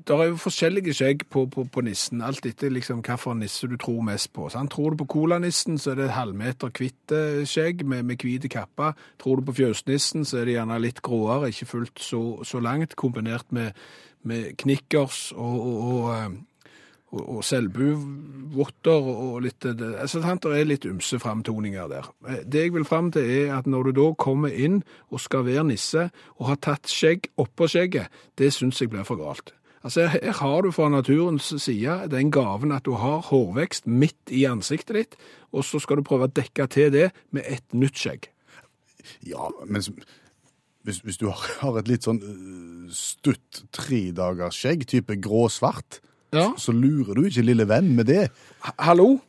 Det 0.07 0.15
er 0.19 0.27
jo 0.27 0.39
forskjellige 0.41 0.93
skjegg 0.97 1.21
på, 1.31 1.45
på, 1.47 1.63
på 1.71 1.81
nissen, 1.85 2.21
alt 2.25 2.43
etter 2.45 2.71
liksom 2.73 2.99
hvilken 3.05 3.39
nisse 3.39 3.69
du 3.71 3.77
tror 3.79 4.01
mest 4.03 4.33
på. 4.35 4.49
Sant? 4.51 4.73
Tror 4.73 4.91
du 4.91 4.99
på 4.99 5.07
colanissen, 5.13 5.77
så 5.79 5.93
er 5.93 6.01
det 6.01 6.09
halvmeter 6.17 6.73
hvitt 6.75 7.13
eh, 7.15 7.43
skjegg 7.47 7.85
med, 7.87 8.03
med 8.09 8.19
hvite 8.19 8.51
kappa. 8.51 8.91
Tror 9.21 9.39
du 9.39 9.47
på 9.47 9.55
fjøsnissen, 9.61 10.25
så 10.27 10.41
er 10.41 10.49
det 10.49 10.57
gjerne 10.57 10.81
litt 10.83 10.99
gråere, 11.05 11.53
ikke 11.53 11.69
fullt 11.71 12.03
så, 12.03 12.23
så 12.43 12.59
langt, 12.59 12.97
kombinert 12.99 13.47
med, 13.55 13.71
med 14.27 14.57
knickers 14.59 15.29
og, 15.37 15.55
og, 15.69 15.79
og, 15.87 16.11
eh, 16.17 16.67
og, 17.13 17.23
og 17.37 17.41
selbuvotter 17.47 19.09
og 19.15 19.39
litt 19.47 19.71
eh, 19.71 19.87
altså, 20.03 20.19
Det 20.19 20.51
er 20.51 20.67
litt 20.67 20.91
ymse 20.91 21.23
framtoninger 21.23 21.87
der. 21.95 22.13
Det 22.43 22.67
jeg 22.67 22.75
vil 22.75 22.91
fram 22.91 23.13
til, 23.15 23.23
er 23.23 23.55
at 23.61 23.71
når 23.71 23.87
du 23.87 23.95
da 24.03 24.11
kommer 24.19 24.51
inn 24.51 24.81
og 25.15 25.23
skal 25.23 25.47
være 25.47 25.69
nisse, 25.71 26.09
og 26.35 26.47
har 26.51 26.59
tatt 26.59 26.91
skjegg 26.91 27.31
oppå 27.39 27.71
skjegget, 27.71 28.11
det 28.35 28.51
syns 28.51 28.83
jeg 28.83 28.91
blir 28.91 29.07
for 29.07 29.23
galt. 29.23 29.55
Altså, 29.83 30.05
Her 30.07 30.31
har 30.39 30.61
du 30.63 30.71
fra 30.71 30.87
naturens 30.89 31.49
side 31.59 32.07
den 32.11 32.31
gaven 32.31 32.71
at 32.71 32.85
du 32.85 32.93
har 32.99 33.21
hårvekst 33.27 33.87
midt 33.87 34.31
i 34.31 34.45
ansiktet 34.47 34.95
ditt, 34.95 35.15
og 35.51 35.65
så 35.67 35.79
skal 35.83 35.99
du 35.99 36.05
prøve 36.07 36.29
å 36.29 36.31
dekke 36.31 36.67
til 36.71 36.91
det 36.93 37.09
med 37.35 37.43
et 37.51 37.65
nytt 37.75 37.99
skjegg. 37.99 38.29
Ja, 39.27 39.49
men 39.67 39.83
hvis, 40.83 41.01
hvis 41.03 41.19
du 41.19 41.27
har, 41.29 41.77
et 41.79 41.87
litt 41.91 42.07
sånn 42.07 42.21
øh, 42.23 42.87
stutt 42.95 43.65
tredagersskjegg, 43.75 44.87
type 44.87 45.19
grå-svart, 45.23 45.99
Ja. 46.33 46.53
så 46.57 46.71
lurer 46.73 47.13
du 47.19 47.27
ikke 47.27 47.43
lille 47.45 47.67
venn 47.69 47.91
med 47.95 48.07
det. 48.09 48.29
Hallo? 48.79 49.19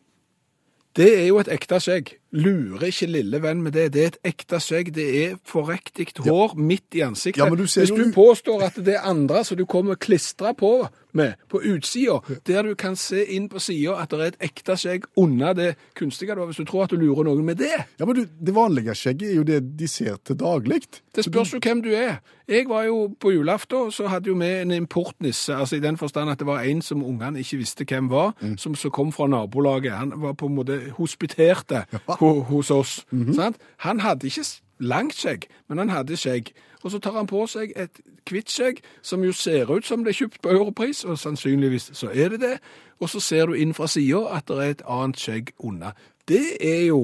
Det 0.96 1.10
er 1.18 1.26
jo 1.26 1.40
et 1.42 1.50
ekte 1.52 1.76
skjegg. 1.82 2.14
Lurer 2.34 2.88
ikke 2.88 3.06
lille 3.06 3.38
venn 3.42 3.60
med 3.62 3.76
det. 3.76 3.92
Det 3.94 4.02
er 4.02 4.10
et 4.10 4.20
ekte 4.32 4.58
skjegg. 4.62 4.90
Det 4.96 5.06
er 5.20 5.36
forriktig 5.46 6.08
hår 6.24 6.56
midt 6.58 6.96
i 6.98 7.04
ansiktet. 7.06 7.44
Ja, 7.44 7.48
du 7.50 7.62
Hvis 7.62 7.92
du 7.92 8.02
jo... 8.02 8.10
påstår 8.14 8.64
at 8.66 8.78
det 8.82 8.96
er 8.96 9.06
andre 9.06 9.44
som 9.46 9.58
du 9.60 9.64
kommer 9.70 9.94
klistra 9.94 10.50
på 10.52 10.80
med 11.14 11.38
på 11.50 11.60
utsida, 11.62 12.18
der 12.46 12.62
du 12.62 12.74
kan 12.78 12.96
se 12.96 13.24
inn 13.36 13.48
på 13.48 13.62
sida 13.62 13.96
at 14.02 14.10
det 14.10 14.20
er 14.20 14.32
et 14.32 14.46
ekte 14.50 14.76
skjegg 14.78 15.08
under 15.20 15.54
det 15.56 15.70
kunstige. 15.94 16.34
da, 16.34 16.44
Hvis 16.44 16.56
du 16.56 16.64
tror 16.64 16.84
at 16.84 16.90
du 16.90 16.96
lurer 16.96 17.24
noen 17.24 17.44
med 17.44 17.56
det. 17.62 17.86
Ja, 18.00 18.04
men 18.04 18.16
du, 18.16 18.24
Det 18.46 18.54
vanlige 18.54 18.94
skjegget 18.94 19.30
er 19.30 19.34
jo 19.34 19.42
det 19.42 19.60
de 19.78 19.88
ser 19.88 20.16
til 20.24 20.36
daglig. 20.36 20.82
Det 21.14 21.24
spørs 21.24 21.54
jo 21.54 21.60
hvem 21.62 21.82
du 21.82 21.90
er. 21.94 22.20
Jeg 22.48 22.68
var 22.68 22.84
jo 22.84 23.14
på 23.20 23.30
julaften, 23.32 23.90
så 23.92 24.08
hadde 24.08 24.28
jo 24.28 24.34
vi 24.36 24.50
en 24.60 24.70
importnisse, 24.70 25.54
altså 25.54 25.76
i 25.76 25.80
den 25.80 25.96
forstand 25.96 26.30
at 26.30 26.38
det 26.38 26.46
var 26.46 26.60
en 26.60 26.82
som 26.82 27.04
ungene 27.04 27.40
ikke 27.40 27.56
visste 27.56 27.86
hvem 27.88 28.10
var, 28.10 28.34
som 28.56 28.74
så 28.74 28.90
kom 28.90 29.12
fra 29.12 29.26
nabolaget. 29.26 29.92
Han 29.92 30.12
var 30.16 30.32
på 30.32 30.46
en 30.46 30.54
måte 30.54 30.80
hospiterte 30.98 31.84
ja. 31.92 31.98
hos 32.18 32.70
oss. 32.70 33.06
sant? 33.34 33.56
Han 33.76 34.00
hadde 34.00 34.26
ikke 34.26 34.44
langt 34.78 35.14
skjegg, 35.14 35.48
men 35.68 35.78
han 35.78 35.88
hadde 35.88 36.16
skjegg. 36.16 36.52
Og 36.84 36.92
så 36.92 37.00
tar 37.00 37.16
han 37.16 37.28
på 37.28 37.46
seg 37.48 37.72
et 37.80 38.00
hvitt 38.28 38.52
skjegg, 38.52 38.82
som 39.02 39.24
jo 39.24 39.32
ser 39.32 39.70
ut 39.72 39.86
som 39.88 40.04
det 40.04 40.12
er 40.12 40.20
kjøpt 40.20 40.42
på 40.44 40.52
europris, 40.52 41.04
og 41.08 41.18
sannsynligvis 41.18 41.90
så 41.96 42.12
er 42.12 42.34
det 42.34 42.40
det. 42.44 42.54
Og 43.00 43.10
så 43.10 43.20
ser 43.24 43.48
du 43.48 43.58
inn 43.58 43.74
fra 43.76 43.88
sida 43.90 44.26
at 44.36 44.48
det 44.50 44.60
er 44.60 44.74
et 44.76 44.88
annet 44.90 45.20
skjegg 45.20 45.54
unna. 45.64 45.94
Det 46.28 46.44
er 46.60 46.82
jo 46.90 47.00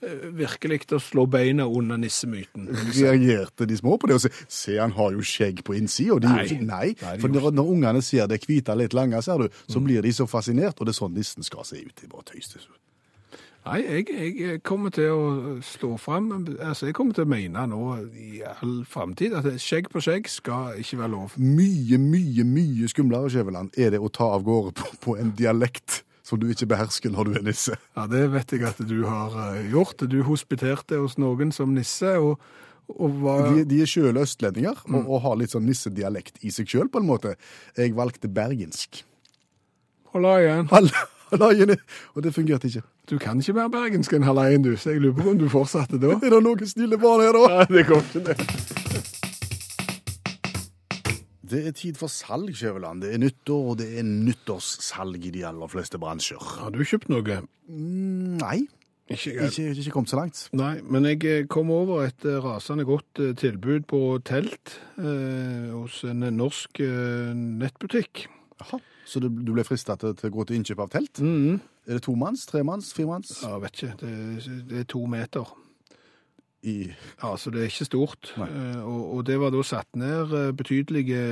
eh, 0.00 0.24
virkelig 0.40 0.80
å 0.96 1.02
slå 1.02 1.26
beina 1.28 1.68
under 1.68 2.00
nissemyten. 2.00 2.70
Reagerte 2.96 3.68
de 3.68 3.76
små 3.76 3.98
på 4.00 4.08
det 4.08 4.16
og 4.16 4.24
sa 4.24 4.32
se, 4.48 4.78
han 4.80 4.96
har 4.96 5.12
jo 5.12 5.24
skjegg 5.24 5.60
på 5.64 5.76
innsida? 5.76 6.18
Nei. 6.24 6.48
Nei. 6.64 6.90
Nei, 6.96 7.14
for 7.20 7.32
når, 7.32 7.52
når 7.60 7.72
ungene 7.76 8.04
ser 8.04 8.32
det 8.32 8.40
hvite 8.46 8.76
litt 8.80 8.96
lange, 8.96 9.20
ser 9.24 9.44
du, 9.44 9.62
så 9.68 9.84
blir 9.84 10.04
de 10.04 10.16
så 10.16 10.28
fascinert, 10.30 10.80
og 10.80 10.88
det 10.88 10.96
er 10.96 11.02
sånn 11.02 11.16
nissen 11.16 11.46
skal 11.46 11.68
se 11.68 11.84
ut. 11.84 11.94
Det 12.00 12.08
er 12.08 12.14
bare 12.16 12.30
tøys. 12.32 12.56
Nei, 13.68 13.80
jeg, 13.84 14.34
jeg 14.40 14.62
kommer 14.64 14.92
til 14.94 15.12
å 15.12 15.24
slå 15.64 15.92
fram 16.00 16.30
Altså, 16.56 16.88
jeg 16.88 16.96
kommer 16.96 17.16
til 17.16 17.26
å 17.26 17.30
mene 17.30 17.64
nå 17.68 17.80
i 18.16 18.42
all 18.48 18.78
framtid 18.88 19.36
at 19.36 19.48
skjegg 19.60 19.90
på 19.92 20.02
skjegg 20.04 20.30
skal 20.32 20.78
ikke 20.80 21.00
være 21.02 21.12
lov. 21.12 21.34
Mye, 21.36 21.98
mye, 22.00 22.46
mye 22.48 22.88
skumlere, 22.90 23.30
Skjæveland, 23.32 23.74
er 23.76 23.92
det 23.92 24.00
å 24.00 24.10
ta 24.12 24.30
av 24.36 24.46
gårde 24.46 24.72
på, 24.78 24.92
på 25.04 25.16
en 25.20 25.34
dialekt 25.36 26.02
som 26.28 26.40
du 26.40 26.48
ikke 26.52 26.68
behersker 26.68 27.12
når 27.12 27.28
du 27.28 27.36
er 27.40 27.44
nisse. 27.46 27.76
Ja, 27.96 28.06
det 28.10 28.26
vet 28.34 28.52
jeg 28.52 28.64
at 28.68 28.80
du 28.84 28.98
har 29.08 29.36
eh, 29.48 29.68
gjort. 29.72 30.04
Du 30.08 30.20
hospiterte 30.28 31.00
hos 31.00 31.16
noen 31.20 31.52
som 31.56 31.72
nisse, 31.76 32.14
og, 32.20 32.40
og 32.92 33.20
var 33.24 33.46
De, 33.52 33.66
de 33.68 33.82
er 33.84 33.90
sjøl 33.90 34.20
østlendinger 34.20 34.82
og, 34.88 34.98
og 35.04 35.22
har 35.24 35.38
litt 35.40 35.54
sånn 35.56 35.68
nissedialekt 35.68 36.40
i 36.44 36.52
seg 36.54 36.68
sjøl, 36.68 36.88
på 36.92 37.00
en 37.00 37.08
måte. 37.08 37.36
Jeg 37.78 37.96
valgte 37.96 38.32
bergensk. 38.32 39.02
Hold 40.14 40.28
igjen. 40.38 40.68
Halla, 40.72 41.06
halla, 41.30 41.50
er, 41.52 41.76
Og 42.14 42.22
det 42.24 42.34
fungerte 42.34 42.68
ikke. 42.70 42.82
Du 43.10 43.18
kan 43.18 43.40
ikke 43.40 43.54
være 43.58 43.70
bergensk 43.70 44.12
en 44.18 44.26
halaien, 44.28 44.62
du, 44.64 44.74
så 44.76 44.90
jeg 44.94 45.00
lurer 45.04 45.16
på 45.22 45.30
om 45.30 45.38
du 45.40 45.48
fortsatte 45.52 46.00
da. 46.02 46.14
Er 46.18 46.36
det 46.36 46.42
noen 46.44 46.66
snille 46.68 46.98
barn 47.00 47.24
her, 47.24 47.36
da? 47.36 47.62
Nei, 47.62 47.70
det 47.78 47.86
går 47.88 48.04
ikke 48.04 48.24
det. 48.32 48.38
Det 51.48 51.62
er 51.64 51.72
tid 51.72 51.96
for 51.96 52.12
salg, 52.12 52.52
Skjæveland. 52.56 53.00
Det 53.00 53.14
er 53.14 53.20
nyttår, 53.22 53.68
og 53.72 53.78
det 53.80 53.86
er 53.98 54.04
nyttårssalg 54.04 55.22
i 55.24 55.30
de 55.32 55.46
aller 55.48 55.70
fleste 55.72 55.96
bransjer. 56.00 56.42
Har 56.60 56.74
du 56.74 56.82
kjøpt 56.84 57.08
noe? 57.08 57.38
Nei, 57.72 58.58
Ikke 59.08 59.32
ikke, 59.46 59.70
ikke 59.72 59.94
kommet 59.94 60.10
så 60.12 60.18
langt. 60.18 60.42
Nei, 60.52 60.74
men 60.84 61.06
jeg 61.08 61.24
eh, 61.24 61.46
kom 61.48 61.70
over 61.72 62.02
et 62.04 62.26
eh, 62.28 62.36
rasende 62.44 62.84
godt 62.84 63.22
eh, 63.24 63.30
tilbud 63.40 63.86
på 63.88 64.00
telt 64.28 64.74
eh, 65.00 65.70
hos 65.72 66.02
en 66.04 66.26
norsk 66.36 66.82
eh, 66.84 67.32
nettbutikk. 67.32 68.26
Jaha. 68.60 68.82
Så 69.08 69.22
du, 69.24 69.28
du 69.32 69.54
ble 69.56 69.64
frista 69.64 69.94
til, 69.96 70.12
til 70.18 70.28
å 70.28 70.34
gå 70.34 70.44
til 70.50 70.58
innkjøp 70.58 70.82
av 70.84 70.90
telt? 70.92 71.20
Mhm. 71.24 71.60
Er 71.88 71.96
det 71.96 72.02
tomanns, 72.04 72.42
tremanns, 72.44 72.90
firemanns? 72.92 73.30
Ja, 73.46 73.56
vet 73.62 73.78
ikke. 73.78 73.94
Det, 74.02 74.58
det 74.68 74.82
er 74.82 74.88
to 74.92 75.06
meter. 75.08 75.48
I 76.68 76.90
Ja, 77.22 77.30
så 77.40 77.52
det 77.54 77.62
er 77.62 77.70
ikke 77.70 77.86
stort. 77.86 78.34
Eh, 78.36 78.82
Og, 78.84 79.14
og 79.16 79.22
det 79.26 79.38
var 79.40 79.54
da 79.54 79.62
satt 79.64 79.88
ned 79.96 80.34
eh, 80.36 80.50
betydelige 80.52 81.22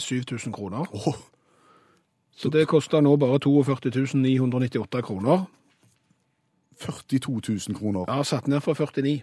7000 0.00 0.54
kroner. 0.56 0.86
Oh. 0.94 1.18
Så 2.32 2.48
det 2.48 2.62
koster 2.70 3.02
nå 3.04 3.16
bare 3.20 3.38
42 3.42 4.14
998 4.16 5.02
kroner. 5.04 5.44
42 6.80 7.40
000 7.68 7.76
kroner. 7.76 8.04
Ja, 8.08 8.22
satt 8.24 8.48
ned 8.48 8.62
fra 8.64 8.72
49 8.74 9.20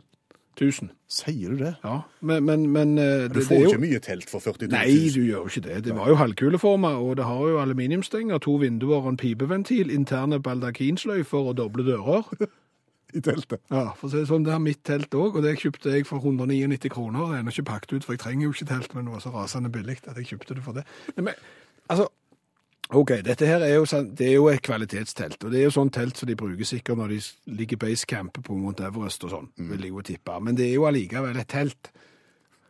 000. 0.62 0.92
Sier 1.08 1.54
du 1.54 1.62
det? 1.62 1.74
Ja, 1.84 2.02
men, 2.22 2.46
men, 2.46 2.68
men 2.74 2.98
eh, 2.98 3.28
Du 3.30 3.40
det, 3.40 3.46
får 3.48 3.56
det 3.56 3.58
er 3.58 3.64
jo 3.64 3.74
ikke 3.74 3.86
mye 3.86 4.04
telt 4.04 4.30
for 4.30 4.44
42 4.44 4.68
000. 4.68 4.76
Nei, 4.76 5.10
du 5.14 5.22
gjør 5.24 5.42
jo 5.46 5.52
ikke 5.52 5.66
det. 5.70 5.82
Det 5.88 5.96
var 5.98 6.12
jo 6.12 6.20
halvkuleforma, 6.20 6.94
og 7.02 7.18
det 7.20 7.28
har 7.30 7.44
jo 7.52 7.60
aluminiumsstenger, 7.62 8.44
to 8.44 8.58
vinduer 8.62 9.10
en 9.10 9.18
pipeventil, 9.18 9.92
interne 9.94 10.42
baldakinsløyfer 10.44 11.52
og 11.52 11.58
doble 11.62 11.86
dører. 11.88 12.32
i 13.16 13.22
teltet. 13.24 13.62
Ja, 13.72 13.94
for 13.96 14.08
å 14.08 14.12
si 14.12 14.20
det 14.20 14.28
sånn, 14.30 14.44
det 14.46 14.54
har 14.54 14.64
mitt 14.64 14.82
telt 14.88 15.14
òg, 15.16 15.38
og 15.38 15.46
det 15.46 15.56
kjøpte 15.62 15.94
jeg 15.94 16.08
for 16.10 16.20
199 16.20 16.92
kroner. 16.92 17.30
Det 17.30 17.38
er 17.38 17.44
ennå 17.44 17.54
ikke 17.54 17.70
pakket 17.70 17.96
ut, 17.96 18.08
for 18.08 18.18
jeg 18.18 18.24
trenger 18.24 18.48
jo 18.48 18.56
ikke 18.56 18.70
telt, 18.74 18.96
men 18.98 19.08
det 19.08 19.16
var 19.16 19.24
så 19.24 19.32
rasende 19.34 19.72
billig 19.74 20.00
at 20.04 20.20
jeg 20.20 20.34
kjøpte 20.34 20.58
det 20.58 20.66
for 20.66 20.78
det. 20.78 20.84
Men, 21.16 21.32
altså, 21.88 22.10
OK, 22.96 23.12
dette 23.26 23.48
her 23.50 23.64
er 23.66 23.74
jo, 23.76 23.84
sånn, 23.90 24.14
det 24.16 24.30
er 24.30 24.38
jo 24.38 24.46
et 24.48 24.62
kvalitetstelt, 24.64 25.42
og 25.44 25.52
det 25.52 25.60
er 25.60 25.66
jo 25.66 25.74
sånn 25.76 25.90
telt 25.92 26.16
som 26.20 26.30
de 26.30 26.38
bruker 26.40 26.68
sikkert 26.68 27.00
når 27.02 27.16
de 27.18 27.18
ligger 27.60 27.80
basecamp 27.82 28.40
på 28.46 28.56
Mount 28.56 28.80
Everest 28.80 29.26
og 29.28 29.34
sånn, 29.34 29.50
vil 29.60 29.84
jeg 29.84 29.92
jo 29.92 30.04
tippe. 30.08 30.38
Men 30.44 30.56
det 30.56 30.70
er 30.70 30.78
jo 30.78 30.86
allikevel 30.88 31.36
et 31.42 31.50
telt. 31.52 31.92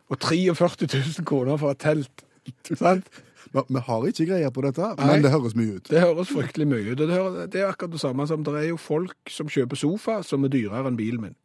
Og 0.10 0.18
43 0.24 0.88
000 0.88 1.28
kroner 1.28 1.60
for 1.62 1.76
et 1.76 1.84
telt. 1.84 2.24
Sant? 2.82 3.10
Vi 3.54 3.80
har 3.88 4.08
ikke 4.10 4.26
greier 4.28 4.52
på 4.52 4.64
dette, 4.66 4.90
Nei. 4.98 5.06
men 5.08 5.24
det 5.24 5.32
høres 5.32 5.54
mye 5.56 5.78
ut. 5.78 5.90
Det 5.92 6.02
høres 6.02 6.32
fryktelig 6.34 6.68
mye 6.68 6.88
ut. 6.90 7.00
og 7.00 7.08
Det, 7.08 7.14
høres, 7.16 7.50
det 7.54 7.62
er 7.62 7.70
akkurat 7.70 7.94
det 7.94 8.02
samme 8.02 8.26
som 8.28 8.44
det 8.44 8.56
er 8.60 8.68
jo 8.72 8.80
folk 8.82 9.32
som 9.32 9.52
kjøper 9.52 9.80
sofa 9.80 10.18
som 10.26 10.44
er 10.44 10.52
dyrere 10.52 10.90
enn 10.90 10.98
bilen 11.00 11.24
min. 11.30 11.38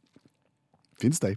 Fins 1.02 1.20
de? 1.22 1.36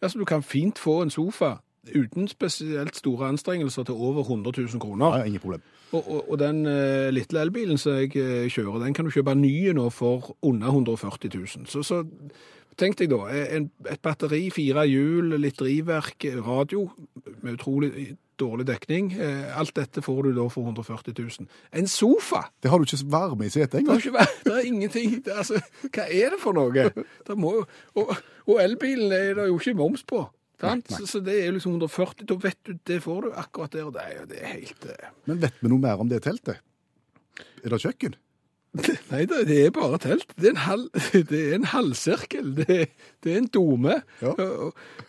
Altså, 0.00 0.22
du 0.22 0.24
kan 0.28 0.42
fint 0.46 0.78
få 0.80 1.00
en 1.02 1.12
sofa 1.12 1.58
uten 1.94 2.28
spesielt 2.28 2.96
store 2.96 3.28
anstrengelser 3.28 3.82
til 3.82 3.94
over 3.94 4.20
100 4.20 4.60
000 4.60 4.80
kroner. 4.80 5.16
Ja, 5.16 5.24
ingen 5.24 5.40
problem. 5.40 5.62
Og, 5.92 6.10
og, 6.10 6.30
og 6.30 6.38
den 6.38 6.66
uh, 6.66 7.08
lille 7.10 7.40
elbilen 7.40 7.78
som 7.78 7.98
jeg 7.98 8.16
eh, 8.16 8.48
kjører, 8.50 8.84
den 8.84 8.94
kan 8.94 9.04
du 9.04 9.10
kjøpe 9.10 9.34
nye 9.34 9.72
nå 9.74 9.88
for 9.90 10.36
under 10.42 10.66
140 10.66 11.30
000. 11.34 11.66
Så, 11.66 11.82
så 11.82 12.04
tenk 12.78 12.98
deg 12.98 13.10
da, 13.10 13.26
en, 13.56 13.70
et 13.90 14.02
batteri, 14.02 14.50
fire 14.54 14.86
hjul, 14.86 15.34
litt 15.40 15.58
drivverk, 15.58 16.28
radio 16.46 16.86
med 17.42 17.56
utrolig 17.58 18.16
dårlig 18.40 18.66
dekning. 18.66 19.12
Eh, 19.12 19.58
alt 19.58 19.74
dette 19.76 20.02
får 20.02 20.22
du 20.22 20.32
da 20.38 20.46
for 20.52 20.68
140 20.68 21.14
000. 21.18 21.48
En 21.76 21.88
sofa! 21.88 22.46
Det 22.62 22.70
har 22.70 22.78
du 22.78 22.88
ikke 22.88 23.12
varme 23.12 23.46
i 23.46 23.52
setet 23.52 23.82
engang. 23.82 24.00
Det, 24.00 24.26
det 24.46 24.56
er 24.56 24.66
ingenting 24.66 25.16
det, 25.24 25.32
er 25.32 25.42
altså, 25.42 25.60
Hva 25.88 26.06
er 26.08 26.34
det 26.34 26.40
for 26.42 26.56
noe? 26.56 26.90
Det 27.28 27.36
må, 27.38 27.52
og, 27.94 28.14
og 28.46 28.62
elbilen 28.62 29.12
er 29.12 29.34
det 29.38 29.48
jo 29.50 29.58
ikke 29.60 29.76
moms 29.78 30.04
på. 30.08 30.24
Så, 30.60 31.06
så 31.08 31.20
det 31.24 31.38
er 31.38 31.46
jo 31.48 31.54
liksom 31.56 31.76
140, 31.78 32.26
da 32.28 32.36
vet 32.42 32.58
du, 32.68 32.74
det 32.86 32.98
får 33.04 33.22
du 33.24 33.30
akkurat 33.32 33.72
der 33.72 33.86
og 33.88 33.94
der. 33.96 34.26
Det 34.28 34.40
er 34.40 34.58
helt 34.58 34.88
eh, 34.92 35.12
Men 35.30 35.40
vet 35.40 35.62
vi 35.62 35.70
noe 35.72 35.80
mer 35.80 36.02
om 36.02 36.10
det 36.10 36.20
teltet? 36.26 36.60
Er 37.64 37.72
det 37.72 37.80
kjøkken? 37.80 38.18
Nei, 39.10 39.24
det, 39.26 39.40
det 39.48 39.56
er 39.64 39.72
bare 39.74 39.98
telt. 39.98 40.30
Det 40.36 40.50
er 40.50 40.54
en, 40.54 40.62
halv, 40.62 40.90
det 41.30 41.40
er 41.40 41.54
en 41.56 41.70
halvsirkel. 41.72 42.52
Det, 42.60 42.76
det 43.24 43.32
er 43.32 43.40
en 43.40 43.48
dome. 43.50 43.96
Ja. 44.22 44.34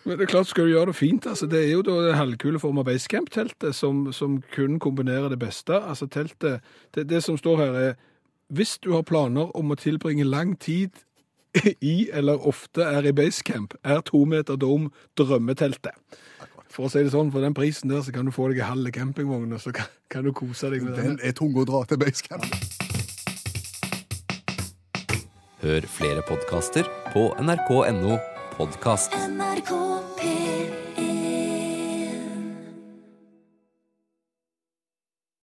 Men 0.04 0.18
det 0.18 0.26
er 0.26 0.32
klart, 0.32 0.50
skal 0.50 0.66
du 0.66 0.74
gjøre 0.74 0.90
det 0.92 0.98
fint, 0.98 1.28
altså, 1.28 1.50
det 1.52 1.62
er 1.66 1.76
jo 1.76 1.84
da 1.86 2.00
det 2.08 2.18
halvkuleforma 2.18 2.86
basecamp-teltet 2.88 3.78
som, 3.78 4.08
som 4.16 4.40
kun 4.56 4.80
kombinerer 4.82 5.30
det 5.30 5.40
beste. 5.44 5.78
Altså 5.78 6.10
teltet, 6.10 6.66
det, 6.96 7.10
det 7.12 7.22
som 7.24 7.38
står 7.38 7.62
her 7.62 7.80
er, 7.84 7.94
hvis 8.52 8.80
du 8.84 8.92
har 8.96 9.06
planer 9.08 9.54
om 9.58 9.72
å 9.72 9.80
tilbringe 9.80 10.26
lang 10.28 10.58
tid 10.60 11.06
i 11.94 12.10
eller 12.14 12.48
ofte 12.48 12.86
er 12.86 13.08
i 13.08 13.16
basecamp, 13.16 13.76
er 13.84 14.04
to 14.08 14.24
meter 14.26 14.60
dom 14.60 14.90
drømmeteltet. 15.20 16.20
For 16.72 16.88
å 16.88 16.92
si 16.92 17.04
det 17.04 17.12
sånn, 17.12 17.34
for 17.34 17.44
den 17.44 17.56
prisen 17.56 17.92
der, 17.92 18.04
så 18.06 18.14
kan 18.16 18.28
du 18.28 18.32
få 18.32 18.48
deg 18.52 18.62
en 18.64 18.72
halv 18.72 18.94
campingvogn, 18.96 19.52
og 19.52 19.60
så 19.60 19.74
kan, 19.76 19.92
kan 20.12 20.24
du 20.24 20.32
kose 20.36 20.72
deg 20.72 20.86
med 20.86 20.96
den. 20.96 21.18
Den 21.18 21.26
er 21.28 21.36
tung 21.36 21.58
å 21.60 21.68
dra 21.68 21.84
til 21.90 22.00
basecamp. 22.00 22.48
Hør 25.62 25.86
flere 25.94 26.24
podkaster 26.26 26.88
på 27.12 27.28
nrk.no 27.44 28.16
podkast. 28.56 29.14
NRK 29.36 29.76
P3 30.18 30.41